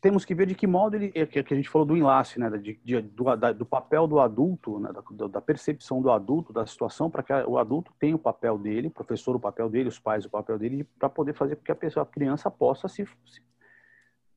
temos 0.00 0.24
que 0.24 0.34
ver 0.34 0.46
de 0.46 0.54
que 0.54 0.66
modo 0.66 0.96
ele, 0.96 1.12
é, 1.14 1.26
que 1.26 1.52
a 1.52 1.56
gente 1.56 1.68
falou 1.68 1.86
do 1.86 1.96
enlace, 1.96 2.40
né, 2.40 2.48
de, 2.50 2.80
de, 2.82 3.00
do, 3.02 3.36
da, 3.36 3.52
do, 3.52 3.66
papel 3.66 4.06
do 4.06 4.18
adulto, 4.18 4.78
né, 4.78 4.90
da, 4.92 5.26
da, 5.26 5.40
percepção 5.40 6.00
do 6.00 6.10
adulto 6.10 6.52
da 6.52 6.66
situação, 6.66 7.10
para 7.10 7.22
que 7.22 7.32
o 7.32 7.58
adulto 7.58 7.92
tenha 7.98 8.16
o 8.16 8.18
papel 8.18 8.56
dele, 8.56 8.88
o 8.88 8.90
professor 8.90 9.36
o 9.36 9.40
papel 9.40 9.68
dele, 9.68 9.88
os 9.88 9.98
pais 9.98 10.24
o 10.24 10.30
papel 10.30 10.58
dele, 10.58 10.84
para 10.98 11.08
poder 11.08 11.34
fazer 11.34 11.56
com 11.56 11.62
que 11.62 11.72
a 11.72 11.76
pessoa, 11.76 12.04
a 12.04 12.06
criança 12.06 12.50
possa 12.50 12.88
se, 12.88 13.04
se, 13.26 13.42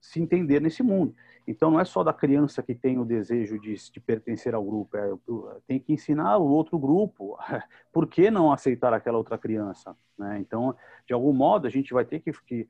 se, 0.02 0.22
entender 0.22 0.60
nesse 0.60 0.84
mundo. 0.84 1.16
Então 1.48 1.72
não 1.72 1.80
é 1.80 1.86
só 1.86 2.04
da 2.04 2.14
criança 2.14 2.62
que 2.62 2.76
tem 2.76 3.00
o 3.00 3.06
desejo 3.06 3.58
de, 3.58 3.74
de 3.74 4.00
pertencer 4.02 4.54
ao 4.54 4.64
grupo, 4.64 4.98
é, 4.98 5.14
tem 5.66 5.80
que 5.80 5.94
ensinar 5.94 6.38
o 6.40 6.48
outro 6.48 6.78
grupo. 6.78 7.38
Por 7.92 8.08
que 8.08 8.30
não 8.30 8.52
aceitar 8.52 8.94
aquela 8.94 9.18
outra 9.18 9.38
criança? 9.38 9.96
Né? 10.18 10.40
Então, 10.40 10.76
de 11.08 11.14
algum 11.14 11.32
modo, 11.32 11.68
a 11.68 11.70
gente 11.70 11.94
vai 11.94 12.04
ter 12.04 12.20
que, 12.20 12.34
que 12.34 12.68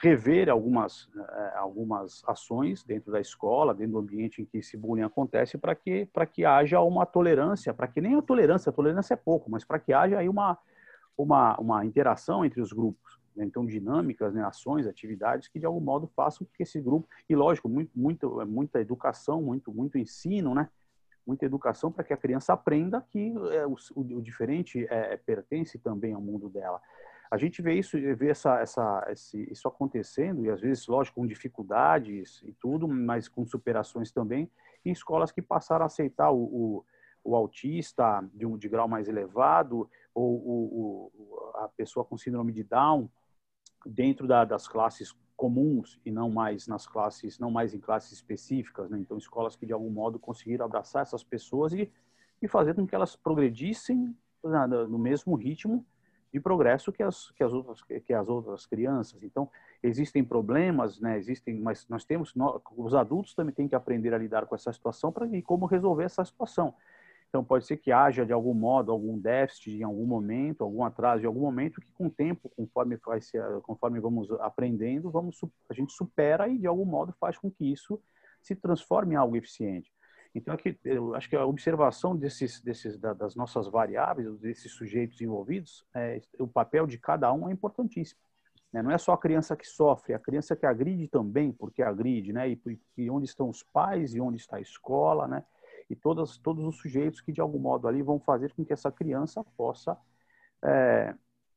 rever 0.00 0.48
algumas, 0.48 1.08
eh, 1.16 1.52
algumas 1.56 2.22
ações 2.26 2.84
dentro 2.84 3.10
da 3.10 3.20
escola, 3.20 3.74
dentro 3.74 3.94
do 3.94 3.98
ambiente 3.98 4.40
em 4.40 4.44
que 4.44 4.58
esse 4.58 4.76
bullying 4.76 5.02
acontece, 5.02 5.58
para 5.58 5.74
que, 5.74 6.08
que 6.32 6.44
haja 6.44 6.80
uma 6.80 7.04
tolerância, 7.04 7.74
para 7.74 7.88
que 7.88 8.00
nem 8.00 8.14
a 8.14 8.22
tolerância, 8.22 8.70
a 8.70 8.72
tolerância 8.72 9.14
é 9.14 9.16
pouco, 9.16 9.50
mas 9.50 9.64
para 9.64 9.78
que 9.78 9.92
haja 9.92 10.18
aí 10.18 10.28
uma, 10.28 10.56
uma, 11.16 11.58
uma 11.58 11.84
interação 11.84 12.44
entre 12.44 12.60
os 12.60 12.72
grupos. 12.72 13.18
Né? 13.34 13.44
Então, 13.44 13.66
dinâmicas, 13.66 14.32
né? 14.32 14.44
ações, 14.44 14.86
atividades 14.86 15.48
que 15.48 15.58
de 15.58 15.66
algum 15.66 15.80
modo 15.80 16.06
façam 16.06 16.46
que 16.54 16.62
esse 16.62 16.80
grupo, 16.80 17.08
e 17.28 17.34
lógico, 17.34 17.68
muito, 17.68 17.90
muito, 17.94 18.46
muita 18.46 18.80
educação, 18.80 19.42
muito, 19.42 19.72
muito 19.72 19.98
ensino, 19.98 20.54
né? 20.54 20.68
muita 21.26 21.44
educação 21.44 21.92
para 21.92 22.02
que 22.04 22.12
a 22.12 22.16
criança 22.16 22.54
aprenda 22.54 23.02
que 23.02 23.34
é, 23.52 23.66
o, 23.66 23.76
o, 23.94 24.22
diferente 24.22 24.86
é, 24.88 25.16
pertence 25.16 25.78
também 25.78 26.14
ao 26.14 26.22
mundo 26.22 26.48
dela. 26.48 26.80
A 27.30 27.36
gente 27.36 27.60
vê 27.60 27.74
isso, 27.74 27.98
vê 28.16 28.30
essa, 28.30 28.58
essa, 28.60 29.06
esse, 29.10 29.50
isso 29.50 29.68
acontecendo, 29.68 30.44
e 30.44 30.50
às 30.50 30.60
vezes, 30.60 30.86
lógico, 30.86 31.20
com 31.20 31.26
dificuldades 31.26 32.42
e 32.42 32.52
tudo, 32.52 32.88
mas 32.88 33.28
com 33.28 33.46
superações 33.46 34.10
também, 34.10 34.50
em 34.84 34.90
escolas 34.90 35.30
que 35.30 35.42
passaram 35.42 35.84
a 35.84 35.86
aceitar 35.86 36.30
o, 36.30 36.42
o, 36.42 36.84
o 37.24 37.36
autista 37.36 38.26
de, 38.32 38.46
um, 38.46 38.56
de 38.56 38.68
grau 38.68 38.88
mais 38.88 39.08
elevado, 39.08 39.90
ou 40.14 40.36
o, 40.36 41.52
a 41.56 41.68
pessoa 41.68 42.04
com 42.04 42.16
síndrome 42.16 42.52
de 42.52 42.64
Down, 42.64 43.10
dentro 43.84 44.26
da, 44.26 44.44
das 44.44 44.66
classes 44.66 45.14
comuns 45.36 46.00
e 46.04 46.10
não 46.10 46.30
mais 46.30 46.66
nas 46.66 46.86
classes, 46.86 47.38
não 47.38 47.50
mais 47.50 47.72
em 47.72 47.78
classes 47.78 48.10
específicas, 48.10 48.90
né? 48.90 48.98
Então, 48.98 49.16
escolas 49.16 49.54
que 49.54 49.64
de 49.64 49.72
algum 49.72 49.90
modo 49.90 50.18
conseguiram 50.18 50.64
abraçar 50.64 51.02
essas 51.02 51.22
pessoas 51.22 51.72
e, 51.72 51.92
e 52.42 52.48
fazer 52.48 52.74
com 52.74 52.86
que 52.86 52.94
elas 52.94 53.14
progredissem 53.14 54.16
né, 54.42 54.66
no 54.66 54.98
mesmo 54.98 55.36
ritmo 55.36 55.86
de 56.32 56.40
progresso 56.40 56.92
que 56.92 57.02
as, 57.02 57.30
que 57.30 57.42
as, 57.42 57.52
outras, 57.52 57.82
que 57.82 58.12
as 58.12 58.28
outras 58.28 58.66
crianças. 58.66 59.22
Então, 59.22 59.50
existem 59.82 60.22
problemas, 60.22 61.00
né? 61.00 61.16
existem, 61.16 61.60
mas 61.60 61.86
nós 61.88 62.04
temos, 62.04 62.34
nós, 62.34 62.60
os 62.76 62.94
adultos 62.94 63.34
também 63.34 63.54
têm 63.54 63.68
que 63.68 63.74
aprender 63.74 64.12
a 64.12 64.18
lidar 64.18 64.46
com 64.46 64.54
essa 64.54 64.72
situação 64.72 65.10
para 65.10 65.26
e 65.26 65.42
como 65.42 65.66
resolver 65.66 66.04
essa 66.04 66.24
situação. 66.24 66.74
Então, 67.28 67.44
pode 67.44 67.66
ser 67.66 67.76
que 67.76 67.92
haja, 67.92 68.24
de 68.24 68.32
algum 68.32 68.54
modo, 68.54 68.90
algum 68.90 69.18
déficit 69.18 69.78
em 69.78 69.82
algum 69.82 70.06
momento, 70.06 70.64
algum 70.64 70.82
atraso 70.82 71.22
em 71.22 71.26
algum 71.26 71.40
momento, 71.40 71.80
que 71.80 71.92
com 71.92 72.06
o 72.06 72.10
tempo, 72.10 72.50
conforme, 72.56 72.98
ser, 73.20 73.42
conforme 73.62 74.00
vamos 74.00 74.30
aprendendo, 74.40 75.10
vamos, 75.10 75.38
a 75.68 75.74
gente 75.74 75.92
supera 75.92 76.48
e, 76.48 76.58
de 76.58 76.66
algum 76.66 76.86
modo, 76.86 77.14
faz 77.20 77.36
com 77.36 77.50
que 77.50 77.70
isso 77.70 78.00
se 78.40 78.56
transforme 78.56 79.14
em 79.14 79.16
algo 79.18 79.36
eficiente. 79.36 79.92
Então, 80.34 80.54
aqui, 80.54 80.78
eu 80.84 81.14
acho 81.14 81.28
que 81.28 81.36
a 81.36 81.44
observação 81.44 82.14
desses, 82.14 82.60
desses, 82.60 82.98
das 82.98 83.34
nossas 83.34 83.66
variáveis, 83.66 84.38
desses 84.38 84.72
sujeitos 84.72 85.20
envolvidos, 85.20 85.84
é, 85.94 86.20
o 86.38 86.46
papel 86.46 86.86
de 86.86 86.98
cada 86.98 87.32
um 87.32 87.48
é 87.48 87.52
importantíssimo. 87.52 88.20
Né? 88.72 88.82
Não 88.82 88.90
é 88.90 88.98
só 88.98 89.12
a 89.12 89.18
criança 89.18 89.56
que 89.56 89.66
sofre, 89.66 90.12
a 90.12 90.18
criança 90.18 90.54
que 90.54 90.66
agride 90.66 91.08
também, 91.08 91.52
porque 91.52 91.82
agride, 91.82 92.32
né? 92.32 92.50
E, 92.50 92.60
e 92.96 93.10
onde 93.10 93.26
estão 93.26 93.48
os 93.48 93.62
pais, 93.62 94.14
e 94.14 94.20
onde 94.20 94.36
está 94.36 94.58
a 94.58 94.60
escola, 94.60 95.26
né? 95.26 95.42
E 95.88 95.96
todos, 95.96 96.36
todos 96.36 96.64
os 96.64 96.76
sujeitos 96.76 97.20
que, 97.20 97.32
de 97.32 97.40
algum 97.40 97.58
modo, 97.58 97.88
ali 97.88 98.02
vão 98.02 98.20
fazer 98.20 98.52
com 98.52 98.64
que 98.64 98.72
essa 98.72 98.92
criança 98.92 99.42
possa... 99.56 99.96
É, 100.62 101.14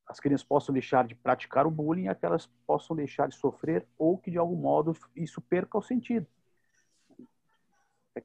as 0.08 0.20
crianças 0.20 0.46
possam 0.46 0.74
deixar 0.74 1.06
de 1.06 1.16
praticar 1.16 1.66
o 1.66 1.72
bullying, 1.72 2.08
aquelas 2.08 2.46
possam 2.68 2.96
deixar 2.96 3.28
de 3.28 3.36
sofrer, 3.36 3.86
ou 3.98 4.18
que, 4.18 4.30
de 4.30 4.38
algum 4.38 4.58
modo, 4.58 4.94
isso 5.16 5.40
perca 5.42 5.78
o 5.78 5.82
sentido 5.82 6.28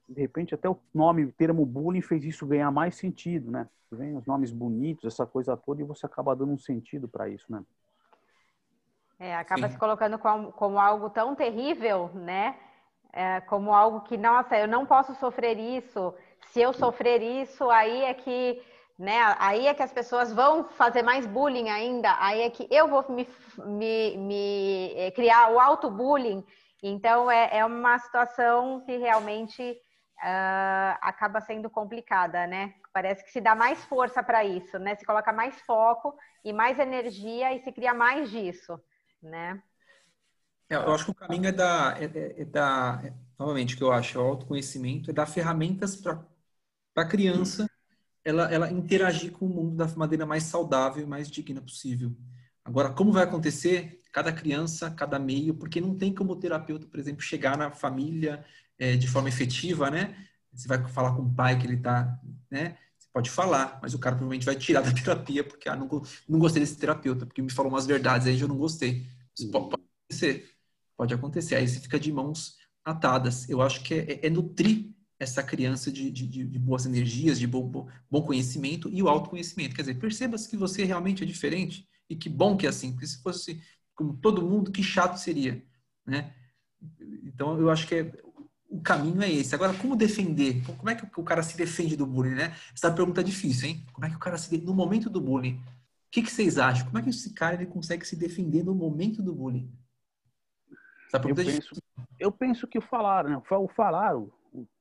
de 0.07 0.21
repente 0.21 0.53
até 0.53 0.69
o 0.69 0.77
nome, 0.93 1.25
o 1.25 1.31
termo 1.31 1.65
bullying 1.65 2.01
fez 2.01 2.23
isso 2.23 2.45
ganhar 2.45 2.71
mais 2.71 2.95
sentido, 2.95 3.51
né? 3.51 3.67
Vem 3.91 4.17
os 4.17 4.25
nomes 4.25 4.51
bonitos, 4.51 5.05
essa 5.05 5.25
coisa 5.25 5.55
toda, 5.55 5.81
e 5.81 5.85
você 5.85 6.05
acaba 6.05 6.35
dando 6.35 6.51
um 6.51 6.57
sentido 6.57 7.07
para 7.07 7.29
isso, 7.29 7.45
né? 7.49 7.63
É, 9.19 9.35
acaba 9.35 9.67
Sim. 9.67 9.73
se 9.73 9.79
colocando 9.79 10.19
como, 10.19 10.51
como, 10.51 10.77
algo 10.77 11.09
tão 11.09 11.33
terrível, 11.35 12.11
né? 12.13 12.55
É, 13.13 13.41
como 13.41 13.73
algo 13.73 14.01
que, 14.01 14.17
nossa, 14.17 14.57
eu 14.57 14.67
não 14.67 14.85
posso 14.85 15.15
sofrer 15.15 15.57
isso. 15.57 16.13
se 16.51 16.61
eu 16.61 16.73
sofrer 16.73 17.21
isso, 17.21 17.69
aí 17.69 18.03
é 18.03 18.13
que 18.13 18.61
né? 18.97 19.35
Aí 19.37 19.67
é 19.67 19.73
que 19.73 19.83
as 19.83 19.93
pessoas 19.93 20.33
vão 20.33 20.63
fazer 20.69 21.03
mais 21.03 21.25
bullying 21.27 21.69
ainda, 21.69 22.15
aí 22.19 22.41
é 22.41 22.49
que 22.49 22.67
eu 22.71 22.87
vou 22.87 23.05
me, 23.09 23.27
me, 23.65 24.17
me 24.17 24.93
eh, 24.95 25.11
criar 25.11 25.51
o 25.51 25.59
auto-bullying. 25.59 26.43
Então, 26.81 27.29
é, 27.29 27.57
é 27.57 27.65
uma 27.65 27.97
situação 27.99 28.81
que 28.85 28.97
realmente 28.97 29.61
uh, 29.71 30.97
acaba 31.01 31.41
sendo 31.41 31.69
complicada, 31.69 32.45
né? 32.47 32.75
Parece 32.93 33.23
que 33.23 33.31
se 33.31 33.41
dá 33.41 33.55
mais 33.55 33.83
força 33.85 34.21
para 34.23 34.43
isso, 34.43 34.77
né? 34.79 34.95
Se 34.95 35.05
coloca 35.05 35.31
mais 35.33 35.59
foco 35.61 36.15
e 36.43 36.53
mais 36.53 36.79
energia 36.79 37.53
e 37.53 37.59
se 37.63 37.71
cria 37.71 37.93
mais 37.93 38.29
disso, 38.29 38.79
né? 39.21 39.61
É, 40.69 40.75
eu 40.75 40.93
acho 40.93 41.05
que 41.05 41.11
o 41.11 41.15
caminho 41.15 41.47
é 41.47 41.51
da, 41.51 41.95
é, 41.97 42.05
é, 42.05 42.41
é 42.41 42.45
da 42.45 43.01
novamente, 43.39 43.75
o 43.75 43.77
que 43.77 43.83
eu 43.83 43.91
acho, 43.91 44.17
é 44.17 44.21
o 44.21 44.25
autoconhecimento, 44.25 45.11
é 45.11 45.13
dar 45.13 45.27
ferramentas 45.27 45.95
para 45.95 46.23
a 46.95 47.05
criança 47.05 47.69
ela, 48.27 48.51
ela 48.51 48.71
interagir 48.71 49.31
com 49.31 49.45
o 49.45 49.49
mundo 49.49 49.77
da 49.77 49.87
maneira 49.95 50.25
mais 50.25 50.43
saudável 50.43 51.01
e 51.01 51.05
mais 51.05 51.31
digna 51.31 51.61
possível. 51.61 52.13
Agora, 52.65 52.91
como 52.91 53.11
vai 53.11 53.23
acontecer? 53.23 53.96
Cada 54.11 54.31
criança, 54.31 54.89
cada 54.91 55.19
meio, 55.19 55.53
porque 55.53 55.81
não 55.81 55.95
tem 55.95 56.13
como 56.13 56.33
o 56.33 56.35
terapeuta, 56.35 56.87
por 56.87 56.99
exemplo, 56.99 57.21
chegar 57.21 57.57
na 57.57 57.71
família 57.71 58.45
é, 58.79 58.95
de 58.95 59.07
forma 59.07 59.29
efetiva, 59.29 59.89
né? 59.89 60.15
Você 60.53 60.67
vai 60.67 60.85
falar 60.87 61.15
com 61.15 61.23
o 61.23 61.33
pai 61.33 61.59
que 61.59 61.65
ele 61.65 61.75
está, 61.75 62.19
né? 62.49 62.77
Você 62.97 63.07
pode 63.13 63.29
falar, 63.29 63.79
mas 63.81 63.93
o 63.93 63.99
cara 63.99 64.15
provavelmente 64.15 64.45
vai 64.45 64.55
tirar 64.55 64.81
da 64.83 64.91
terapia 64.91 65.43
porque 65.43 65.69
ah, 65.69 65.75
não, 65.75 65.87
não 66.27 66.39
gostei 66.39 66.61
desse 66.61 66.77
terapeuta, 66.77 67.25
porque 67.25 67.41
me 67.41 67.51
falou 67.51 67.71
umas 67.71 67.85
verdades 67.85 68.27
aí 68.27 68.39
eu 68.39 68.47
não 68.47 68.57
gostei. 68.57 69.05
Isso 69.37 69.51
pode, 69.51 69.69
pode 69.69 69.83
acontecer. 69.83 70.51
Pode 70.95 71.13
acontecer. 71.13 71.55
Aí 71.55 71.67
você 71.67 71.79
fica 71.79 71.99
de 71.99 72.11
mãos 72.11 72.55
atadas. 72.83 73.47
Eu 73.49 73.61
acho 73.61 73.83
que 73.83 73.93
é, 73.93 74.13
é, 74.13 74.27
é 74.27 74.29
nutrir 74.29 74.89
essa 75.19 75.41
criança 75.41 75.91
de, 75.91 76.11
de, 76.11 76.27
de 76.27 76.59
boas 76.59 76.85
energias, 76.85 77.39
de 77.39 77.47
bom, 77.47 77.89
bom, 78.09 78.21
conhecimento 78.21 78.89
e 78.89 79.01
o 79.01 79.09
autoconhecimento. 79.09 79.75
Quer 79.75 79.81
dizer, 79.81 79.99
perceba-se 79.99 80.49
que 80.49 80.57
você 80.57 80.83
realmente 80.83 81.23
é 81.23 81.25
diferente 81.25 81.87
e 82.09 82.15
que 82.15 82.29
bom 82.29 82.55
que 82.55 82.65
é 82.65 82.69
assim, 82.69 82.91
porque 82.91 83.07
se 83.07 83.21
fosse 83.21 83.61
como 83.97 84.15
todo 84.15 84.43
mundo, 84.43 84.71
que 84.71 84.83
chato 84.83 85.17
seria, 85.17 85.61
né? 86.05 86.33
Então, 87.25 87.59
eu 87.59 87.69
acho 87.69 87.87
que 87.87 87.95
é, 87.95 88.11
o 88.69 88.79
caminho 88.79 89.21
é 89.23 89.31
esse. 89.31 89.55
Agora, 89.55 89.73
como 89.73 89.95
defender? 89.95 90.63
Como 90.77 90.89
é 90.89 90.95
que 90.95 91.19
o 91.19 91.23
cara 91.23 91.41
se 91.41 91.57
defende 91.57 91.97
do 91.97 92.05
bullying, 92.05 92.35
né? 92.35 92.55
Essa 92.73 92.91
pergunta 92.91 93.21
é 93.21 93.23
difícil, 93.23 93.67
hein? 93.67 93.85
Como 93.91 94.05
é 94.05 94.09
que 94.09 94.15
o 94.15 94.19
cara 94.19 94.37
se 94.37 94.49
defende 94.51 94.67
no 94.67 94.75
momento 94.75 95.09
do 95.09 95.19
bullying? 95.19 95.55
O 95.55 96.11
que, 96.11 96.21
que 96.21 96.31
vocês 96.31 96.59
acham? 96.59 96.85
Como 96.85 96.99
é 96.99 97.01
que 97.01 97.09
esse 97.09 97.33
cara 97.33 97.55
ele 97.55 97.65
consegue 97.65 98.05
se 98.05 98.15
defender 98.15 98.63
no 98.63 98.75
momento 98.75 99.23
do 99.23 99.33
bullying? 99.33 99.73
Essa 101.07 101.19
pergunta 101.19 101.41
eu, 101.41 101.49
é 101.49 101.53
penso, 101.53 101.75
eu 102.19 102.31
penso 102.31 102.67
que 102.67 102.77
o 102.77 102.81
falar, 102.81 103.23
né? 103.23 103.41
O 103.49 103.67
falar, 103.67 104.13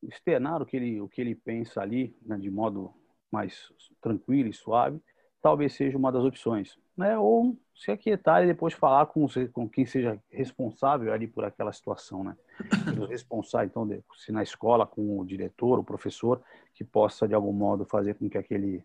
externar 0.03 0.61
o 0.61 0.67
que 0.67 0.77
ele, 0.77 1.01
o 1.01 1.09
que 1.09 1.23
ele 1.23 1.35
pensa 1.35 1.81
ali, 1.81 2.15
né, 2.23 2.37
de 2.37 2.51
modo 2.51 2.93
mais 3.33 3.73
tranquilo 4.01 4.51
e 4.51 4.53
suave, 4.53 5.01
talvez 5.43 5.75
seja 5.75 5.97
uma 5.97 6.11
das 6.11 6.25
opções. 6.25 6.79
Né? 6.97 7.19
Ou 7.19 7.57
se 7.75 7.91
aquietar 7.91 8.43
e 8.43 8.47
depois 8.47 8.75
falar 8.75 9.07
com, 9.07 9.27
com 9.53 9.69
quem 9.69 9.85
seja 9.85 10.19
responsável 10.31 11.13
ali 11.13 11.27
por 11.27 11.45
aquela 11.45 11.73
situação. 11.73 12.25
Né? 12.25 12.37
Responsável, 13.09 13.67
então, 13.67 13.87
de, 13.87 14.03
se 14.17 14.33
na 14.33 14.43
escola, 14.43 14.87
com 14.87 15.21
o 15.21 15.25
diretor, 15.25 15.79
o 15.79 15.85
professor, 15.85 16.43
que 16.75 16.85
possa, 16.85 17.29
de 17.29 17.35
algum 17.35 17.53
modo, 17.53 17.85
fazer 17.85 18.15
com 18.15 18.29
que 18.29 18.39
aquele 18.39 18.83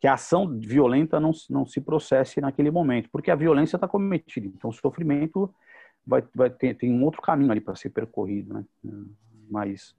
que 0.00 0.06
a 0.06 0.14
ação 0.14 0.58
violenta 0.58 1.20
não, 1.20 1.30
não 1.50 1.66
se 1.66 1.78
processe 1.78 2.40
naquele 2.40 2.70
momento, 2.70 3.10
porque 3.12 3.30
a 3.30 3.34
violência 3.34 3.76
está 3.76 3.86
cometida. 3.86 4.46
Então, 4.46 4.70
o 4.70 4.72
sofrimento 4.72 5.54
vai, 6.06 6.24
vai 6.34 6.48
ter 6.48 6.74
tem 6.74 6.90
um 6.90 7.04
outro 7.04 7.20
caminho 7.20 7.52
ali 7.52 7.60
para 7.60 7.76
ser 7.76 7.90
percorrido. 7.90 8.54
Né? 8.54 8.64
mas 9.50 9.96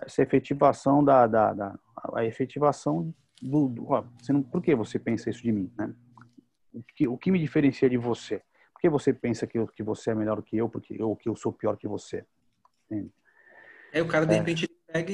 essa 0.00 0.22
efetivação 0.22 1.04
da, 1.04 1.26
da, 1.26 1.52
da 1.52 1.78
a 2.14 2.24
efetivação 2.24 3.14
do, 3.42 3.68
do 3.68 3.90
ó, 3.90 4.04
não, 4.28 4.42
por 4.42 4.62
que 4.62 4.74
você 4.74 4.98
pensa 4.98 5.30
isso 5.30 5.42
de 5.42 5.52
mim, 5.52 5.70
né? 5.76 5.92
O 6.72 6.82
que, 6.82 7.08
o 7.08 7.16
que 7.16 7.30
me 7.30 7.38
diferencia 7.38 7.88
de 7.88 7.96
você? 7.96 8.42
Por 8.72 8.80
que 8.80 8.88
você 8.88 9.12
pensa 9.12 9.46
que, 9.46 9.58
eu, 9.58 9.66
que 9.66 9.82
você 9.82 10.10
é 10.10 10.14
melhor 10.14 10.42
que 10.42 10.56
eu, 10.56 10.68
porque 10.68 11.02
ou 11.02 11.16
que 11.16 11.28
eu 11.28 11.36
sou 11.36 11.52
pior 11.52 11.76
que 11.76 11.88
você? 11.88 12.24
Entende? 12.86 13.10
Aí 13.92 14.00
o 14.00 14.08
cara 14.08 14.26
de 14.26 14.34
é. 14.34 14.38
repente 14.38 14.68
pega 14.86 15.12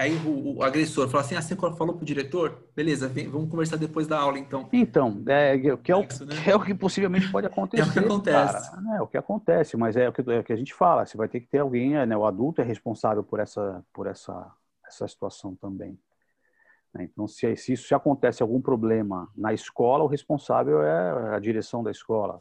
Aí 0.00 0.14
o, 0.24 0.58
o, 0.58 0.62
agressor 0.62 1.08
fala 1.08 1.24
assim, 1.24 1.34
assim, 1.34 1.56
falou 1.56 1.96
pro 1.96 2.06
diretor, 2.06 2.68
beleza, 2.74 3.08
vem, 3.08 3.28
vamos 3.28 3.50
conversar 3.50 3.76
depois 3.76 4.06
da 4.06 4.16
aula, 4.16 4.38
então. 4.38 4.68
Então, 4.72 5.20
é, 5.26 5.58
que, 5.58 5.90
é 5.90 5.96
o, 5.96 6.04
Isso, 6.04 6.24
né? 6.24 6.36
que 6.40 6.48
é 6.48 6.54
o 6.54 6.60
que 6.60 6.72
possivelmente 6.72 7.28
pode 7.32 7.48
acontecer. 7.48 7.82
É 7.82 7.88
o 7.88 7.92
que 7.92 7.98
acontece. 7.98 8.70
Cara. 8.70 8.96
É 8.96 9.02
o 9.02 9.06
que 9.08 9.18
acontece, 9.18 9.76
mas 9.76 9.96
é 9.96 10.08
o 10.08 10.12
que, 10.12 10.20
é 10.20 10.38
o 10.38 10.44
que 10.44 10.52
a 10.52 10.56
gente 10.56 10.72
fala, 10.72 11.04
você 11.04 11.16
vai 11.16 11.26
ter 11.26 11.40
que 11.40 11.48
ter 11.48 11.58
alguém, 11.58 11.94
né, 12.06 12.16
o 12.16 12.24
adulto 12.24 12.60
é 12.60 12.64
responsável 12.64 13.24
por 13.24 13.40
essa, 13.40 13.84
por 13.92 14.06
essa, 14.06 14.48
essa 14.86 15.08
situação 15.08 15.56
também. 15.56 15.98
Né? 16.94 17.04
Então, 17.04 17.26
se, 17.26 17.56
se 17.56 17.72
isso 17.72 17.88
se 17.88 17.94
acontece 17.94 18.42
algum 18.42 18.60
problema 18.60 19.28
na 19.36 19.52
escola, 19.52 20.04
o 20.04 20.08
responsável 20.08 20.82
é 20.82 21.34
a 21.36 21.38
direção 21.38 21.82
da 21.82 21.90
escola. 21.90 22.40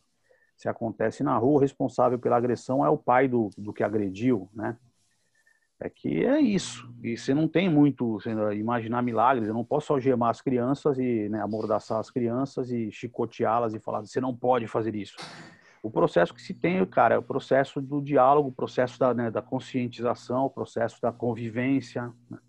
Se 0.55 0.67
acontece 0.67 1.23
na 1.23 1.37
rua, 1.37 1.57
o 1.57 1.61
responsável 1.61 2.17
pela 2.17 2.37
agressão 2.37 2.85
é 2.85 2.89
o 2.89 2.97
pai 2.97 3.27
do, 3.27 3.49
do 3.57 3.71
que 3.71 3.83
agrediu, 3.83 4.49
né? 4.53 4.77
É 5.79 5.91
que 5.91 6.25
é 6.25 6.41
isso. 6.41 6.91
E 7.03 7.15
você 7.15 7.35
não 7.35 7.47
tem 7.47 7.69
muito 7.69 8.17
imaginar 8.55 9.03
milagres. 9.03 9.47
Eu 9.47 9.53
não 9.53 9.63
posso 9.63 9.93
algemar 9.93 10.31
as 10.31 10.41
crianças 10.41 10.97
e 10.97 11.29
né, 11.29 11.39
amordaçar 11.39 11.99
as 11.99 12.09
crianças 12.09 12.71
e 12.71 12.91
chicoteá-las 12.91 13.75
e 13.75 13.79
falar 13.79 14.01
você 14.01 14.19
não 14.19 14.35
pode 14.35 14.65
fazer 14.65 14.95
isso. 14.95 15.15
O 15.83 15.91
processo 15.91 16.33
que 16.33 16.41
se 16.41 16.55
tem, 16.55 16.83
cara, 16.87 17.13
é 17.13 17.17
o 17.19 17.23
processo 17.23 17.79
do 17.79 18.01
diálogo, 18.01 18.49
o 18.49 18.51
processo 18.51 18.97
da, 18.97 19.13
né, 19.13 19.29
da 19.29 19.43
conscientização, 19.43 20.45
o 20.45 20.49
processo 20.49 20.99
da 20.99 21.11
convivência, 21.11 22.11
né? 22.27 22.39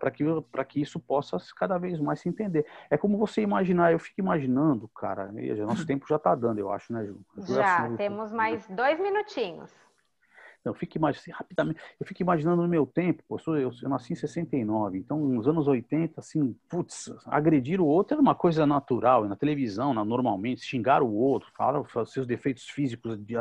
Para 0.00 0.10
que, 0.10 0.24
que 0.68 0.80
isso 0.80 1.00
possa 1.00 1.36
cada 1.56 1.78
vez 1.78 1.98
mais 1.98 2.20
se 2.20 2.28
entender. 2.28 2.64
É 2.88 2.96
como 2.96 3.18
você 3.18 3.40
imaginar, 3.40 3.92
eu 3.92 3.98
fico 3.98 4.20
imaginando, 4.20 4.88
cara, 4.88 5.30
nosso 5.66 5.86
tempo 5.86 6.06
já 6.08 6.16
está 6.16 6.34
dando, 6.34 6.58
eu 6.58 6.70
acho, 6.70 6.92
né, 6.92 7.04
Ju? 7.04 7.20
Já, 7.38 7.90
temos 7.96 8.32
mais 8.32 8.66
dois 8.68 9.00
minutinhos. 9.00 9.72
Eu 10.64 10.72
fico 10.72 10.96
imaginando, 10.96 11.20
assim, 11.20 11.30
rapidamente, 11.30 11.80
eu 12.00 12.06
fico 12.06 12.22
imaginando 12.22 12.62
no 12.62 12.68
meu 12.68 12.86
tempo, 12.86 13.22
pô, 13.28 13.38
eu, 13.48 13.70
eu, 13.82 13.88
nasci 13.88 14.14
em 14.14 14.16
69, 14.16 14.98
então 14.98 15.18
nos 15.18 15.46
anos 15.46 15.68
80, 15.68 16.18
assim, 16.18 16.56
putz, 16.70 17.14
agredir 17.26 17.80
o 17.82 17.86
outro 17.86 18.14
era 18.14 18.22
uma 18.22 18.34
coisa 18.34 18.64
natural, 18.64 19.28
na 19.28 19.36
televisão, 19.36 19.92
na, 19.92 20.02
normalmente, 20.04 20.62
xingar 20.62 21.02
o 21.02 21.12
outro, 21.12 21.52
falar 21.54 21.80
os 21.80 22.12
seus 22.12 22.26
defeitos 22.26 22.66
físicos, 22.70 23.18
de, 23.18 23.34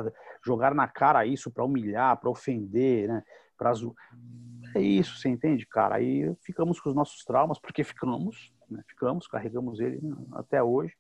jogar 0.46 0.76
na 0.76 0.88
cara 0.88 1.26
isso 1.26 1.50
para 1.50 1.64
humilhar, 1.64 2.18
para 2.18 2.30
ofender, 2.30 3.08
né, 3.08 3.24
pra 3.58 3.72
É 4.76 4.82
isso, 4.82 5.18
você 5.18 5.30
entende, 5.30 5.66
cara? 5.66 5.96
Aí 5.96 6.34
ficamos 6.42 6.80
com 6.80 6.90
os 6.90 6.96
nossos 6.96 7.24
traumas, 7.24 7.60
porque 7.60 7.84
ficamos, 7.84 8.54
né, 8.70 8.84
ficamos, 8.88 9.28
carregamos 9.28 9.80
ele 9.80 10.00
até 10.34 10.62
hoje 10.64 10.94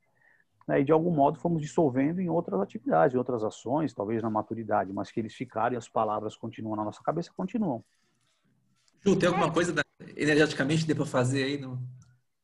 né, 0.67 0.81
e 0.81 0.83
de 0.83 0.91
algum 0.91 1.11
modo 1.11 1.39
fomos 1.39 1.61
dissolvendo 1.61 2.19
em 2.19 2.29
outras 2.29 2.59
atividades, 2.61 3.15
em 3.15 3.17
outras 3.17 3.43
ações, 3.43 3.93
talvez 3.93 4.21
na 4.21 4.29
maturidade, 4.29 4.93
mas 4.93 5.11
que 5.11 5.19
eles 5.19 5.33
ficaram 5.33 5.73
e 5.73 5.77
as 5.77 5.89
palavras 5.89 6.35
continuam 6.35 6.75
na 6.75 6.83
nossa 6.83 7.01
cabeça, 7.03 7.31
continuam. 7.35 7.83
Ju, 9.01 9.17
tem 9.17 9.27
alguma 9.27 9.51
coisa 9.51 9.73
da, 9.73 9.81
energeticamente 10.15 10.87
dê 10.87 10.95
para 10.95 11.05
fazer 11.05 11.43
aí? 11.43 11.57
No... 11.57 11.77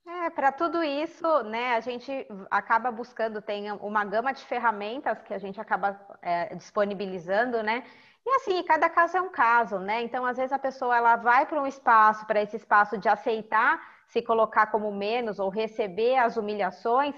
É, 0.06 0.30
para 0.30 0.52
tudo 0.52 0.84
isso, 0.84 1.44
né, 1.44 1.76
a 1.76 1.80
gente 1.80 2.12
acaba 2.52 2.92
buscando, 2.92 3.42
tem 3.42 3.72
uma 3.72 4.04
gama 4.04 4.34
de 4.34 4.44
ferramentas 4.44 5.22
que 5.22 5.34
a 5.34 5.40
gente 5.40 5.60
acaba 5.60 6.00
é, 6.22 6.54
disponibilizando, 6.56 7.64
né? 7.64 7.84
E 8.26 8.30
assim, 8.36 8.62
cada 8.64 8.90
caso 8.90 9.18
é 9.18 9.22
um 9.22 9.30
caso, 9.30 9.80
né? 9.80 10.02
Então, 10.02 10.26
às 10.26 10.38
vezes 10.38 10.52
a 10.52 10.60
pessoa 10.60 10.96
ela 10.96 11.16
vai 11.16 11.46
para 11.46 11.62
um 11.62 11.68
espaço, 11.68 12.26
para 12.26 12.42
esse 12.42 12.58
espaço 12.58 12.98
de 12.98 13.10
aceitar 13.10 13.82
se 14.10 14.22
colocar 14.22 14.68
como 14.68 14.92
menos 14.92 15.40
ou 15.40 15.50
receber 15.50 16.18
as 16.18 16.36
humilhações, 16.36 17.16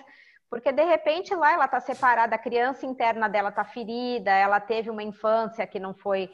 porque 0.50 0.72
de 0.72 0.84
repente 0.84 1.34
lá 1.34 1.54
ela 1.54 1.66
está 1.66 1.80
separada, 1.80 2.36
a 2.36 2.40
criança 2.40 2.86
interna 2.86 3.30
dela 3.30 3.50
está 3.50 3.64
ferida, 3.64 4.30
ela 4.32 4.60
teve 4.60 4.90
uma 4.90 5.02
infância 5.02 5.66
que 5.66 5.80
não 5.80 5.94
foi 5.94 6.30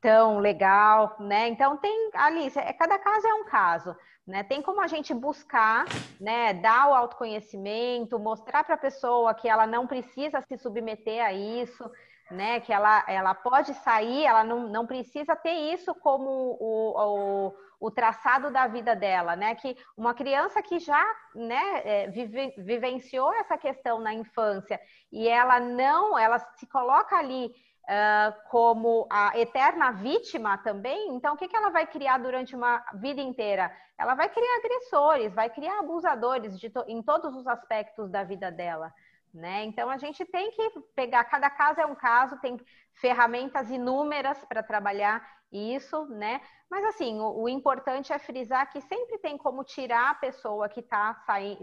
tão 0.00 0.38
legal, 0.38 1.16
né? 1.20 1.46
Então 1.48 1.76
tem 1.76 2.10
ali, 2.14 2.50
é, 2.56 2.72
cada 2.72 2.98
caso 2.98 3.26
é 3.26 3.34
um 3.34 3.44
caso, 3.44 3.96
né? 4.26 4.42
Tem 4.42 4.60
como 4.60 4.80
a 4.80 4.88
gente 4.88 5.14
buscar, 5.14 5.84
né? 6.20 6.54
Dar 6.54 6.88
o 6.88 6.94
autoconhecimento, 6.94 8.18
mostrar 8.18 8.64
para 8.64 8.74
a 8.74 8.78
pessoa 8.78 9.34
que 9.34 9.48
ela 9.48 9.66
não 9.66 9.86
precisa 9.86 10.40
se 10.40 10.58
submeter 10.58 11.24
a 11.24 11.32
isso, 11.32 11.88
né? 12.30 12.60
Que 12.60 12.72
ela, 12.72 13.04
ela 13.08 13.34
pode 13.34 13.74
sair, 13.74 14.24
ela 14.24 14.44
não, 14.44 14.68
não 14.68 14.86
precisa 14.86 15.34
ter 15.36 15.72
isso 15.72 15.94
como 15.94 16.28
o, 16.60 17.48
o 17.48 17.54
o 17.80 17.90
traçado 17.90 18.50
da 18.50 18.66
vida 18.66 18.94
dela, 18.94 19.34
né? 19.34 19.54
Que 19.54 19.74
uma 19.96 20.12
criança 20.12 20.62
que 20.62 20.78
já 20.78 21.02
né, 21.34 21.80
é, 21.82 22.08
vive, 22.08 22.54
vivenciou 22.58 23.32
essa 23.32 23.56
questão 23.56 23.98
na 23.98 24.12
infância 24.12 24.78
e 25.10 25.26
ela 25.26 25.58
não, 25.58 26.18
ela 26.18 26.38
se 26.38 26.66
coloca 26.66 27.16
ali 27.16 27.46
uh, 27.46 28.48
como 28.50 29.06
a 29.10 29.36
eterna 29.38 29.92
vítima 29.92 30.58
também, 30.58 31.14
então 31.14 31.34
o 31.34 31.36
que, 31.38 31.48
que 31.48 31.56
ela 31.56 31.70
vai 31.70 31.86
criar 31.86 32.18
durante 32.18 32.54
uma 32.54 32.84
vida 32.94 33.22
inteira? 33.22 33.74
Ela 33.98 34.14
vai 34.14 34.28
criar 34.28 34.58
agressores, 34.58 35.34
vai 35.34 35.48
criar 35.48 35.78
abusadores 35.78 36.60
to, 36.60 36.84
em 36.86 37.02
todos 37.02 37.34
os 37.34 37.46
aspectos 37.46 38.10
da 38.10 38.22
vida 38.22 38.50
dela. 38.50 38.92
Né? 39.32 39.64
Então 39.64 39.88
a 39.88 39.96
gente 39.96 40.24
tem 40.24 40.50
que 40.50 40.70
pegar, 40.94 41.24
cada 41.24 41.48
caso 41.48 41.80
é 41.80 41.86
um 41.86 41.94
caso, 41.94 42.40
tem 42.40 42.58
ferramentas 42.94 43.70
inúmeras 43.70 44.44
para 44.44 44.62
trabalhar 44.62 45.26
isso, 45.52 46.06
né? 46.06 46.40
Mas 46.70 46.84
assim, 46.84 47.18
o, 47.20 47.42
o, 47.42 47.48
importante 47.48 48.12
é 48.12 48.18
frisar 48.18 48.70
que 48.70 48.80
sempre 48.80 49.18
tem 49.18 49.36
como 49.36 49.64
tirar 49.64 50.10
a 50.10 50.14
pessoa 50.14 50.68
que 50.68 50.80
está 50.80 51.14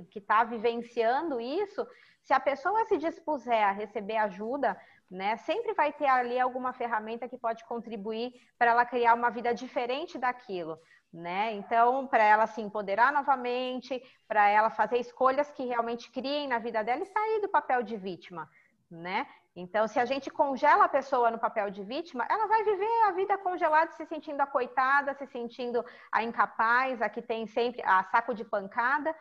que 0.09 0.19
está 0.19 0.43
vivenciando 0.43 1.39
isso, 1.39 1.87
se 2.21 2.33
a 2.33 2.39
pessoa 2.39 2.85
se 2.85 2.97
dispuser 2.97 3.63
a 3.63 3.71
receber 3.71 4.17
ajuda, 4.17 4.79
né? 5.09 5.37
Sempre 5.37 5.73
vai 5.73 5.93
ter 5.93 6.07
ali 6.07 6.37
alguma 6.39 6.73
ferramenta 6.73 7.29
que 7.29 7.37
pode 7.37 7.63
contribuir 7.65 8.33
para 8.57 8.71
ela 8.71 8.85
criar 8.85 9.13
uma 9.13 9.29
vida 9.29 9.53
diferente 9.53 10.17
daquilo 10.17 10.77
né? 11.11 11.53
Então, 11.53 12.05
para 12.07 12.23
ela 12.23 12.47
se 12.47 12.61
empoderar 12.61 13.11
novamente, 13.11 14.01
para 14.27 14.49
ela 14.49 14.69
fazer 14.69 14.97
escolhas 14.97 15.49
que 15.51 15.65
realmente 15.65 16.11
criem 16.11 16.47
na 16.47 16.59
vida 16.59 16.83
dela 16.83 17.03
e 17.03 17.05
sair 17.05 17.41
do 17.41 17.49
papel 17.49 17.81
de 17.83 17.95
vítima, 17.95 18.49
né? 18.89 19.27
Então, 19.55 19.87
se 19.87 19.99
a 19.99 20.05
gente 20.05 20.29
congela 20.29 20.85
a 20.85 20.89
pessoa 20.89 21.31
no 21.31 21.39
papel 21.39 21.71
de 21.71 21.83
vítima, 21.83 22.27
ela 22.29 22.45
vai 22.45 22.63
viver 22.63 23.03
a 23.07 23.11
vida 23.11 23.35
congelada, 23.39 23.91
se 23.93 24.05
sentindo 24.05 24.39
a 24.39 24.45
coitada, 24.45 25.15
se 25.15 25.25
sentindo 25.25 25.83
a 26.11 26.21
incapaz, 26.23 27.01
a 27.01 27.09
que 27.09 27.23
tem 27.23 27.47
sempre 27.47 27.81
a 27.83 28.03
saco 28.03 28.35
de 28.35 28.45
pancada. 28.45 29.15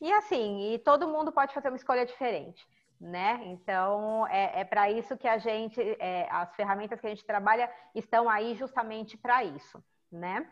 E 0.00 0.10
assim, 0.14 0.72
e 0.72 0.78
todo 0.78 1.08
mundo 1.08 1.30
pode 1.30 1.52
fazer 1.52 1.68
uma 1.68 1.76
escolha 1.76 2.06
diferente, 2.06 2.66
né? 2.98 3.38
Então, 3.44 4.26
é, 4.28 4.60
é 4.60 4.64
para 4.64 4.90
isso 4.90 5.14
que 5.14 5.28
a 5.28 5.36
gente, 5.36 5.78
é, 5.98 6.26
as 6.30 6.54
ferramentas 6.56 6.98
que 6.98 7.06
a 7.06 7.10
gente 7.10 7.26
trabalha 7.26 7.70
estão 7.94 8.30
aí 8.30 8.54
justamente 8.54 9.18
para 9.18 9.44
isso, 9.44 9.84
né? 10.10 10.48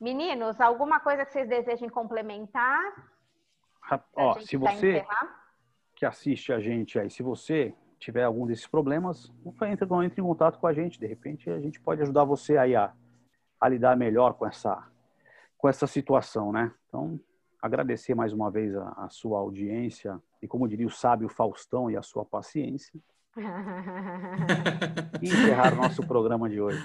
Meninos, 0.00 0.60
alguma 0.60 1.00
coisa 1.00 1.24
que 1.24 1.32
vocês 1.32 1.48
desejem 1.48 1.88
complementar? 1.88 2.80
Ó, 4.14 4.38
se 4.40 4.56
você 4.56 5.04
que 5.94 6.04
assiste 6.04 6.52
a 6.52 6.60
gente 6.60 6.98
aí, 6.98 7.08
se 7.10 7.22
você 7.22 7.74
tiver 7.98 8.24
algum 8.24 8.46
desses 8.46 8.66
problemas, 8.66 9.32
entre, 9.62 9.86
entre 10.04 10.20
em 10.20 10.24
contato 10.24 10.58
com 10.58 10.66
a 10.66 10.72
gente. 10.72 10.98
De 10.98 11.06
repente, 11.06 11.48
a 11.50 11.60
gente 11.60 11.80
pode 11.80 12.02
ajudar 12.02 12.24
você 12.24 12.56
aí 12.56 12.74
a, 12.76 12.92
a 13.60 13.68
lidar 13.68 13.96
melhor 13.96 14.34
com 14.34 14.46
essa, 14.46 14.86
com 15.56 15.68
essa 15.68 15.86
situação, 15.86 16.52
né? 16.52 16.72
Então, 16.88 17.18
agradecer 17.60 18.14
mais 18.14 18.32
uma 18.32 18.50
vez 18.50 18.74
a, 18.76 18.88
a 18.96 19.08
sua 19.08 19.38
audiência 19.38 20.20
e, 20.42 20.48
como 20.48 20.68
diria 20.68 20.86
o 20.86 20.90
sábio 20.90 21.28
Faustão, 21.28 21.90
e 21.90 21.96
a 21.96 22.02
sua 22.02 22.24
paciência. 22.24 23.00
e 25.20 25.26
encerrar 25.26 25.74
o 25.74 25.76
nosso 25.76 26.06
programa 26.06 26.48
de 26.48 26.60
hoje. 26.60 26.82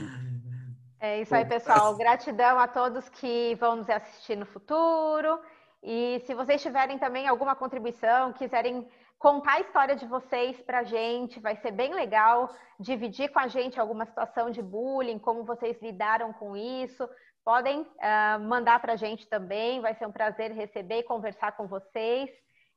É 1.03 1.19
isso 1.19 1.33
aí, 1.33 1.43
pessoal. 1.43 1.95
Gratidão 1.95 2.59
a 2.59 2.67
todos 2.67 3.09
que 3.09 3.55
vão 3.55 3.77
nos 3.77 3.89
assistir 3.89 4.35
no 4.35 4.45
futuro. 4.45 5.39
E 5.81 6.21
se 6.27 6.35
vocês 6.35 6.61
tiverem 6.61 6.99
também 6.99 7.27
alguma 7.27 7.55
contribuição, 7.55 8.31
quiserem 8.33 8.87
contar 9.17 9.53
a 9.53 9.61
história 9.61 9.95
de 9.95 10.05
vocês 10.05 10.61
para 10.61 10.79
a 10.79 10.83
gente, 10.83 11.39
vai 11.39 11.55
ser 11.55 11.71
bem 11.71 11.91
legal 11.95 12.55
dividir 12.79 13.29
com 13.29 13.39
a 13.39 13.47
gente 13.47 13.79
alguma 13.79 14.05
situação 14.05 14.51
de 14.51 14.61
bullying, 14.61 15.17
como 15.17 15.43
vocês 15.43 15.75
lidaram 15.81 16.31
com 16.33 16.55
isso. 16.55 17.09
Podem 17.43 17.81
uh, 17.81 18.39
mandar 18.39 18.79
para 18.79 18.93
a 18.93 18.95
gente 18.95 19.25
também, 19.27 19.81
vai 19.81 19.95
ser 19.95 20.05
um 20.05 20.11
prazer 20.11 20.51
receber 20.51 20.99
e 20.99 21.03
conversar 21.03 21.53
com 21.53 21.67
vocês. 21.67 22.29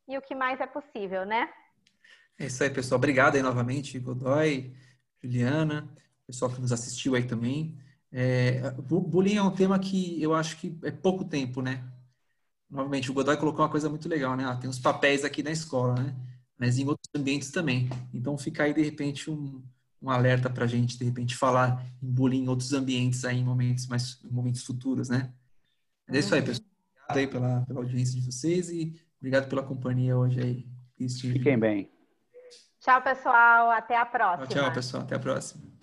E 0.09 0.17
o 0.17 0.23
que 0.23 0.35
mais 0.35 0.59
é 0.63 0.67
possível, 0.67 1.27
né? 1.27 1.51
É 2.39 2.47
isso 2.47 2.65
aí, 2.65 2.71
pessoal. 2.71 2.99
Obrigado 2.99 3.37
aí 3.37 3.43
novamente, 3.43 3.99
Godoy, 3.99 4.75
Juliana, 5.23 5.95
pessoal 6.27 6.51
que 6.51 6.61
nos 6.61 6.73
assistiu 6.73 7.15
aí 7.15 7.27
também. 7.27 7.79
É, 8.17 8.71
bullying 8.79 9.35
é 9.35 9.43
um 9.43 9.51
tema 9.51 9.77
que 9.77 10.23
eu 10.23 10.33
acho 10.33 10.57
que 10.59 10.79
é 10.85 10.93
pouco 10.93 11.25
tempo, 11.25 11.61
né? 11.61 11.83
Novamente, 12.71 13.11
o 13.11 13.15
Godoy 13.15 13.37
colocou 13.37 13.65
uma 13.65 13.71
coisa 13.71 13.91
muito 13.91 14.09
legal, 14.09 14.37
né? 14.37 14.45
Ah, 14.47 14.55
tem 14.55 14.71
os 14.71 14.79
papéis 14.79 15.25
aqui 15.25 15.43
na 15.43 15.51
escola, 15.51 15.95
né? 15.97 16.15
Mas 16.57 16.79
em 16.79 16.87
outros 16.87 17.11
ambientes 17.13 17.51
também. 17.51 17.91
Então 18.13 18.39
fica 18.39 18.63
aí, 18.63 18.73
de 18.73 18.83
repente, 18.83 19.29
um, 19.29 19.61
um 20.01 20.09
alerta 20.09 20.49
para 20.49 20.65
a 20.65 20.69
gente, 20.69 20.97
de 20.97 21.05
repente, 21.05 21.35
falar 21.35 21.85
em 22.01 22.09
bullying 22.09 22.45
em 22.45 22.49
outros 22.49 22.73
ambientes 22.73 23.25
aí, 23.25 23.39
em 23.39 23.45
momentos 23.45 23.89
mais 23.89 24.21
em 24.25 24.31
momentos 24.31 24.63
futuros, 24.63 25.09
né? 25.09 25.33
é 26.09 26.19
isso 26.19 26.33
aí, 26.35 26.41
uhum. 26.41 26.47
pessoal. 26.47 26.69
Obrigado 27.09 27.19
aí 27.19 27.27
pela, 27.27 27.61
pela 27.67 27.81
audiência 27.81 28.21
de 28.21 28.25
vocês 28.25 28.71
e 28.71 28.95
obrigado 29.19 29.49
pela 29.49 29.63
companhia 29.65 30.17
hoje 30.17 30.41
aí. 30.41 30.67
Fiquem 30.97 31.59
bem. 31.59 31.91
Tchau, 32.79 33.03
pessoal. 33.03 33.71
Até 33.71 33.97
a 33.97 34.07
próxima. 34.07 34.47
Tchau, 34.47 34.63
tchau 34.63 34.73
pessoal. 34.73 35.03
Até 35.03 35.17
a 35.17 35.19
próxima. 35.19 35.74